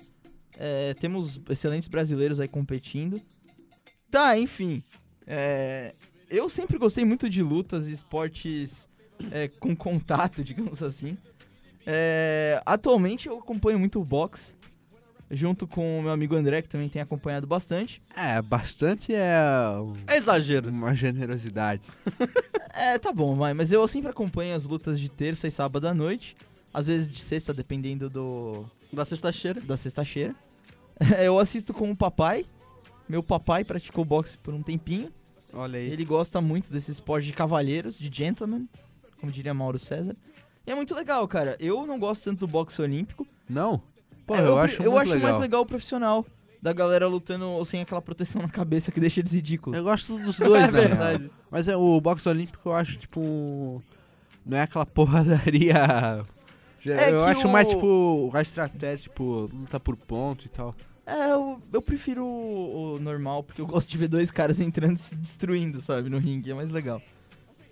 É, 0.57 0.95
temos 0.95 1.41
excelentes 1.51 1.89
brasileiros 1.89 2.39
aí 2.41 2.47
competindo. 2.49 3.21
Tá, 4.11 4.39
enfim. 4.39 4.83
É, 5.27 5.95
eu 6.31 6.49
sempre 6.49 6.79
gostei 6.79 7.05
muito 7.05 7.29
de 7.29 7.43
lutas 7.43 7.89
e 7.89 7.93
esportes 7.93 8.89
é, 9.31 9.49
com 9.49 9.75
contato, 9.77 10.43
digamos 10.45 10.83
assim. 10.83 11.17
É, 11.87 12.61
atualmente 12.67 13.29
eu 13.29 13.39
acompanho 13.39 13.79
muito 13.79 14.01
o 14.01 14.05
boxe. 14.05 14.57
Junto 15.31 15.67
com 15.67 15.99
o 15.99 16.03
meu 16.03 16.11
amigo 16.13 16.35
André, 16.35 16.63
que 16.63 16.71
também 16.71 16.89
tem 16.89 17.03
acompanhado 17.03 17.47
bastante. 17.47 18.01
É, 18.17 18.41
bastante 18.41 19.15
é 19.15 19.37
É 20.07 20.17
exagero. 20.17 20.71
uma 20.71 20.95
generosidade. 20.95 21.83
É, 22.81 22.97
tá 22.97 23.13
bom, 23.13 23.35
vai. 23.35 23.53
Mas 23.55 23.73
eu 23.73 23.89
sempre 23.89 24.09
acompanho 24.09 24.55
as 24.55 24.65
lutas 24.65 25.01
de 25.01 25.09
terça 25.11 25.49
e 25.49 25.51
sábado 25.51 25.89
à 25.89 25.93
noite. 25.93 26.37
Às 26.73 26.87
vezes 26.87 27.11
de 27.11 27.19
sexta, 27.19 27.53
dependendo 27.53 28.09
do, 28.09 28.67
Da 28.93 29.05
sexta-feira. 29.05 29.61
da 29.61 29.77
sexta-feira. 29.77 30.33
Eu 31.21 31.41
assisto 31.41 31.75
com 31.75 31.91
o 31.91 31.97
papai. 31.97 32.47
Meu 33.09 33.21
papai 33.21 33.65
praticou 33.65 34.05
boxe 34.05 34.39
por 34.39 34.55
um 34.55 34.63
tempinho. 34.63 35.11
Olha 35.53 35.79
aí. 35.79 35.91
Ele 35.91 36.05
gosta 36.05 36.41
muito 36.41 36.71
desse 36.73 36.91
esporte 36.91 37.27
de 37.27 37.33
cavalheiros, 37.33 37.99
de 37.99 38.11
gentleman, 38.13 38.67
como 39.21 39.33
diria 39.33 39.55
Mauro 39.55 39.79
César. 39.79 40.15
E 40.67 40.71
é 40.71 40.75
muito 40.75 40.95
legal, 40.95 41.27
cara. 41.27 41.57
Eu 41.59 41.87
não 41.87 41.99
gosto 41.99 42.25
tanto 42.25 42.41
do 42.41 42.47
boxe 42.49 42.81
olímpico. 42.83 43.27
Não? 43.49 43.81
Pô, 44.27 44.35
É, 44.35 44.41
eu, 44.47 44.53
pre- 44.53 44.61
acho 44.63 44.83
eu 44.83 44.91
muito 44.91 45.03
acho 45.05 45.11
legal. 45.13 45.31
mais 45.31 45.41
legal 45.41 45.63
o 45.63 45.67
profissional. 45.67 46.27
Da 46.61 46.73
galera 46.73 47.07
lutando 47.07 47.65
sem 47.65 47.81
aquela 47.81 48.03
proteção 48.03 48.43
na 48.43 48.49
cabeça 48.49 48.91
que 48.91 48.99
deixa 49.01 49.21
eles 49.21 49.33
ridículos. 49.33 49.79
Eu 49.79 49.85
gosto 49.85 50.19
dos 50.19 50.39
dois, 50.39 50.65
É 50.69 50.71
na 50.71 50.79
real. 50.79 50.89
verdade. 50.89 51.31
Mas 51.51 51.69
é, 51.69 51.77
o 51.77 52.01
boxe 52.01 52.29
olímpico 52.29 52.69
eu 52.69 52.75
acho, 52.75 52.99
tipo, 52.99 53.81
não 54.45 54.59
é 54.59 54.63
aquela 54.63 54.85
porradaria... 54.87 56.25
É 56.87 57.13
eu 57.13 57.25
acho 57.25 57.47
o- 57.49 57.51
mais, 57.51 57.69
tipo, 57.69 58.31
a 58.33 58.41
estratégia, 58.43 59.05
tipo, 59.05 59.51
luta 59.53 59.79
por 59.81 59.97
ponto 59.97 60.47
e 60.47 60.49
tal. 60.49 60.75
É, 61.09 61.33
eu, 61.33 61.59
eu 61.73 61.81
prefiro 61.81 62.23
o, 62.23 62.97
o 62.97 63.01
normal, 63.01 63.43
porque 63.43 63.63
eu 63.63 63.67
gosto 63.67 63.89
de 63.89 63.97
ver 63.97 64.09
dois 64.09 64.31
caras 64.31 64.61
entrando 64.61 64.95
e 64.95 65.01
se 65.01 65.15
destruindo, 65.15 65.81
sabe, 65.81 66.11
no 66.11 66.19
ringue. 66.19 66.51
É 66.51 66.55
mais 66.55 66.71
legal. 66.71 67.01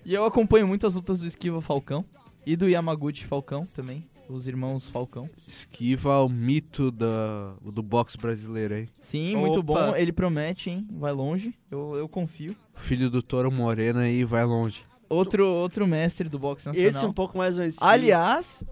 E 0.06 0.14
eu 0.14 0.24
acompanho 0.24 0.66
muito 0.66 0.86
as 0.86 0.94
lutas 0.94 1.20
do 1.20 1.26
Esquiva 1.26 1.60
Falcão 1.60 2.02
e 2.46 2.56
do 2.56 2.66
Yamaguchi 2.66 3.26
Falcão 3.26 3.66
também. 3.66 4.08
Os 4.26 4.48
irmãos 4.48 4.88
Falcão. 4.88 5.28
Esquiva 5.46 6.22
o 6.22 6.30
mito 6.30 6.90
da, 6.90 7.52
do 7.62 7.82
boxe 7.82 8.16
brasileiro 8.16 8.74
aí. 8.74 8.88
Sim, 9.00 9.36
muito 9.36 9.60
Opa. 9.60 9.90
bom. 9.90 9.96
Ele 9.96 10.12
promete, 10.12 10.70
hein? 10.70 10.88
Vai 10.92 11.12
longe. 11.12 11.54
Eu, 11.70 11.94
eu 11.94 12.08
confio. 12.08 12.56
Filho 12.74 13.10
do 13.10 13.22
Toro 13.22 13.52
Moreno 13.52 13.98
aí 13.98 14.24
vai 14.24 14.44
longe. 14.44 14.82
Outro, 15.10 15.46
outro 15.46 15.86
mestre 15.86 16.28
do 16.28 16.38
boxe 16.38 16.66
nacional. 16.66 16.90
Esse 16.90 17.04
é 17.04 17.06
um 17.06 17.12
pouco 17.12 17.36
mais 17.36 17.58
antigo. 17.58 17.84
Aliás, 17.84 18.64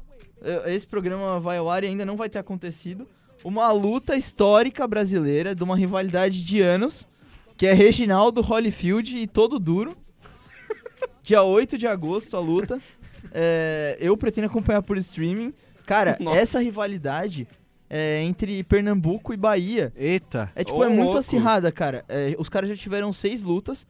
esse 0.67 0.87
programa 0.87 1.39
vai 1.39 1.59
ao 1.59 1.69
ar 1.69 1.85
e 1.85 1.89
ainda 1.89 2.05
não 2.07 2.17
vai 2.17 2.31
ter 2.31 2.39
acontecido. 2.39 3.07
Uma 3.45 3.71
luta 3.71 4.17
histórica 4.17 4.89
brasileira 4.89 5.55
de 5.55 5.63
uma 5.63 5.77
rivalidade 5.77 6.43
de 6.43 6.63
anos, 6.63 7.07
que 7.59 7.67
é 7.67 7.75
Reginaldo 7.75 8.41
Holyfield 8.41 9.19
e 9.19 9.27
Todo 9.27 9.59
Duro. 9.59 9.95
Dia 11.23 11.43
8 11.43 11.77
de 11.77 11.87
agosto, 11.87 12.39
a 12.39 12.41
luta. 12.41 12.81
É, 13.33 13.99
eu 14.01 14.17
pretendo 14.17 14.47
acompanhar 14.47 14.83
por 14.83 14.97
streaming. 14.97 15.53
Cara, 15.85 16.17
Nossa. 16.21 16.39
essa 16.39 16.59
rivalidade 16.59 17.47
é, 17.91 18.23
entre 18.23 18.65
Pernambuco 18.65 19.35
e 19.35 19.37
Bahia. 19.37 19.93
Eita. 19.95 20.51
É 20.57 20.65
tipo, 20.65 20.83
é 20.83 20.89
muito 20.89 21.05
louco. 21.05 21.19
acirrada, 21.19 21.71
cara. 21.71 22.03
É, 22.09 22.35
os 22.39 22.49
caras 22.49 22.71
já 22.71 22.77
tiveram 22.77 23.13
seis 23.13 23.43
lutas 23.43 23.87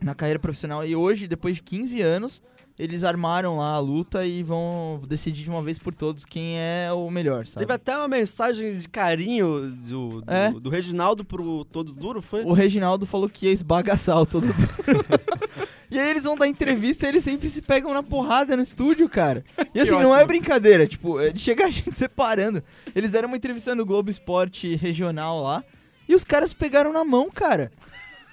na 0.00 0.14
carreira 0.14 0.38
profissional 0.38 0.86
e 0.86 0.96
hoje, 0.96 1.28
depois 1.28 1.56
de 1.56 1.62
15 1.62 2.00
anos, 2.00 2.42
eles 2.80 3.04
armaram 3.04 3.58
lá 3.58 3.72
a 3.74 3.78
luta 3.78 4.24
e 4.24 4.42
vão 4.42 5.02
decidir 5.06 5.44
de 5.44 5.50
uma 5.50 5.62
vez 5.62 5.78
por 5.78 5.92
todos 5.94 6.24
quem 6.24 6.58
é 6.58 6.90
o 6.90 7.10
melhor, 7.10 7.46
sabe? 7.46 7.66
Teve 7.66 7.74
até 7.74 7.94
uma 7.94 8.08
mensagem 8.08 8.74
de 8.74 8.88
carinho 8.88 9.70
do, 9.70 10.22
do, 10.22 10.30
É. 10.32 10.50
do 10.50 10.70
Reginaldo 10.70 11.22
pro 11.22 11.66
Todo 11.66 11.92
Duro, 11.92 12.22
foi? 12.22 12.42
O 12.42 12.54
Reginaldo 12.54 13.04
falou 13.04 13.28
que 13.28 13.44
ia 13.46 13.52
esbagaçar 13.52 14.18
o 14.18 14.24
todo. 14.24 14.46
e 15.90 15.98
aí 15.98 16.08
eles 16.08 16.24
vão 16.24 16.38
dar 16.38 16.48
entrevista 16.48 17.04
e 17.04 17.10
eles 17.10 17.22
sempre 17.22 17.50
se 17.50 17.60
pegam 17.60 17.92
na 17.92 18.02
porrada 18.02 18.56
no 18.56 18.62
estúdio, 18.62 19.08
cara. 19.10 19.44
E 19.74 19.80
assim, 19.80 20.00
não 20.00 20.16
é 20.16 20.24
brincadeira, 20.26 20.86
tipo, 20.86 21.20
é, 21.20 21.36
chega 21.36 21.66
a 21.66 21.70
gente 21.70 21.92
separando. 21.98 22.62
Eles 22.96 23.10
deram 23.10 23.28
uma 23.28 23.36
entrevista 23.36 23.74
no 23.74 23.84
Globo 23.84 24.08
Esporte 24.10 24.74
regional 24.74 25.42
lá 25.42 25.62
e 26.08 26.14
os 26.14 26.24
caras 26.24 26.54
pegaram 26.54 26.92
na 26.92 27.04
mão, 27.04 27.30
cara. 27.30 27.70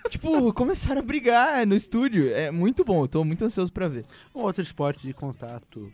Tipo, 0.09 0.53
começaram 0.53 0.99
a 0.99 1.03
brigar 1.03 1.65
no 1.65 1.75
estúdio. 1.75 2.33
É 2.33 2.49
muito 2.51 2.83
bom, 2.83 3.03
eu 3.03 3.07
tô 3.07 3.23
muito 3.23 3.43
ansioso 3.43 3.71
pra 3.71 3.87
ver. 3.87 4.05
Um 4.33 4.41
outro 4.41 4.61
esporte 4.61 5.05
de 5.05 5.13
contato 5.13 5.91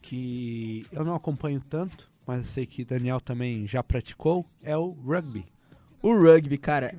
que 0.00 0.86
eu 0.90 1.04
não 1.04 1.14
acompanho 1.14 1.62
tanto, 1.68 2.08
mas 2.26 2.38
eu 2.38 2.44
sei 2.44 2.66
que 2.66 2.84
Daniel 2.84 3.20
também 3.20 3.66
já 3.66 3.82
praticou, 3.82 4.44
é 4.62 4.76
o 4.76 4.90
rugby. 4.90 5.44
O 6.02 6.14
rugby, 6.16 6.56
cara. 6.56 6.94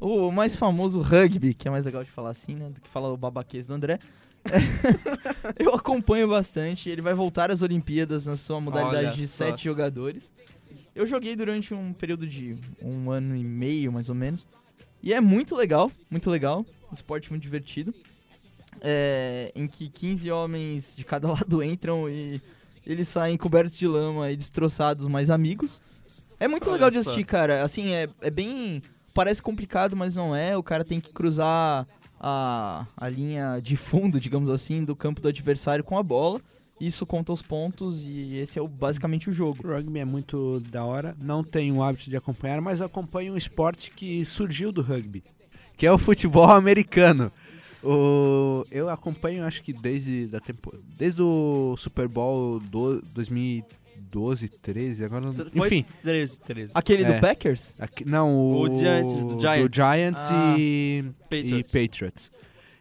O 0.00 0.30
mais 0.30 0.54
famoso 0.54 1.00
rugby, 1.02 1.52
que 1.54 1.66
é 1.66 1.70
mais 1.70 1.84
legal 1.84 2.04
de 2.04 2.10
falar 2.10 2.30
assim, 2.30 2.54
né? 2.54 2.70
Do 2.70 2.80
que 2.80 2.88
falar 2.88 3.12
o 3.12 3.16
babaquês 3.16 3.66
do 3.66 3.74
André. 3.74 3.98
eu 5.58 5.74
acompanho 5.74 6.28
bastante. 6.28 6.88
Ele 6.88 7.02
vai 7.02 7.14
voltar 7.14 7.50
às 7.50 7.62
Olimpíadas 7.62 8.26
na 8.26 8.36
sua 8.36 8.60
modalidade 8.60 9.06
Olha 9.06 9.16
de 9.16 9.26
só. 9.26 9.46
sete 9.46 9.64
jogadores. 9.64 10.30
Eu 10.94 11.06
joguei 11.06 11.36
durante 11.36 11.74
um 11.74 11.92
período 11.92 12.26
de 12.26 12.56
um 12.80 13.10
ano 13.10 13.36
e 13.36 13.44
meio, 13.44 13.92
mais 13.92 14.08
ou 14.08 14.14
menos. 14.14 14.46
E 15.02 15.12
é 15.12 15.20
muito 15.20 15.54
legal, 15.54 15.90
muito 16.10 16.30
legal. 16.30 16.64
Um 16.90 16.94
esporte 16.94 17.30
muito 17.30 17.42
divertido. 17.42 17.94
É, 18.80 19.50
em 19.56 19.66
que 19.66 19.88
15 19.88 20.30
homens 20.30 20.94
de 20.96 21.04
cada 21.04 21.28
lado 21.32 21.62
entram 21.62 22.08
e 22.08 22.40
eles 22.86 23.08
saem 23.08 23.36
cobertos 23.36 23.78
de 23.78 23.86
lama 23.86 24.30
e 24.30 24.36
destroçados, 24.36 25.06
mas 25.06 25.30
amigos. 25.30 25.80
É 26.40 26.48
muito 26.48 26.64
Olha 26.68 26.74
legal 26.74 26.90
de 26.90 26.96
só. 26.96 27.10
assistir, 27.10 27.24
cara. 27.24 27.62
Assim, 27.62 27.92
é, 27.92 28.08
é 28.20 28.30
bem. 28.30 28.82
Parece 29.12 29.42
complicado, 29.42 29.96
mas 29.96 30.14
não 30.14 30.34
é. 30.34 30.56
O 30.56 30.62
cara 30.62 30.84
tem 30.84 31.00
que 31.00 31.12
cruzar 31.12 31.86
a, 32.20 32.86
a 32.96 33.08
linha 33.08 33.60
de 33.60 33.76
fundo, 33.76 34.18
digamos 34.20 34.48
assim, 34.48 34.84
do 34.84 34.96
campo 34.96 35.20
do 35.20 35.28
adversário 35.28 35.84
com 35.84 35.98
a 35.98 36.02
bola. 36.02 36.40
Isso 36.80 37.04
conta 37.04 37.32
os 37.32 37.42
pontos 37.42 38.04
e 38.04 38.36
esse 38.36 38.58
é 38.58 38.62
o- 38.62 38.68
basicamente 38.68 39.28
o 39.28 39.32
jogo. 39.32 39.66
O 39.66 39.72
rugby 39.74 39.98
é 39.98 40.04
muito 40.04 40.60
da 40.70 40.84
hora, 40.84 41.16
não 41.20 41.42
tenho 41.42 41.76
o 41.76 41.82
hábito 41.82 42.08
de 42.08 42.16
acompanhar, 42.16 42.60
mas 42.60 42.80
acompanho 42.80 43.34
um 43.34 43.36
esporte 43.36 43.90
que 43.90 44.24
surgiu 44.24 44.70
do 44.70 44.80
rugby, 44.82 45.24
que 45.76 45.86
é 45.86 45.92
o 45.92 45.98
futebol 45.98 46.44
americano. 46.50 47.32
O, 47.82 48.64
eu 48.70 48.88
acompanho, 48.88 49.44
acho 49.44 49.62
que 49.62 49.72
desde, 49.72 50.26
da 50.26 50.40
tempo, 50.40 50.74
desde 50.96 51.22
o 51.22 51.76
Super 51.76 52.08
Bowl 52.08 52.58
do, 52.58 53.00
2012, 53.14 54.48
13, 54.48 55.04
agora 55.04 55.26
não, 55.26 55.64
enfim, 55.64 55.84
13, 56.02 56.40
13. 56.40 56.72
Aquele 56.74 57.04
É. 57.04 57.12
do 57.14 57.20
Packers? 57.20 57.72
aqui- 57.78 58.04
não 58.04 58.34
o, 58.34 58.62
O 58.62 58.68
de 58.68 58.84
antes, 58.84 59.24
do 59.24 59.38
Giants. 59.40 59.70
Giants 59.74 60.22
Ah. 60.28 60.56
e, 60.58 61.04
Patriots. 61.30 61.74
e 61.74 61.80
Patriots. 61.88 62.30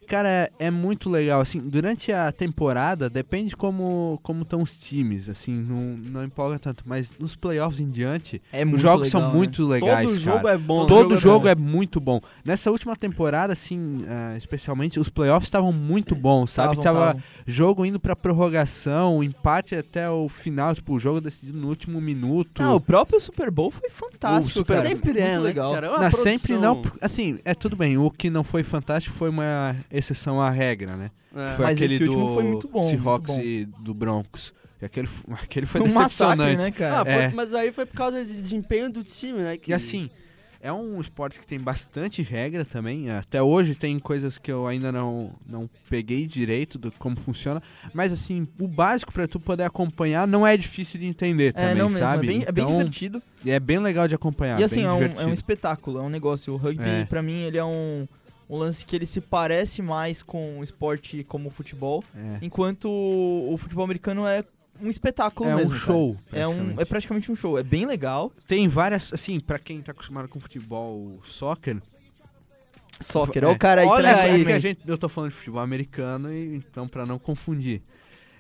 Cara, 0.08 0.50
é 0.58 0.72
muito 0.72 1.10
legal, 1.10 1.41
assim, 1.41 1.60
durante 1.60 2.12
a 2.13 2.32
temporada, 2.32 3.10
depende 3.10 3.56
como 3.58 4.20
como 4.24 4.43
estão 4.43 4.62
os 4.62 4.78
times, 4.78 5.30
assim, 5.30 5.54
não, 5.54 5.98
não 6.12 6.24
empolga 6.24 6.58
tanto, 6.58 6.84
mas 6.86 7.12
nos 7.20 7.36
playoffs 7.36 7.80
em 7.82 7.89
diante, 7.89 8.41
É 8.52 8.65
os 8.65 8.80
jogos 8.82 9.10
são 9.10 9.20
legal, 9.20 9.34
né? 9.34 9.38
muito 9.38 9.67
legais, 9.67 10.08
Todo 10.10 10.24
cara. 10.24 10.36
jogo 10.38 10.48
é 10.48 10.58
bom. 10.58 10.88
Todo 10.88 11.10
jogo 11.15 11.20
jogo, 11.20 11.48
é 11.48 11.52
é, 11.52 11.56
bom. 11.56 11.62
muito 11.63 12.00
bom. 12.00 12.22
Nessa 12.46 12.72
última 12.72 12.96
temporada, 12.96 13.52
assim, 13.54 14.04
ah, 14.08 14.36
especialmente, 14.38 15.00
os 15.00 15.10
playoffs 15.10 15.48
estavam 15.48 15.74
muito 15.74 16.15
bons, 16.15 16.52
sabe? 16.52 16.76
Tavam, 16.78 16.84
Tava 16.84 17.06
tavam. 17.08 17.24
jogo 17.46 17.86
indo 17.86 18.00
pra 18.00 18.15
prorrogação, 18.15 19.22
empate 19.24 19.76
até 19.76 20.10
o 20.10 20.30
final, 20.30 20.74
tipo, 20.74 20.93
o 20.93 21.00
jogo 21.00 21.20
decidido 21.20 21.58
no 21.60 21.67
último 21.67 22.00
minuto. 22.00 22.62
Não, 22.62 22.76
o 22.76 22.82
próprio 22.82 23.20
Super 23.20 23.52
Bowl 23.52 23.72
foi 23.72 23.89
fantástico, 23.89 24.54
Super- 24.60 24.78
cara. 24.78 24.88
Sempre 24.88 25.20
é, 25.20 25.24
muito 25.24 25.34
né, 25.34 25.39
legal. 25.39 25.74
cara? 25.74 25.88
É 25.88 25.89
uma 25.89 26.00
Não, 26.00 26.12
sempre 26.12 26.58
não. 26.58 26.82
Assim, 27.02 27.39
é 27.43 27.54
tudo 27.54 27.76
bem. 27.76 27.98
O 27.98 28.10
que 28.10 28.30
não 28.30 28.43
foi 28.43 28.63
fantástico 28.63 29.15
foi 29.15 29.30
uma 29.30 29.76
exceção 29.98 30.42
à 30.42 30.50
regra, 30.50 30.96
né? 30.96 31.12
É. 31.36 31.52
Foi 31.52 31.66
Mas 31.66 31.76
aquele 31.76 31.94
esse 31.96 32.04
último 32.04 32.28
do 32.28 32.34
foi 32.34 32.44
muito 32.44 32.68
bom, 32.68 32.84
Seahawks 32.84 33.36
muito 33.36 33.44
bom. 33.44 33.50
e 33.50 33.66
do 33.84 33.94
Broncos. 33.94 34.54
E 34.82 34.86
aquele, 34.86 35.08
aquele 35.44 35.66
foi 35.66 35.82
Foi 35.82 35.90
um 35.90 35.94
massacre, 35.94 36.38
decepcionante. 36.38 36.64
né, 36.64 36.72
cara? 36.72 37.02
Ah, 37.02 37.06
foi- 37.06 37.24
É. 37.24 37.32
mas 37.34 37.54
aí 37.54 37.72
foi 37.72 37.86
por 37.86 37.96
causa 37.96 38.24
de 38.24 38.34
desempenho 38.42 38.92
do 38.92 39.04
time, 39.04 39.40
né? 39.40 39.58
que- 39.58 39.72
E 39.72 39.74
assim, 39.74 40.10
é 40.62 40.72
um 40.74 41.00
esporte 41.00 41.40
que 41.40 41.46
tem 41.48 41.60
bastante 41.60 42.22
regra 42.24 42.64
também. 42.66 43.10
Até 43.12 43.42
hoje 43.42 43.76
tem 43.76 43.98
coisas 44.00 44.38
que 44.40 44.52
eu 44.52 44.66
ainda 44.68 44.92
não, 44.92 45.32
não 45.48 45.70
peguei 45.90 46.26
direito 46.26 46.78
do 46.80 46.92
como 46.94 47.16
funciona. 47.16 47.62
Mas 47.94 48.12
assim, 48.14 48.48
o 48.60 48.68
básico 48.68 49.12
pra 49.14 49.28
tu 49.28 49.40
poder 49.40 49.64
acompanhar 49.64 50.28
não 50.28 50.46
é 50.46 50.56
difícil 50.58 51.00
de 51.00 51.06
entender 51.06 51.50
É, 51.50 51.52
também, 51.54 51.76
não 51.76 51.86
mesmo, 51.90 52.00
sabe? 52.00 52.26
é 52.26 52.30
bem, 52.32 52.44
é 52.48 52.52
bem 52.52 52.64
então, 52.64 52.78
divertido. 52.78 53.22
é 53.46 53.60
bem 53.60 53.78
legal 53.80 54.08
de 54.08 54.16
acompanhar. 54.16 54.60
e 54.60 54.64
assim, 54.64 54.78
bem 54.78 54.86
é 54.86 54.92
um, 54.92 54.96
divertido. 54.98 55.22
é 55.22 55.26
um 55.28 55.34
espetáculo, 55.34 56.00
é 56.00 56.02
um 56.02 56.10
negócio. 56.10 56.54
O 56.54 56.58
rugby, 56.58 56.84
É. 56.84 57.06
pra 57.06 57.22
mim, 57.22 57.42
ele 57.44 57.58
é 57.58 57.66
um, 57.66 58.08
um 58.50 58.58
lance 58.58 58.86
que 58.86 58.96
ele 58.96 59.06
se 59.06 59.20
parece 59.22 59.82
mais 59.82 60.24
com 60.24 60.60
o 60.60 60.64
esporte 60.64 61.24
como 61.26 61.50
o 61.50 61.52
futebol, 61.52 62.04
É. 62.16 62.38
enquanto 62.42 62.86
o, 62.90 63.54
o 63.54 63.58
futebol 63.58 63.84
americano 63.84 64.26
é 64.28 64.44
um 64.82 64.90
espetáculo 64.90 65.50
É 65.50 65.54
um 65.54 65.58
mesmo. 65.58 65.72
cara. 65.74 65.86
show. 65.86 66.18
É, 66.32 66.48
um, 66.48 66.80
é 66.80 66.86
praticamente. 66.86 67.32
um 67.32 67.36
show, 67.36 67.58
é 67.58 67.64
bem 67.64 67.86
legal. 67.86 68.32
Tem 68.48 68.68
várias, 68.68 69.12
assim, 69.12 69.40
pra 69.40 69.58
quem 69.58 69.82
tá 69.82 69.92
acostumado 69.92 70.28
com 70.28 70.40
futebol, 70.40 71.20
soccer. 71.24 71.82
Soccer, 73.00 73.44
É. 73.44 73.48
olha 73.48 73.56
o 73.56 73.60
cara 73.60 73.82
aí 73.82 73.88
Olha 73.88 74.08
É, 74.08 74.14
trazendo 74.14 74.42
é 74.42 74.44
que 74.44 74.50
aí. 74.52 74.56
a 74.56 74.60
gente, 74.60 74.80
eu 74.88 74.98
tô 74.98 75.08
falando 75.10 75.30
de 75.32 75.36
futebol 75.38 75.62
americano, 75.62 76.34
e, 76.34 76.56
então 76.56 76.88
pra 76.88 77.06
não 77.06 77.20
confundir. 77.20 77.82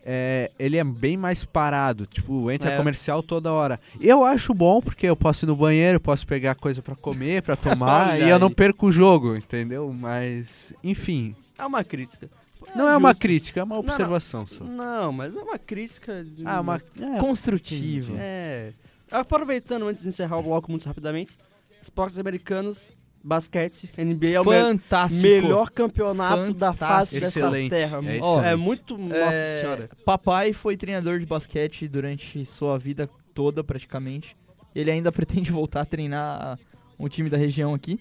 É, 0.09 0.49
ele 0.57 0.77
é 0.77 0.83
bem 0.85 1.17
mais 1.17 1.43
parado, 1.43 2.05
tipo, 2.05 2.49
entra 2.49 2.71
É. 2.71 2.77
comercial 2.77 3.21
toda 3.21 3.51
hora. 3.51 3.77
Eu 3.99 4.23
acho 4.23 4.53
bom 4.53 4.79
porque 4.81 5.05
eu 5.05 5.17
posso 5.17 5.43
ir 5.43 5.47
no 5.47 5.55
banheiro, 5.55 5.99
posso 5.99 6.25
pegar 6.25 6.55
coisa 6.55 6.81
pra 6.81 6.95
comer, 6.95 7.41
pra 7.41 7.57
tomar, 7.57 8.17
e 8.21 8.29
eu 8.29 8.39
não 8.39 8.49
perco 8.49 8.87
o 8.87 8.91
jogo, 8.91 9.35
entendeu? 9.35 9.91
Mas, 9.91 10.73
enfim, 10.81 11.35
É 11.59 11.65
uma 11.65 11.83
crítica. 11.83 12.29
não 12.73 12.87
é 12.87 12.95
uma 12.95 13.09
justo. 13.09 13.21
crítica, 13.21 13.59
é 13.59 13.63
uma 13.65 13.75
não. 13.75 13.81
observação 13.81 14.47
só. 14.47 14.63
Não, 14.63 15.11
mas 15.11 15.35
é 15.35 15.41
uma 15.41 15.59
crítica. 15.59 16.23
de- 16.23 16.47
Ah, 16.47 16.61
uma 16.61 16.77
é, 16.77 17.19
Construtivo. 17.19 18.13
entendi. 18.13 18.21
É. 18.23 18.71
Aproveitando 19.11 19.87
antes 19.87 20.03
de 20.03 20.09
encerrar 20.09 20.37
o 20.37 20.43
bloco 20.43 20.71
muito 20.71 20.85
rapidamente, 20.85 21.37
esportes 21.81 22.17
americanos, 22.17 22.89
basquete, 23.27 23.89
NBA 23.97 24.29
é 24.29 24.39
o 24.41 24.45
me- 24.45 24.51
Fantástico. 24.51 25.21
melhor 25.21 25.69
campeonato 25.69 26.53
da 26.53 26.73
face 26.73 26.79
Fantástico. 26.79 27.21
dessa 27.21 27.39
Excelente, 27.39 27.69
terra. 27.69 27.97
é 28.03 28.17
excelente. 28.17 28.45
é 28.47 28.55
muito. 28.55 28.97
Nossa 28.97 29.33
É, 29.35 29.59
senhora. 29.61 29.89
Papai 30.05 30.53
foi 30.53 30.77
treinador 30.77 31.19
de 31.19 31.25
basquete 31.25 31.87
durante 31.87 32.43
sua 32.45 32.77
vida 32.79 33.09
toda, 33.33 33.63
praticamente. 33.63 34.35
Ele 34.73 34.89
ainda 34.91 35.11
pretende 35.13 35.51
voltar 35.51 35.81
a 35.81 35.85
treinar 35.85 36.57
um 36.97 37.07
time 37.09 37.29
da 37.29 37.37
região 37.37 37.73
aqui. 37.73 37.99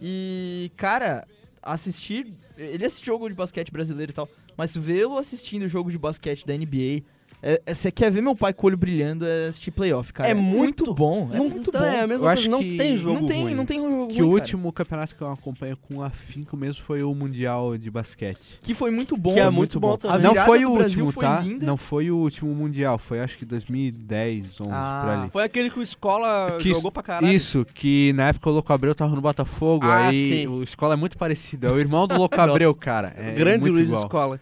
E, 0.00 0.72
cara, 0.76 1.26
assistir. 1.62 2.26
Ele 2.56 2.84
assiste 2.84 3.06
jogo 3.06 3.28
de 3.28 3.34
basquete 3.34 3.70
brasileiro 3.70 4.12
e 4.12 4.14
tal, 4.14 4.28
mas 4.56 4.74
vê-lo 4.76 5.16
assistindo 5.18 5.66
jogo 5.68 5.90
de 5.90 5.98
basquete 5.98 6.46
da 6.46 6.54
NBA. 6.56 7.02
É- 7.42 7.62
é- 7.66 7.74
Você 7.74 7.90
quer 7.92 8.10
ver 8.10 8.20
meu 8.22 8.34
pai 8.34 8.52
com 8.52 8.66
o 8.66 8.68
olho 8.68 8.76
brilhando 8.76 9.24
é 9.26 9.46
assistir 9.46 9.70
playoff, 9.70 10.12
cara. 10.12 10.28
É 10.30 10.34
muito- 10.34 10.92
bom. 10.94 11.28
É 11.32 11.36
não, 11.38 11.48
muito 11.48 11.70
então 11.70 11.80
bom. 11.80 11.86
É 11.86 12.00
a 12.00 12.06
mesma 12.06 12.14
Eu 12.26 12.28
coisa, 12.28 12.32
acho 12.32 12.50
não 12.50 12.58
que 12.58 12.76
tem 12.76 12.96
jogo 12.96 13.20
não 13.20 13.26
tem, 13.26 13.42
ruim. 13.42 13.54
não 13.54 13.64
tem 13.64 13.78
jogo 13.80 14.08
Que 14.08 14.22
o 14.22 14.26
ruim, 14.26 14.34
cara. 14.36 14.42
último 14.42 14.72
campeonato 14.72 15.14
que 15.16 15.22
eu 15.22 15.30
acompanho 15.30 15.76
com 15.76 16.02
afinco 16.02 16.56
mesmo 16.56 16.82
foi 16.82 17.02
o 17.02 17.14
Mundial 17.14 17.76
de 17.78 17.90
Basquete. 17.90 18.58
Que 18.62 18.74
foi 18.74 18.90
muito 18.90 19.16
bom. 19.16 19.34
Que 19.34 19.40
é 19.40 19.50
muito 19.50 19.78
bom 19.78 19.96
também. 19.96 20.16
A 20.16 20.20
Não 20.20 20.34
foi 20.34 20.64
o 20.64 20.70
último, 20.70 21.12
foi 21.12 21.24
tá? 21.24 21.40
linda. 21.40 21.64
Não 21.66 21.76
foi 21.76 22.10
o 22.10 22.16
último 22.16 22.54
Mundial, 22.54 22.98
foi 22.98 23.20
acho 23.20 23.38
que 23.38 23.44
2010, 23.44 24.60
11, 24.60 24.70
Ah, 24.72 25.02
por 25.04 25.14
ali. 25.18 25.30
Foi 25.30 25.42
aquele 25.44 25.70
que 25.70 25.78
o 25.78 25.82
Escola 25.82 26.56
Que 26.58 26.68
jogou 26.72 26.90
pra 26.92 27.02
caralho. 27.02 27.32
Isso, 27.32 27.64
que 27.74 28.12
na 28.14 28.28
época 28.28 28.50
o 28.50 28.52
Louco 28.52 28.72
Abreu 28.72 28.94
tava 28.94 29.14
no 29.14 29.20
Botafogo, 29.20 29.86
Ah, 29.86 30.08
aí 30.08 30.42
sim. 30.42 30.46
o 30.46 30.62
Escola 30.62 30.94
é 30.94 30.96
muito 30.96 31.16
parecido. 31.18 31.66
É 31.66 31.70
o 31.72 31.78
irmão 31.78 32.06
do 32.06 32.16
Louco 32.16 32.34
Abreu, 32.40 32.74
cara. 32.74 33.12
É 33.16 33.32
Grande 33.32 33.60
muito 33.60 33.74
Luiz 33.76 33.88
igual. 33.88 34.02
Escola. 34.04 34.40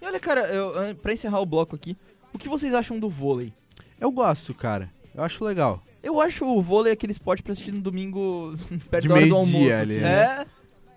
E 0.00 0.04
olha, 0.04 0.20
cara, 0.20 0.40
eu, 0.48 0.94
pra 0.96 1.12
encerrar 1.12 1.40
o 1.40 1.46
bloco 1.46 1.74
aqui, 1.74 1.96
o 2.36 2.38
que 2.38 2.48
vocês 2.48 2.74
acham 2.74 2.98
do 3.00 3.08
vôlei? 3.08 3.52
Eu 4.00 4.10
gosto, 4.12 4.52
cara. 4.54 4.90
Eu 5.14 5.24
acho 5.24 5.42
legal. 5.44 5.82
Eu 6.02 6.20
acho 6.20 6.44
o 6.44 6.60
vôlei 6.62 6.92
aquele 6.92 7.12
esporte 7.12 7.42
pra 7.42 7.52
assistir 7.52 7.72
no 7.72 7.80
domingo 7.80 8.54
perto 8.90 9.02
De 9.04 9.08
da 9.08 9.14
hora 9.14 9.26
do 9.26 9.34
meio-dia 9.34 9.78
almoço. 9.78 9.90
assim. 9.92 10.00
né? 10.00 10.08
É. 10.42 10.46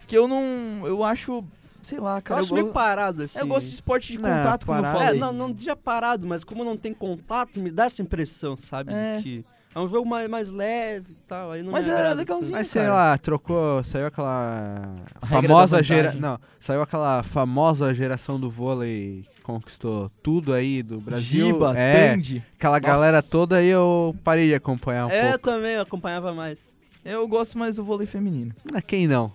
Que 0.05 0.17
eu 0.17 0.27
não. 0.27 0.85
Eu 0.85 1.03
acho. 1.03 1.43
Sei 1.81 1.97
lá, 1.97 2.17
Eu 2.17 2.21
cara. 2.21 2.39
Eu, 2.41 2.43
acho 2.43 2.53
meio 2.53 2.65
go- 2.67 2.73
parado 2.73 3.23
assim. 3.23 3.39
eu 3.39 3.47
gosto 3.47 3.59
assim. 3.59 3.69
de 3.69 3.73
esporte 3.75 4.11
de 4.11 4.21
Não, 4.21 4.29
contato, 4.29 4.65
como 4.65 4.77
eu 4.79 4.83
parado. 4.83 5.15
É, 5.15 5.17
não, 5.17 5.31
não 5.31 5.51
dizia 5.51 5.75
parado, 5.77 6.27
mas 6.27 6.43
como 6.43 6.65
não 6.65 6.75
tem 6.75 6.93
contato, 6.93 7.57
me 7.57 7.71
dá 7.71 7.85
essa 7.85 8.01
impressão, 8.01 8.57
sabe? 8.57 8.91
É. 8.93 9.17
De 9.17 9.23
que 9.23 9.45
é 9.73 9.79
um 9.79 9.87
jogo 9.87 10.07
mais, 10.07 10.29
mais 10.29 10.49
leve 10.49 11.13
e 11.13 11.27
tal. 11.27 11.53
Aí 11.53 11.63
não 11.63 11.71
Mas 11.71 11.87
me 11.87 11.93
é 11.93 12.13
legalzinho. 12.13 12.51
Mas 12.57 12.67
sei 12.67 12.81
cara. 12.81 12.93
lá, 12.93 13.17
trocou, 13.17 13.81
saiu 13.85 14.07
aquela 14.07 14.93
A 15.21 15.25
famosa 15.25 15.81
geração. 15.81 16.19
Não, 16.19 16.39
saiu 16.59 16.81
aquela 16.81 17.23
famosa 17.23 17.93
geração 17.93 18.37
do 18.37 18.49
vôlei 18.49 19.25
conquistou 19.49 20.11
tudo 20.21 20.53
aí 20.53 20.83
do 20.83 20.99
Brasil. 20.99 21.47
Giba, 21.47 21.75
é, 21.75 22.13
Aquela 22.13 22.79
Nossa. 22.79 22.79
galera 22.79 23.23
toda 23.23 23.57
aí 23.57 23.67
eu 23.67 24.15
parei 24.23 24.47
de 24.47 24.53
acompanhar 24.53 25.07
um 25.07 25.09
é, 25.09 25.21
pouco. 25.21 25.33
Eu 25.33 25.39
também 25.39 25.77
acompanhava 25.77 26.33
mais. 26.33 26.59
Eu 27.03 27.27
gosto 27.27 27.57
mais 27.57 27.77
do 27.77 27.83
vôlei 27.83 28.05
feminino. 28.05 28.53
Ah, 28.71 28.81
quem 28.81 29.07
não? 29.07 29.33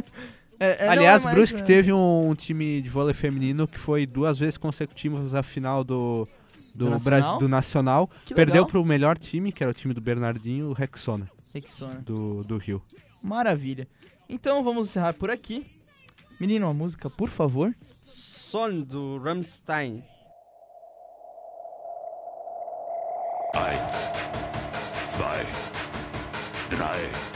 é, 0.58 0.86
é 0.86 0.88
Aliás, 0.88 1.22
não 1.22 1.34
Brusque 1.34 1.60
é. 1.60 1.62
teve 1.62 1.92
um, 1.92 2.34
time 2.34 2.80
de 2.80 2.88
vôlei 2.88 3.12
feminino 3.12 3.68
que 3.68 3.78
foi 3.78 4.06
duas 4.06 4.38
vezes 4.38 4.56
consecutivas 4.56 5.34
a 5.34 5.42
final 5.42 5.84
do, 5.84 6.26
do, 6.74 6.86
do 6.86 6.90
Nacional. 6.90 7.38
Do 7.38 7.48
nacional 7.48 8.10
perdeu 8.34 8.64
para 8.64 8.80
o 8.80 8.84
melhor 8.86 9.18
time, 9.18 9.52
que 9.52 9.62
era 9.62 9.70
o 9.70 9.74
time 9.74 9.92
do 9.92 10.00
Bernardinho, 10.00 10.70
o 10.70 10.72
Rexona. 10.72 11.28
Rexona. 11.52 12.00
Do, 12.00 12.42
do 12.42 12.56
Rio. 12.56 12.82
Maravilha. 13.22 13.86
Então 14.28 14.64
vamos 14.64 14.88
encerrar 14.88 15.12
por 15.12 15.30
aqui. 15.30 15.66
Menino, 16.40 16.66
uma 16.66 16.74
música, 16.74 17.10
por 17.10 17.28
favor. 17.28 17.74
Son 18.48 18.86
do 18.86 19.16
Rammstein. 19.16 20.04
Eins, 23.54 24.12
zwei, 25.08 25.44
drei. 26.70 27.35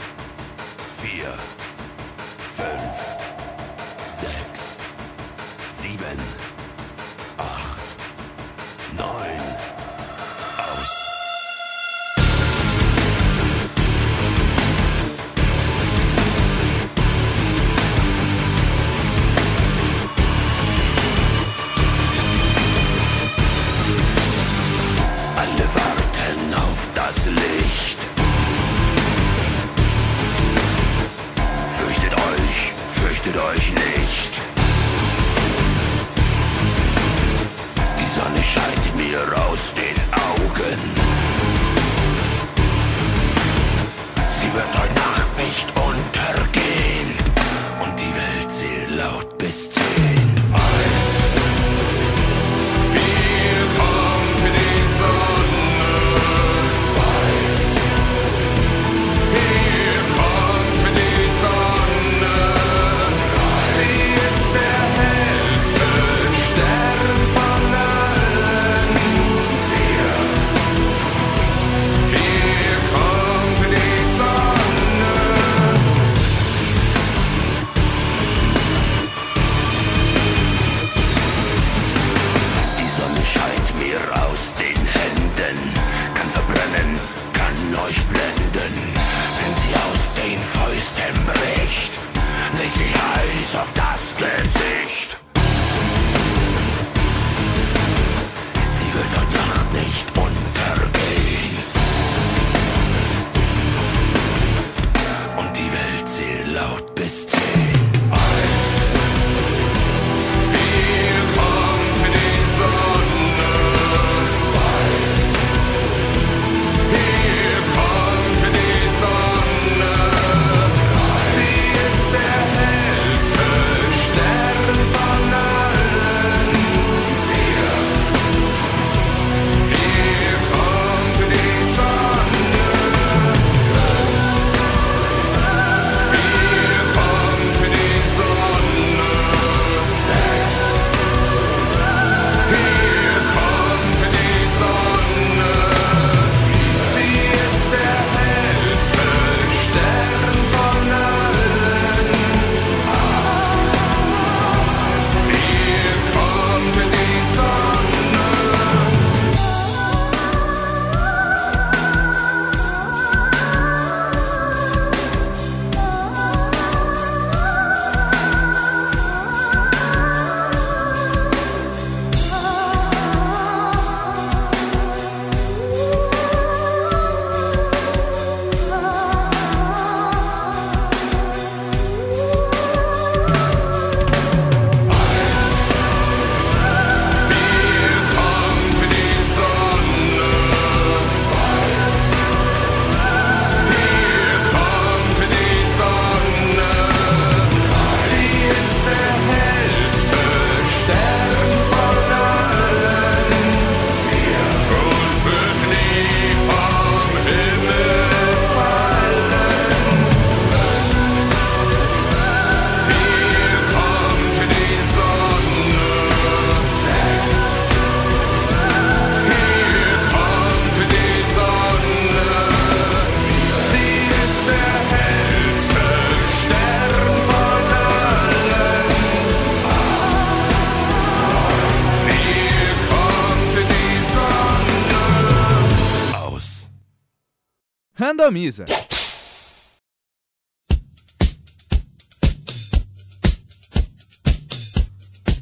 Randomiza. 238.01 238.65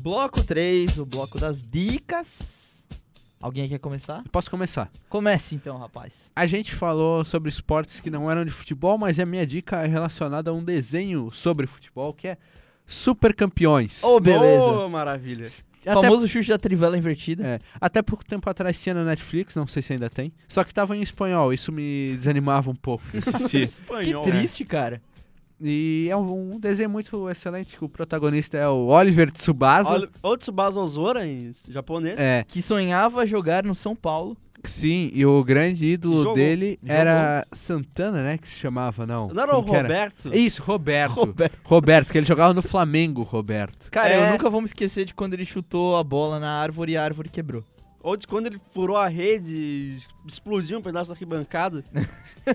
Bloco 0.02 0.44
3, 0.44 1.00
o 1.00 1.06
bloco 1.06 1.40
das 1.40 1.62
dicas. 1.62 2.84
Alguém 3.40 3.70
quer 3.70 3.80
começar? 3.80 4.26
Posso 4.30 4.52
começar. 4.52 4.92
Comece 5.08 5.56
então, 5.56 5.78
rapaz. 5.78 6.30
A 6.36 6.46
gente 6.46 6.76
falou 6.76 7.24
sobre 7.24 7.48
esportes 7.48 8.02
que 8.02 8.10
não 8.10 8.30
eram 8.30 8.44
de 8.44 8.52
futebol, 8.52 8.98
mas 8.98 9.18
a 9.22 9.26
minha 9.26 9.48
dica 9.48 9.78
é 9.78 9.88
relacionada 9.88 10.52
a 10.52 10.54
um 10.54 10.62
desenho 10.62 11.32
sobre 11.32 11.66
futebol 11.66 12.14
que 12.14 12.28
é 12.28 12.38
Super 12.86 13.34
Campeões. 13.34 14.04
Oh, 14.04 14.20
beleza. 14.20 14.66
Oh, 14.66 14.90
maravilha. 14.90 15.48
O 15.86 15.94
famoso 15.94 16.28
chute 16.28 16.50
da 16.50 16.58
trivela 16.58 16.98
invertida. 16.98 17.44
É, 17.46 17.60
até 17.80 18.02
pouco 18.02 18.26
tempo 18.26 18.50
atrás 18.50 18.82
tinha 18.82 18.94
na 18.94 19.04
Netflix, 19.04 19.56
não 19.56 19.68
sei 19.68 19.82
se 19.82 19.94
ainda 19.94 20.10
tem. 20.10 20.32
Só 20.48 20.64
que 20.64 20.74
tava 20.74 20.96
em 20.96 21.02
espanhol, 21.02 21.54
isso 21.54 21.72
me 21.72 22.14
desanimava 22.16 22.70
um 22.70 22.76
pouco. 22.76 23.04
Que 23.50 23.58
Espanhol. 23.62 24.24
triste, 24.24 24.64
cara. 24.66 25.02
E 25.62 26.08
é 26.10 26.16
um, 26.16 26.56
um 26.56 26.60
desenho 26.60 26.90
muito 26.90 27.30
excelente, 27.30 27.78
que 27.78 27.84
o 27.84 27.90
protagonista 27.90 28.58
é 28.58 28.68
o 28.68 28.88
Oliver 28.88 29.32
Tsubasa. 29.32 29.90
Olha, 29.92 30.10
o 30.24 30.38
Tsubasa 30.38 30.80
Ozora 30.80 31.26
em 31.28 31.52
japonês. 31.68 32.20
É, 32.20 32.44
Que 32.48 32.62
sonhava 32.62 33.26
jogar 33.26 33.64
no 33.64 33.76
São 33.76 33.96
Paulo. 33.96 34.38
sim, 34.66 35.10
e 35.14 35.26
o 35.26 35.44
grande 35.44 35.86
ídolo 35.86 36.18
Jogou. 36.20 36.36
dele 36.36 36.78
Jogou. 36.82 36.96
era 36.98 37.48
Santana, 37.52 38.22
né, 38.24 38.38
que 38.38 38.48
se 38.48 38.56
chamava, 38.56 39.06
não. 39.06 39.30
Não 39.30 39.44
era 39.44 39.58
o 39.58 39.64
Como 39.64 39.74
Roberto? 39.82 40.36
Isso, 40.36 40.62
Roberto. 40.62 41.14
Roberto. 41.16 41.58
Roberto, 41.64 42.12
que 42.12 42.18
ele 42.18 42.26
jogava 42.28 42.54
no 42.54 42.62
Flamengo, 42.62 43.22
Roberto. 43.22 43.90
Cara, 43.92 44.10
É. 44.14 44.28
eu 44.28 44.32
nunca 44.32 44.50
vou 44.50 44.60
me 44.62 44.66
esquecer 44.68 45.06
de 45.06 45.14
quando 45.14 45.34
ele 45.34 45.46
chutou 45.46 45.96
a 45.98 46.04
bola 46.04 46.40
na 46.40 46.52
árvore 46.62 46.92
e 46.94 46.98
a 46.98 47.04
árvore 47.04 47.30
quebrou. 47.30 47.64
Ou 48.10 48.18
de 48.18 48.26
quando 48.26 48.48
ele 48.48 48.60
furou 48.74 48.98
a 48.98 49.08
rede 49.08 49.98
explodiu 50.28 50.80
um 50.80 50.82
pedaço 50.82 51.10
da 51.10 51.14
arquibancada. 51.14 51.84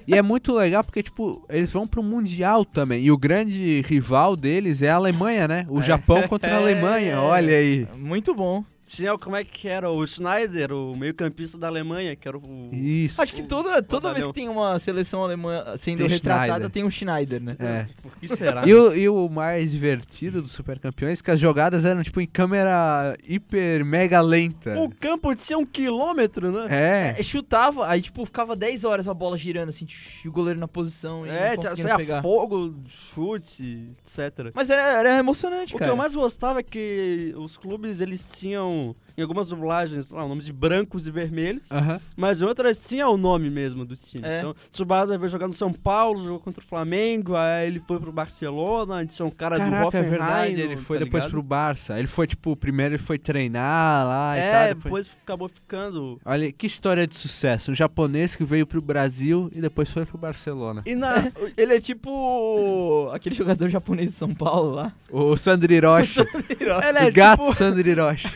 E 0.09 0.15
é 0.17 0.23
muito 0.23 0.53
legal 0.53 0.83
porque, 0.83 1.05
tipo, 1.05 1.45
eles 1.49 1.71
vão 1.73 1.87
pro 1.87 2.03
Mundial 2.03 2.65
também. 2.65 3.05
E 3.05 3.13
o 3.13 3.17
grande 3.17 3.81
rival 3.83 4.35
deles 4.35 4.83
é 4.83 4.91
a 4.91 4.97
Alemanha, 4.97 5.47
né? 5.47 5.67
O 5.69 5.81
Japão 5.81 6.27
contra 6.27 6.53
a 6.53 6.57
Alemanha, 6.57 7.21
olha 7.23 7.57
aí. 7.57 7.87
Muito 7.97 8.35
bom. 8.35 8.65
Tinha, 8.87 9.17
como 9.17 9.35
é 9.35 9.43
que 9.43 9.67
era? 9.67 9.91
O 9.91 10.07
Schneider, 10.07 10.73
o 10.73 10.95
meio-campista 10.97 11.57
da 11.57 11.69
Alemanha, 11.69 12.15
que 12.15 12.29
era 12.29 12.37
o. 12.37 12.69
Isso. 12.73 13.21
Acho 13.23 13.33
que 13.35 13.43
toda, 13.43 13.83
toda 13.83 14.13
vez 14.13 14.27
que 14.27 14.33
tem 14.35 14.49
uma 14.49 14.79
seleção 14.79 15.23
alemã 15.25 15.65
sendo 15.77 15.99
Tem 15.99 16.09
retratada, 16.09 16.47
Schneider. 16.47 16.71
tem 16.71 16.85
um 16.85 16.91
Schneider, 16.91 17.43
né? 17.43 17.57
É. 17.59 17.87
Por 18.03 18.13
que 18.19 18.29
será? 18.29 18.67
E 18.67 18.75
o, 18.75 18.95
e 18.95 19.09
o 19.09 19.29
mais 19.29 19.71
divertido 19.73 20.43
dos 20.43 20.53
Super 20.53 20.79
Campeões 20.79 21.21
é 21.21 21.23
que 21.23 21.31
as 21.31 21.41
jogadas 21.41 21.85
eram, 21.87 22.03
tipo, 22.03 22.21
em 22.21 22.27
câmera 22.27 23.17
hiper 23.27 23.85
mega 23.85 24.21
lenta. 24.21 24.79
O 24.79 24.91
campo 24.95 25.35
tinha 25.35 25.59
um 25.59 25.65
quilômetro, 25.65 26.51
né? 26.53 26.67
É. 26.71 27.21
É, 27.21 27.23
chutava, 27.23 27.89
aí 27.89 28.03
tipo, 28.03 28.25
ficava 28.27 28.55
10 28.55 28.85
horas 28.85 29.09
a 29.09 29.15
bola 29.15 29.37
girando, 29.39 29.71
assim, 29.71 29.87
tch, 29.87 30.25
e 30.25 30.29
o 30.29 30.33
goleiro 30.33 30.61
na 30.61 30.69
posição 30.69 31.27
e 31.27 31.31
É, 31.31 31.57
tinha 31.75 31.97
pegar. 31.97 32.21
fogo, 32.23 32.75
chute, 32.89 33.91
etc. 34.07 34.51
Mas 34.55 34.69
era, 34.71 34.83
era 34.99 35.19
emocionante, 35.19 35.73
O 35.75 35.77
que 35.77 35.81
cara. 35.81 35.93
eu 35.93 35.97
mais 35.97 36.15
gostava 36.15 36.61
é 36.61 36.63
que 36.63 37.33
os 37.37 37.57
clubes, 37.57 38.01
eles 38.01 38.27
tinham, 38.39 38.74
em 39.17 39.23
algumas 39.23 39.47
dublagens, 39.47 40.11
lá, 40.11 40.25
o 40.25 40.29
nome 40.29 40.43
de 40.43 40.53
brancos 40.53 41.07
e 41.07 41.11
vermelhos, 41.11 41.63
Aham. 41.71 42.01
mas 42.17 42.41
em 42.41 42.45
outras 42.45 42.85
tinha 42.89 43.09
o 43.09 43.17
nome 43.17 43.49
mesmo 43.49 43.85
do 43.85 43.95
time. 43.95 44.27
É. 44.27 44.39
Então, 44.39 44.57
Tsubasa 44.73 45.17
veio 45.17 45.31
jogar 45.31 45.47
no 45.47 45.53
São 45.53 45.73
Paulo, 45.73 46.23
jogou 46.25 46.41
contra 46.41 46.61
o 46.63 46.67
Flamengo, 46.67 47.37
aí 47.37 47.69
ele 47.69 47.81
foi 47.87 48.01
pro 48.01 48.11
Barcelona, 48.11 48.97
a 48.97 49.01
gente 49.03 49.15
tinha 49.15 49.25
um 49.27 49.31
cara 49.31 49.55
do 49.57 49.61
Caraca, 49.61 49.77
é 49.83 49.87
Hoffenheim. 49.87 50.11
verdade. 50.11 50.61
Ele 50.61 50.75
no- 50.75 50.81
foi 50.81 50.99
tá 50.99 51.05
depois 51.05 51.23
ligado? 51.25 51.31
pro 51.31 51.43
Barça. 51.43 51.99
Ele 51.99 52.09
foi, 52.09 52.27
tipo, 52.27 52.57
primeiro 52.57 52.95
ele 52.97 53.03
foi 53.03 53.17
treinar 53.19 54.07
lá 54.07 54.37
e 54.37 54.41
tal. 54.41 54.51
É, 54.51 54.69
depois- 54.69 54.85
depois 54.85 55.11
acabou 55.23 55.49
ficando... 55.49 56.21
Olha, 56.25 56.51
que 56.53 56.67
história 56.67 57.07
de 57.07 57.15
sucesso. 57.17 57.71
Um 57.71 57.75
japonês 57.75 58.35
que 58.35 58.43
veio 58.45 58.67
pro 58.67 58.83
Brasil 58.83 59.49
e 59.55 59.61
depois 59.61 59.89
foi 59.91 60.05
pro 60.05 60.19
Barcelona. 60.19 60.83
E 60.85 60.97
na... 60.97 61.31
Ele 61.57 61.75
é 61.77 61.81
tipo 61.81 63.11
aquele 63.13 63.35
jogador 63.35 63.69
japonês 63.69 64.11
de 64.11 64.17
São 64.17 64.35
Paulo 64.35 64.73
lá. 64.73 64.93
O 65.11 65.37
Sandro 65.37 65.73
Hiroshi. 65.73 66.21
Ele 66.61 66.99
é 66.99 67.09
o 67.09 67.13
gato 67.13 67.43
tipo- 67.43 67.55
Sandro 67.55 67.89
Hiroshi. 67.89 68.29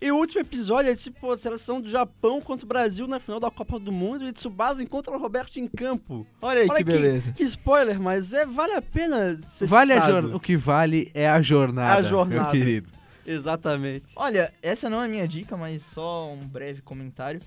E 0.00 0.12
o 0.12 0.16
último 0.16 0.40
episódio 0.42 0.90
é 0.90 0.94
tipo 0.94 1.30
a 1.32 1.38
seleção 1.38 1.80
do 1.80 1.88
Japão 1.88 2.40
contra 2.40 2.64
o 2.66 2.68
Brasil 2.68 3.06
na 3.06 3.18
final 3.18 3.40
da 3.40 3.50
Copa 3.50 3.78
do 3.78 3.90
Mundo 3.90 4.26
e 4.28 4.32
Tsubasa 4.32 4.82
encontra 4.82 5.14
o 5.16 5.18
Roberto 5.18 5.56
em 5.58 5.66
campo. 5.66 6.26
Olha 6.42 6.60
aí 6.60 6.68
Olha 6.68 6.78
que 6.78 6.84
beleza. 6.84 7.32
Que 7.32 7.42
spoiler, 7.44 7.98
mas 8.00 8.32
é 8.32 8.44
vale 8.44 8.74
a 8.74 8.82
pena 8.82 9.40
ser 9.48 9.66
Vale 9.66 9.92
a 9.92 9.96
citado. 9.96 10.12
jornada. 10.12 10.36
O 10.36 10.40
que 10.40 10.56
vale 10.56 11.10
é 11.14 11.26
a 11.28 11.40
jornada, 11.40 11.98
A 11.98 12.02
jornada. 12.02 12.42
meu 12.42 12.50
querido. 12.52 12.90
Exatamente. 13.26 14.04
Olha, 14.14 14.52
essa 14.62 14.88
não 14.90 15.00
é 15.02 15.06
a 15.06 15.08
minha 15.08 15.26
dica, 15.26 15.56
mas 15.56 15.82
só 15.82 16.30
um 16.32 16.46
breve 16.46 16.82
comentário. 16.82 17.40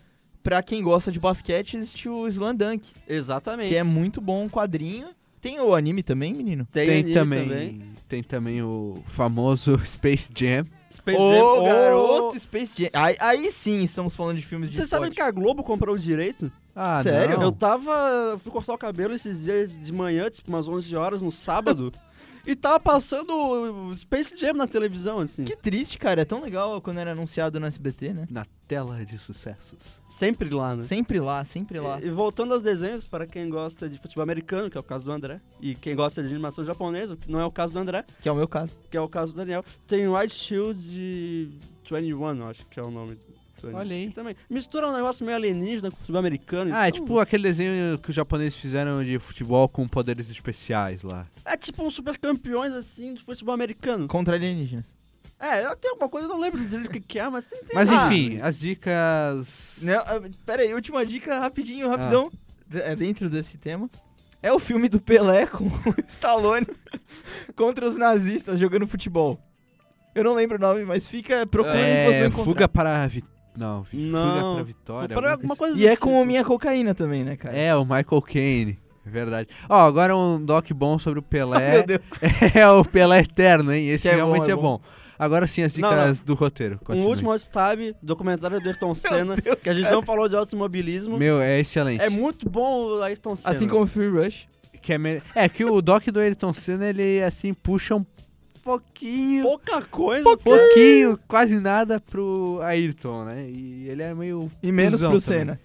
Pra 0.43 0.63
quem 0.63 0.81
gosta 0.81 1.11
de 1.11 1.19
basquete, 1.19 1.75
existe 1.77 2.09
o 2.09 2.27
Slam 2.27 2.55
Dunk, 2.55 2.89
Exatamente. 3.07 3.69
que 3.69 3.75
é 3.75 3.83
muito 3.83 4.19
bom 4.19 4.43
um 4.45 4.49
quadrinho. 4.49 5.09
Tem 5.41 5.59
o 5.59 5.73
anime 5.75 6.01
também, 6.03 6.33
menino? 6.33 6.65
Tem, 6.71 6.85
Tem 6.85 6.95
anime 6.99 7.13
também, 7.13 7.81
tem 8.09 8.23
também 8.23 8.61
o 8.61 9.01
famoso 9.07 9.79
Space 9.85 10.29
Jam. 10.35 10.65
Space 10.91 11.21
Ô, 11.21 11.31
Jam. 11.57 11.63
Garoto, 11.65 12.39
Space 12.39 12.73
Jam. 12.75 12.89
Aí, 12.93 13.15
aí 13.19 13.51
sim 13.51 13.83
estamos 13.83 14.15
falando 14.15 14.37
de 14.37 14.45
filmes 14.45 14.69
de 14.69 14.75
Você 14.75 14.85
sabe 14.85 15.07
esporte. 15.07 15.15
que 15.15 15.21
a 15.21 15.31
Globo 15.31 15.63
comprou 15.63 15.95
o 15.95 15.99
direito? 15.99 16.51
Ah, 16.75 17.01
Sério? 17.03 17.37
não. 17.37 17.43
Eu 17.43 17.51
tava. 17.51 18.37
Fui 18.41 18.51
cortar 18.51 18.73
o 18.73 18.77
cabelo 18.77 19.13
esses 19.13 19.43
dias 19.43 19.77
de 19.77 19.93
manhã, 19.93 20.29
tipo 20.29 20.49
umas 20.49 20.67
11 20.67 20.95
horas 20.95 21.21
no 21.21 21.31
sábado. 21.31 21.91
e 22.51 22.55
tava 22.55 22.79
passando 22.79 23.31
o 23.31 23.95
Space 23.97 24.35
Jam 24.35 24.53
na 24.53 24.67
televisão, 24.67 25.19
assim. 25.19 25.45
Que 25.45 25.55
triste, 25.55 25.97
cara. 25.97 26.21
É 26.21 26.25
tão 26.25 26.41
legal 26.41 26.81
quando 26.81 26.97
era 26.99 27.11
anunciado 27.11 27.59
no 27.59 27.65
SBT, 27.65 28.13
né? 28.13 28.27
Na 28.29 28.45
tela 28.67 29.05
de 29.05 29.17
sucessos. 29.17 30.01
Sempre 30.09 30.49
lá, 30.49 30.75
né? 30.75 30.83
Sempre 30.83 31.19
lá, 31.19 31.43
sempre 31.45 31.79
lá. 31.79 31.99
E, 32.01 32.07
e 32.07 32.09
voltando 32.11 32.53
aos 32.53 32.63
desenhos, 32.63 33.03
para 33.03 33.27
quem 33.27 33.49
gosta 33.49 33.87
de 33.87 33.97
futebol 33.99 34.23
americano, 34.23 34.69
que 34.69 34.77
é 34.77 34.79
o 34.79 34.83
caso 34.83 35.05
do 35.05 35.11
André, 35.11 35.39
e 35.61 35.75
quem 35.75 35.95
gosta 35.95 36.23
de 36.23 36.29
animação 36.29 36.63
japonesa, 36.63 37.15
que 37.15 37.31
não 37.31 37.39
é 37.39 37.45
o 37.45 37.51
caso 37.51 37.73
do 37.73 37.79
André, 37.79 38.03
Que 38.21 38.29
é 38.29 38.31
o 38.31 38.35
meu 38.35 38.47
caso. 38.47 38.77
que 38.89 38.97
é 38.97 39.01
o 39.01 39.07
caso 39.07 39.33
do 39.33 39.37
Daniel, 39.37 39.63
tem 39.87 40.07
White 40.07 40.35
Shield 40.35 40.89
de 40.89 41.49
21, 41.89 42.37
eu 42.37 42.47
acho 42.47 42.65
que 42.67 42.79
é 42.79 42.83
o 42.83 42.91
nome. 42.91 43.17
Do 43.61 43.67
21. 43.67 43.79
Olha 43.79 43.95
aí. 43.95 44.11
Também. 44.11 44.35
Mistura 44.49 44.87
um 44.87 44.93
negócio 44.93 45.25
meio 45.25 45.37
alienígena 45.37 45.91
com 45.91 45.97
futebol 45.97 46.19
americano. 46.19 46.71
Ah, 46.73 46.87
é 46.87 46.91
tipo 46.91 47.19
aquele 47.19 47.43
desenho 47.43 47.97
que 47.99 48.09
os 48.09 48.15
japoneses 48.15 48.57
fizeram 48.57 49.03
de 49.03 49.19
futebol 49.19 49.67
com 49.69 49.87
poderes 49.87 50.29
especiais 50.29 51.03
lá. 51.03 51.25
É 51.45 51.55
tipo 51.57 51.83
um 51.83 51.89
super 51.91 52.17
campeões, 52.17 52.73
assim, 52.73 53.13
de 53.13 53.21
futebol 53.23 53.53
americano. 53.53 54.07
Contra 54.07 54.35
alienígenas. 54.35 54.85
É, 55.39 55.65
eu 55.65 55.75
tenho 55.77 55.93
alguma 55.93 56.09
coisa, 56.09 56.27
eu 56.27 56.33
não 56.33 56.39
lembro 56.39 56.59
dizer 56.59 56.81
o 56.85 56.89
que, 56.89 56.99
que 56.99 57.17
é, 57.17 57.29
mas 57.29 57.45
tem, 57.45 57.59
tem 57.59 57.73
Mas 57.73 57.89
lá. 57.89 58.05
enfim, 58.07 58.41
as 58.41 58.59
dicas. 58.59 59.77
Não, 59.81 59.99
ah, 59.99 60.21
pera 60.45 60.63
aí, 60.63 60.73
última 60.73 61.05
dica, 61.05 61.39
rapidinho, 61.39 61.87
rapidão. 61.89 62.29
De- 62.67 62.81
É 62.81 62.95
dentro 62.95 63.29
desse 63.29 63.57
tema. 63.57 63.89
É 64.41 64.51
o 64.53 64.59
filme 64.59 64.87
do 64.89 64.99
Pelé 65.01 65.45
com 65.47 65.65
o 65.65 65.71
Stallone 66.07 66.67
contra 67.55 67.87
os 67.87 67.95
nazistas 67.97 68.59
jogando 68.59 68.87
futebol. 68.87 69.39
Eu 70.15 70.23
não 70.23 70.33
lembro 70.33 70.57
o 70.57 70.59
nome, 70.59 70.83
mas 70.83 71.07
fica 71.07 71.45
procurando 71.45 71.79
em 71.87 72.05
você 72.05 72.23
É, 72.23 72.25
encontrar. 72.27 72.43
fuga 72.43 72.67
para 72.67 73.03
a 73.03 73.07
vi... 73.07 73.23
Não, 73.59 73.77
Não, 73.77 73.83
fuga 73.83 74.11
para 74.53 74.59
a 74.59 74.63
vitória. 74.63 75.15
Para 75.15 75.31
alguma 75.33 75.55
coisa 75.55 75.77
E 75.77 75.85
é 75.87 75.95
com 75.95 76.07
tipo. 76.09 76.21
o 76.21 76.25
Minha 76.25 76.43
Cocaína 76.45 76.93
também, 76.95 77.23
né, 77.23 77.35
cara? 77.35 77.55
É, 77.57 77.75
o 77.75 77.83
Michael 77.83 78.21
Caine. 78.21 78.79
É 79.05 79.09
verdade. 79.09 79.49
Ó, 79.67 79.75
agora 79.87 80.15
um 80.15 80.43
doc 80.43 80.69
bom 80.71 80.97
sobre 80.99 81.19
o 81.19 81.21
Pelé. 81.23 81.71
Meu 81.85 81.87
Deus. 81.87 82.01
é 82.55 82.67
o 82.69 82.85
Pelé 82.85 83.19
Eterno, 83.19 83.73
hein? 83.73 83.87
Esse 83.89 84.07
Que 84.07 84.13
é 84.13 84.15
realmente 84.15 84.43
bom, 84.43 84.49
é 84.49 84.51
é, 84.51 84.55
bom. 84.55 84.81
Agora 85.17 85.47
sim, 85.47 85.63
as 85.63 85.75
Não, 85.77 85.89
dicas 85.89 86.23
do 86.23 86.33
roteiro. 86.33 86.75
Um 86.75 86.85
Continue. 86.85 87.07
último 87.09 87.39
tab, 87.51 87.79
documentário 88.01 88.61
do 88.61 88.67
Ayrton 88.69 88.95
Senna, 88.95 89.35
que 89.35 89.69
a 89.69 89.73
gente 89.73 89.91
não 89.91 90.01
falou 90.01 90.29
de 90.29 90.35
automobilismo. 90.35 91.17
Meu, 91.17 91.41
é 91.41 91.59
excelente. 91.59 92.01
É 92.01 92.09
muito 92.09 92.49
bom 92.49 92.85
o 92.97 93.01
Ayrton 93.01 93.35
Senna. 93.35 93.53
Assim 93.53 93.67
como 93.67 93.83
o 93.83 93.87
Free 93.87 94.07
Rush. 94.07 94.47
Que 94.81 94.93
é, 94.93 94.97
me- 94.97 95.21
é 95.35 95.49
que 95.49 95.65
o 95.65 95.81
doc 95.81 96.05
do 96.07 96.21
Ayrton 96.21 96.53
Senna, 96.53 96.87
ele 96.87 97.21
assim 97.21 97.53
puxa 97.53 97.95
um 97.95 98.05
pouquinho, 98.69 99.43
Pouca 99.43 99.81
coisa. 99.81 100.37
pouquinho, 100.37 101.19
quase 101.27 101.59
nada 101.59 101.99
pro 101.99 102.59
Ayrton, 102.61 103.25
né? 103.25 103.49
E 103.49 103.89
ele 103.89 104.03
é 104.03 104.13
meio 104.13 104.51
E 104.61 104.71
menos 104.71 105.01
pro. 105.01 105.19
Senna. 105.19 105.59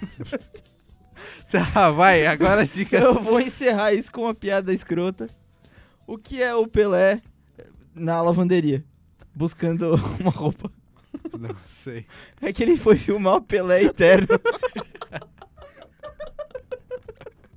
Tá, 1.50 1.90
vai, 1.90 2.26
agora 2.26 2.62
as 2.62 2.74
dicas. 2.74 3.00
Eu 3.00 3.14
vou 3.22 3.40
encerrar 3.40 3.92
isso 3.92 4.10
com 4.10 4.22
uma 4.22 4.34
piada 4.34 4.74
escrota. 4.74 5.28
O 6.04 6.18
que 6.18 6.42
é 6.42 6.52
o 6.52 6.66
Pelé 6.66 7.22
na 7.94 8.20
lavanderia? 8.20 8.84
Buscando 9.32 9.94
uma 10.18 10.32
roupa. 10.32 10.68
Não 11.38 11.54
sei. 11.70 12.06
É 12.42 12.52
que 12.52 12.60
ele 12.60 12.76
foi 12.76 12.96
filmar 12.96 13.36
o 13.36 13.40
Pelé 13.40 13.84
Eterno. 13.84 14.26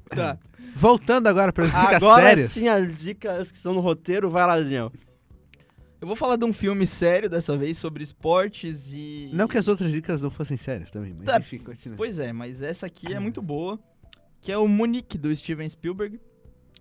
tá. 0.10 0.38
Voltando 0.78 1.28
agora 1.28 1.52
para 1.52 1.66
as 1.66 1.72
dicas 1.72 1.94
Agora 1.96 2.28
sérias. 2.30 2.52
sim 2.52 2.68
as 2.68 2.98
dicas 2.98 3.50
que 3.50 3.58
estão 3.58 3.74
no 3.74 3.80
roteiro, 3.80 4.30
vai 4.30 4.46
lá, 4.46 4.58
Daniel. 4.60 4.92
Eu 6.00 6.06
vou 6.08 6.16
falar 6.16 6.36
de 6.36 6.46
um 6.46 6.54
filme 6.54 6.86
sério 6.86 7.28
dessa 7.28 7.58
vez 7.58 7.78
sobre 7.80 8.04
esportes 8.04 8.90
e. 8.94 9.32
Não 9.34 9.48
que 9.48 9.58
as 9.58 9.68
outras 9.68 9.92
dicas 9.92 10.22
não 10.22 10.30
fossem 10.30 10.56
sérias 10.56 10.92
também, 10.92 11.14
mas 11.14 11.26
Tá. 11.26 11.40
enfim, 11.40 11.58
continua. 11.58 11.98
Pois 11.98 12.20
é, 12.20 12.32
mas 12.32 12.62
essa 12.62 12.86
aqui 12.86 13.12
é 13.14 13.20
muito 13.20 13.42
boa. 13.42 13.80
Que 14.40 14.52
é 14.52 14.58
o 14.58 14.68
Munique 14.68 15.18
do 15.18 15.36
Steven 15.36 15.68
Spielberg. 15.68 16.20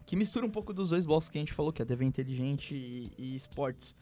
Que 0.04 0.14
mistura 0.14 0.44
um 0.44 0.50
pouco 0.50 0.72
dos 0.74 0.90
dois 0.90 1.06
blocos 1.06 1.28
que 1.30 1.38
a 1.38 1.40
gente 1.40 1.54
falou, 1.54 1.72
que 1.72 1.80
é 1.80 1.84
TV 1.84 2.04
inteligente 2.04 2.74
e, 2.76 3.10
e 3.16 3.34
esportes. 3.34 3.96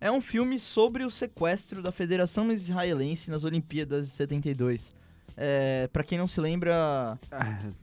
É 0.00 0.10
um 0.10 0.20
filme 0.20 0.58
sobre 0.58 1.04
o 1.04 1.10
sequestro 1.10 1.80
da 1.80 1.92
Federação 1.92 2.50
Israelense 2.52 3.30
nas 3.30 3.44
Olimpíadas 3.44 4.06
de 4.06 4.12
72. 4.12 4.92
É, 5.36 5.88
para 5.92 6.02
quem 6.02 6.18
não 6.18 6.26
se 6.26 6.40
lembra, 6.40 7.18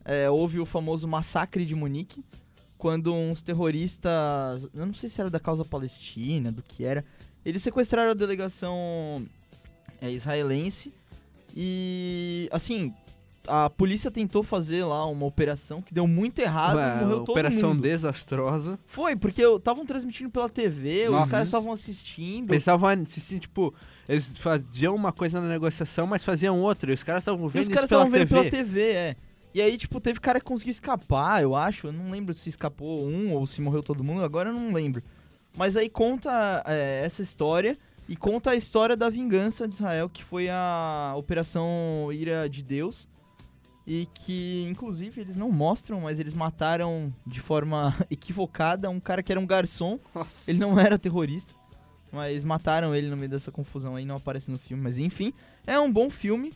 é, 0.03 0.29
houve 0.29 0.59
o 0.59 0.65
famoso 0.65 1.07
massacre 1.07 1.65
de 1.65 1.73
Munique, 1.75 2.23
quando 2.77 3.13
uns 3.13 3.41
terroristas, 3.41 4.67
eu 4.73 4.85
não 4.85 4.93
sei 4.93 5.09
se 5.09 5.21
era 5.21 5.29
da 5.29 5.39
causa 5.39 5.63
palestina, 5.63 6.51
do 6.51 6.61
que 6.61 6.83
era, 6.83 7.05
eles 7.45 7.61
sequestraram 7.63 8.11
a 8.11 8.13
delegação 8.13 9.25
é, 10.01 10.11
israelense 10.11 10.91
E, 11.55 12.49
assim, 12.51 12.93
a 13.47 13.69
polícia 13.69 14.11
tentou 14.11 14.43
fazer 14.43 14.83
lá 14.83 15.05
uma 15.05 15.25
operação 15.25 15.81
que 15.81 15.93
deu 15.93 16.07
muito 16.07 16.39
errado 16.39 16.77
Ué, 16.77 16.95
morreu 17.01 17.19
todo 17.19 17.31
operação 17.31 17.69
mundo. 17.69 17.81
desastrosa. 17.83 18.77
Foi, 18.87 19.15
porque 19.15 19.41
estavam 19.41 19.85
transmitindo 19.85 20.29
pela 20.29 20.49
TV, 20.49 21.05
os 21.05 21.11
Nossa. 21.11 21.29
caras 21.29 21.45
estavam 21.47 21.71
assistindo. 21.71 22.51
Eles 22.51 22.61
estavam 22.63 22.89
assistindo, 22.89 23.39
tipo, 23.39 23.73
eles 24.07 24.37
faziam 24.37 24.95
uma 24.95 25.11
coisa 25.11 25.41
na 25.41 25.47
negociação, 25.47 26.05
mas 26.05 26.23
faziam 26.23 26.59
outra. 26.61 26.91
E 26.91 26.93
os 26.93 27.03
caras 27.03 27.21
estavam 27.23 27.47
E 27.47 27.49
vendo 27.49 27.61
os 27.61 27.67
isso 27.67 27.71
caras 27.71 27.89
pela 27.89 28.03
estavam 28.03 28.19
vendo 28.19 28.27
TV. 28.29 28.49
pela 28.49 28.63
TV, 28.63 28.81
é. 28.91 29.15
E 29.53 29.61
aí, 29.61 29.77
tipo, 29.77 30.01
teve 30.01 30.19
cara 30.19 30.39
que 30.39 30.45
conseguiu 30.45 30.71
escapar, 30.71 31.41
eu 31.41 31.55
acho. 31.55 31.87
Eu 31.87 31.93
não 31.93 32.11
lembro 32.11 32.33
se 32.33 32.49
escapou 32.49 33.05
um 33.07 33.33
ou 33.33 33.47
se 33.47 33.61
morreu 33.61 33.81
todo 33.81 34.03
mundo, 34.03 34.23
agora 34.23 34.49
eu 34.49 34.53
não 34.53 34.73
lembro. 34.73 35.01
Mas 35.57 35.77
aí 35.77 35.89
conta 35.89 36.61
é, 36.67 37.01
essa 37.05 37.21
história 37.21 37.77
e 38.07 38.15
conta 38.15 38.51
a 38.51 38.55
história 38.55 38.95
da 38.97 39.09
vingança 39.09 39.67
de 39.67 39.75
Israel, 39.75 40.09
que 40.09 40.23
foi 40.23 40.49
a 40.49 41.13
Operação 41.15 42.09
Ira 42.11 42.49
de 42.49 42.61
Deus. 42.61 43.07
E 43.87 44.07
que, 44.15 44.65
inclusive, 44.69 45.21
eles 45.21 45.35
não 45.37 45.51
mostram, 45.51 46.01
mas 46.01 46.19
eles 46.19 46.33
mataram 46.33 47.13
de 47.25 47.39
forma 47.39 47.95
equivocada 48.09 48.89
um 48.89 48.99
cara 48.99 49.21
que 49.23 49.31
era 49.31 49.39
um 49.39 49.45
garçom. 49.45 49.99
Nossa. 50.13 50.49
Ele 50.51 50.59
não 50.59 50.77
era 50.79 50.97
terrorista, 50.99 51.53
mas 52.15 52.43
mataram 52.43 52.95
ele 52.95 53.09
no 53.09 53.17
meio 53.17 53.29
dessa 53.29 53.51
confusão 53.51 53.95
aí, 53.95 54.05
não 54.05 54.15
aparece 54.15 54.49
no 54.49 54.57
filme. 54.57 54.81
Mas 54.81 54.97
enfim, 54.97 55.33
é 55.67 55.79
um 55.79 55.91
bom 55.91 56.09
filme, 56.09 56.53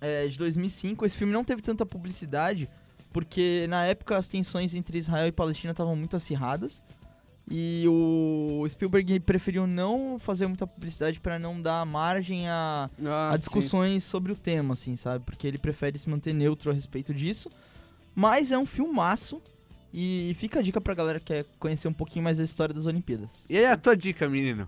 é, 0.00 0.26
de 0.26 0.36
2005. 0.38 1.04
Esse 1.06 1.16
filme 1.16 1.32
não 1.32 1.44
teve 1.44 1.62
tanta 1.62 1.86
publicidade, 1.86 2.68
porque 3.12 3.66
na 3.68 3.84
época 3.84 4.16
as 4.16 4.26
tensões 4.26 4.74
entre 4.74 4.98
Israel 4.98 5.28
e 5.28 5.32
Palestina 5.32 5.70
estavam 5.72 5.94
muito 5.94 6.16
acirradas. 6.16 6.82
E 7.50 7.84
o 7.88 8.64
Spielberg 8.68 9.18
preferiu 9.20 9.66
não 9.66 10.16
fazer 10.18 10.46
muita 10.46 10.64
publicidade 10.66 11.18
para 11.20 11.38
não 11.40 11.60
dar 11.60 11.84
margem 11.84 12.48
a, 12.48 12.88
Ah, 13.04 13.30
a 13.30 13.32
sim. 13.32 13.38
discussões 13.40 14.04
sobre 14.04 14.30
o 14.32 14.36
tema, 14.36 14.74
assim, 14.74 14.94
sabe? 14.94 15.24
Porque 15.24 15.46
ele 15.46 15.58
prefere 15.58 15.98
se 15.98 16.08
manter 16.08 16.32
neutro 16.32 16.70
a 16.70 16.72
respeito 16.72 17.12
disso. 17.12 17.50
Mas 18.14 18.52
é 18.52 18.58
um 18.58 18.64
filmaço. 18.64 19.42
E 19.92 20.34
fica 20.38 20.60
a 20.60 20.62
dica 20.62 20.80
pra 20.80 20.94
galera 20.94 21.18
que 21.18 21.26
quer 21.26 21.44
conhecer 21.58 21.86
um 21.86 21.92
pouquinho 21.92 22.24
mais 22.24 22.38
da 22.38 22.44
história 22.44 22.74
das 22.74 22.86
Olimpíadas. 22.86 23.44
E 23.48 23.58
aí 23.58 23.66
a 23.66 23.76
tua 23.76 23.96
dica, 23.96 24.28
menino? 24.28 24.66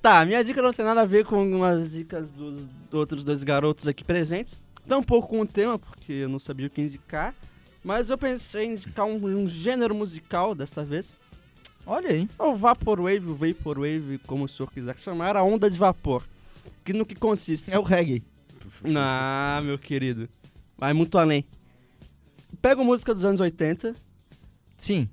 Tá, 0.00 0.24
minha 0.24 0.44
dica 0.44 0.62
não 0.62 0.72
tem 0.72 0.84
nada 0.84 1.00
a 1.00 1.06
ver 1.06 1.24
com 1.24 1.64
as 1.64 1.90
dicas 1.90 2.30
dos 2.30 2.66
outros 2.92 3.24
dois 3.24 3.42
garotos 3.42 3.88
aqui 3.88 4.04
presentes. 4.04 4.56
Tampouco 4.86 5.28
com 5.28 5.40
o 5.40 5.46
tema, 5.46 5.78
porque 5.78 6.12
eu 6.12 6.28
não 6.28 6.38
sabia 6.38 6.66
o 6.66 6.70
que 6.70 6.82
indicar. 6.82 7.34
Mas 7.82 8.10
eu 8.10 8.18
pensei 8.18 8.66
em 8.66 8.72
indicar 8.72 9.06
um, 9.06 9.16
um 9.16 9.48
gênero 9.48 9.94
musical 9.94 10.54
desta 10.54 10.84
vez. 10.84 11.16
Olha 11.86 12.10
aí. 12.10 12.28
É 12.38 12.42
o 12.42 12.54
Vaporwave, 12.54 13.30
o 13.30 13.34
Vaporwave, 13.34 14.18
como 14.26 14.44
o 14.44 14.48
senhor 14.48 14.70
quiser 14.70 14.96
chamar, 14.98 15.36
a 15.36 15.42
onda 15.42 15.70
de 15.70 15.78
vapor. 15.78 16.22
Que 16.84 16.92
no 16.92 17.04
que 17.04 17.14
consiste? 17.14 17.72
É 17.72 17.78
o 17.78 17.82
reggae. 17.82 18.22
Ah, 18.96 19.60
meu 19.64 19.78
querido. 19.78 20.28
Vai 20.78 20.92
muito 20.92 21.18
além. 21.18 21.44
Pegam 22.60 22.84
música 22.84 23.12
dos 23.12 23.24
anos 23.24 23.40
80, 23.40 23.94
Sim. 24.84 25.08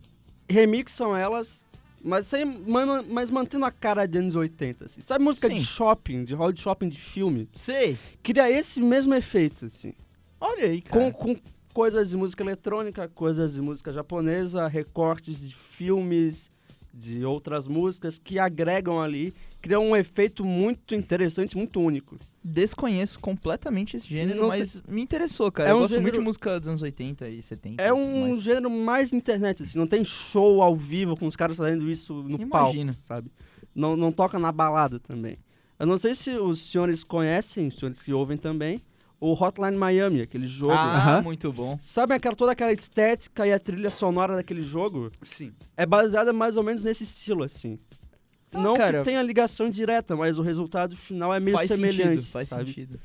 remixam 0.50 1.16
elas, 1.16 1.60
mas, 2.04 2.28
sem, 2.28 2.44
ma- 2.46 3.02
mas 3.08 3.32
mantendo 3.32 3.64
a 3.64 3.72
cara 3.72 4.06
de 4.06 4.18
anos 4.18 4.36
80. 4.36 4.86
Assim. 4.86 5.00
Sabe 5.02 5.24
música 5.24 5.48
Sim. 5.48 5.56
de 5.56 5.64
shopping, 5.64 6.24
de 6.26 6.34
hall 6.36 6.52
de 6.52 6.60
shopping 6.62 6.90
de 6.90 7.00
filme? 7.00 7.48
Sei. 7.56 7.98
Cria 8.22 8.50
esse 8.52 8.82
mesmo 8.82 9.14
efeito, 9.14 9.68
assim. 9.68 9.94
Olha 10.40 10.66
aí, 10.66 10.82
Com, 10.82 10.90
cara. 11.00 11.14
com 11.14 11.38
coisas 11.74 12.10
de 12.10 12.18
música 12.18 12.44
eletrônica, 12.44 13.08
coisas 13.08 13.54
de 13.54 13.62
música 13.62 13.94
japonesa, 13.94 14.68
recortes 14.68 15.40
de 15.40 15.56
filmes, 15.56 16.51
de 16.94 17.24
outras 17.26 17.68
músicas 17.68 18.18
que 18.18 18.38
agregam 18.38 19.02
ali, 19.02 19.34
criam 19.62 19.86
um 19.90 19.96
efeito 19.96 20.44
muito 20.44 20.94
interessante, 20.94 21.56
muito 21.56 21.80
único. 21.80 22.18
Desconheço 22.44 23.20
completamente 23.20 23.96
esse 23.96 24.08
gênero, 24.10 24.42
Não 24.42 24.48
mas 24.50 24.82
me 24.88 25.02
interessou, 25.02 25.52
cara. 25.52 25.70
É 25.70 25.72
eu 25.72 25.78
um 25.78 25.80
gosto 25.82 25.94
muito 25.94 26.04
gênero- 26.06 26.20
de 26.20 26.26
música 26.26 26.60
dos 26.60 26.68
anos 26.70 26.82
80 26.82 27.30
e 27.30 27.42
70. 27.42 27.82
É 27.82 27.94
um 27.94 28.22
mais. 28.22 28.42
gênero 28.42 28.70
mais 28.70 29.14
internet, 29.14 29.64
assim, 29.64 29.78
não 29.78 29.88
tem 29.88 30.04
show 30.04 30.62
ao 30.62 30.76
vivo 30.76 31.18
com 31.18 31.28
os 31.28 31.36
caras 31.36 31.58
fazendo 31.58 31.90
isso 31.90 32.14
no 32.24 32.42
Imagino. 32.42 32.92
palco, 32.94 33.02
sabe? 33.06 33.32
Não, 33.74 33.96
não 33.96 34.12
toca 34.12 34.38
na 34.38 34.52
balada 34.52 35.00
também. 35.00 35.38
Eu 35.80 35.86
não 35.88 35.98
sei 35.98 36.14
se 36.14 36.32
os 36.32 36.60
senhores 36.72 37.04
conhecem, 37.04 37.68
os 37.68 37.76
senhores 37.76 38.02
que 38.04 38.12
ouvem 38.12 38.38
também, 38.38 38.80
o 39.22 39.34
Hotline 39.34 39.78
Miami, 39.78 40.22
aquele 40.24 40.48
jogo. 40.48 40.74
Ah, 40.74 41.22
muito 41.24 41.54
bom. 41.54 41.78
Sabe 41.80 42.16
aquela, 42.16 42.36
toda 42.36 42.54
aquela 42.54 42.74
estética 42.74 43.46
e 43.46 43.54
a 43.54 43.60
trilha 43.60 43.92
sonora 43.92 44.36
daquele 44.36 44.64
jogo? 44.64 45.12
Sim. 45.22 45.54
É 45.78 45.86
baseada 45.86 46.34
mais 46.34 46.58
ou 46.58 46.64
menos 46.64 46.84
nesse 46.84 47.04
estilo, 47.04 47.44
assim. 47.44 47.78
Ah, 48.52 48.60
não 48.60 48.74
cara. 48.74 48.98
que 48.98 49.06
tenha 49.06 49.22
ligação 49.22 49.70
direta, 49.70 50.16
mas 50.16 50.40
o 50.40 50.42
resultado 50.42 50.98
final 50.98 51.32
é 51.32 51.40
meio 51.40 51.56
faz 51.56 51.68
semelhante. 51.68 52.22
sentido, 52.22 52.32
faz 52.32 52.48
sabe? 52.50 52.66
sentido. 52.66 53.00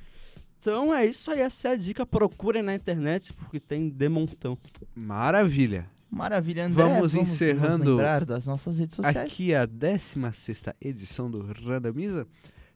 Então 0.58 0.92
é 0.92 1.04
isso 1.04 1.30
aí, 1.30 1.40
essa 1.40 1.68
é 1.68 1.72
a 1.72 1.76
dica. 1.76 2.06
Procurem 2.06 2.62
na 2.62 2.74
internet, 2.74 3.30
porque 3.34 3.60
tem 3.60 3.90
de 3.90 4.08
montão. 4.08 4.56
Maravilha. 4.94 5.86
Maravilha, 6.10 6.64
André. 6.64 6.82
Vamos 6.82 7.14
encerrando 7.14 7.84
Nos 7.84 7.88
lembrar 7.88 8.24
das 8.24 8.46
nossas 8.46 8.78
redes 8.78 8.96
sociais. 8.96 9.16
Aqui 9.18 9.54
a 9.54 9.66
16 9.66 10.62
edição 10.80 11.30
do 11.30 11.42
Randomiza, 11.42 12.26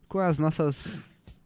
com 0.06 0.18
as 0.18 0.38
nossas 0.38 1.00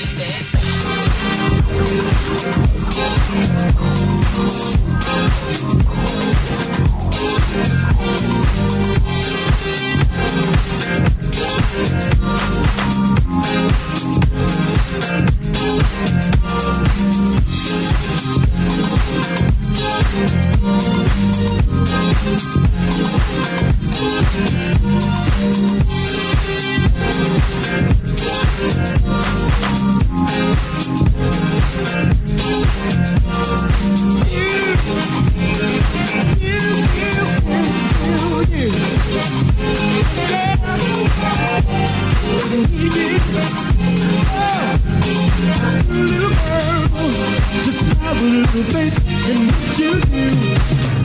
Thank 27.66 28.15
just 47.64 47.82
have 47.98 48.22
a 48.22 48.24
little 48.24 48.64
faith 48.64 49.30
in 49.30 49.48
what 49.48 49.80
you 49.80 50.02
do. 50.02 51.05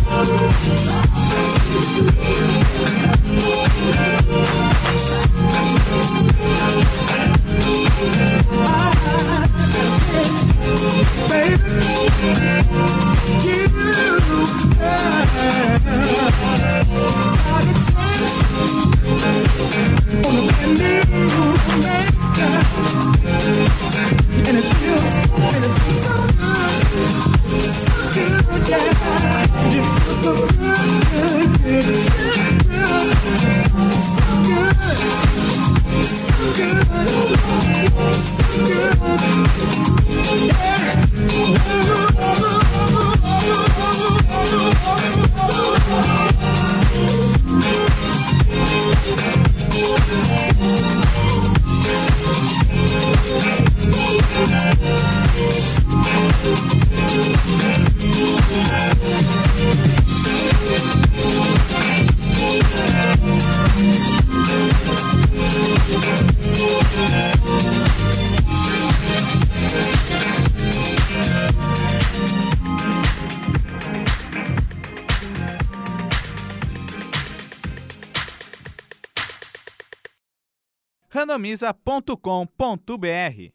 Thank 0.00 0.28
you. 2.52 2.57
camisa.com.br. 81.48 83.52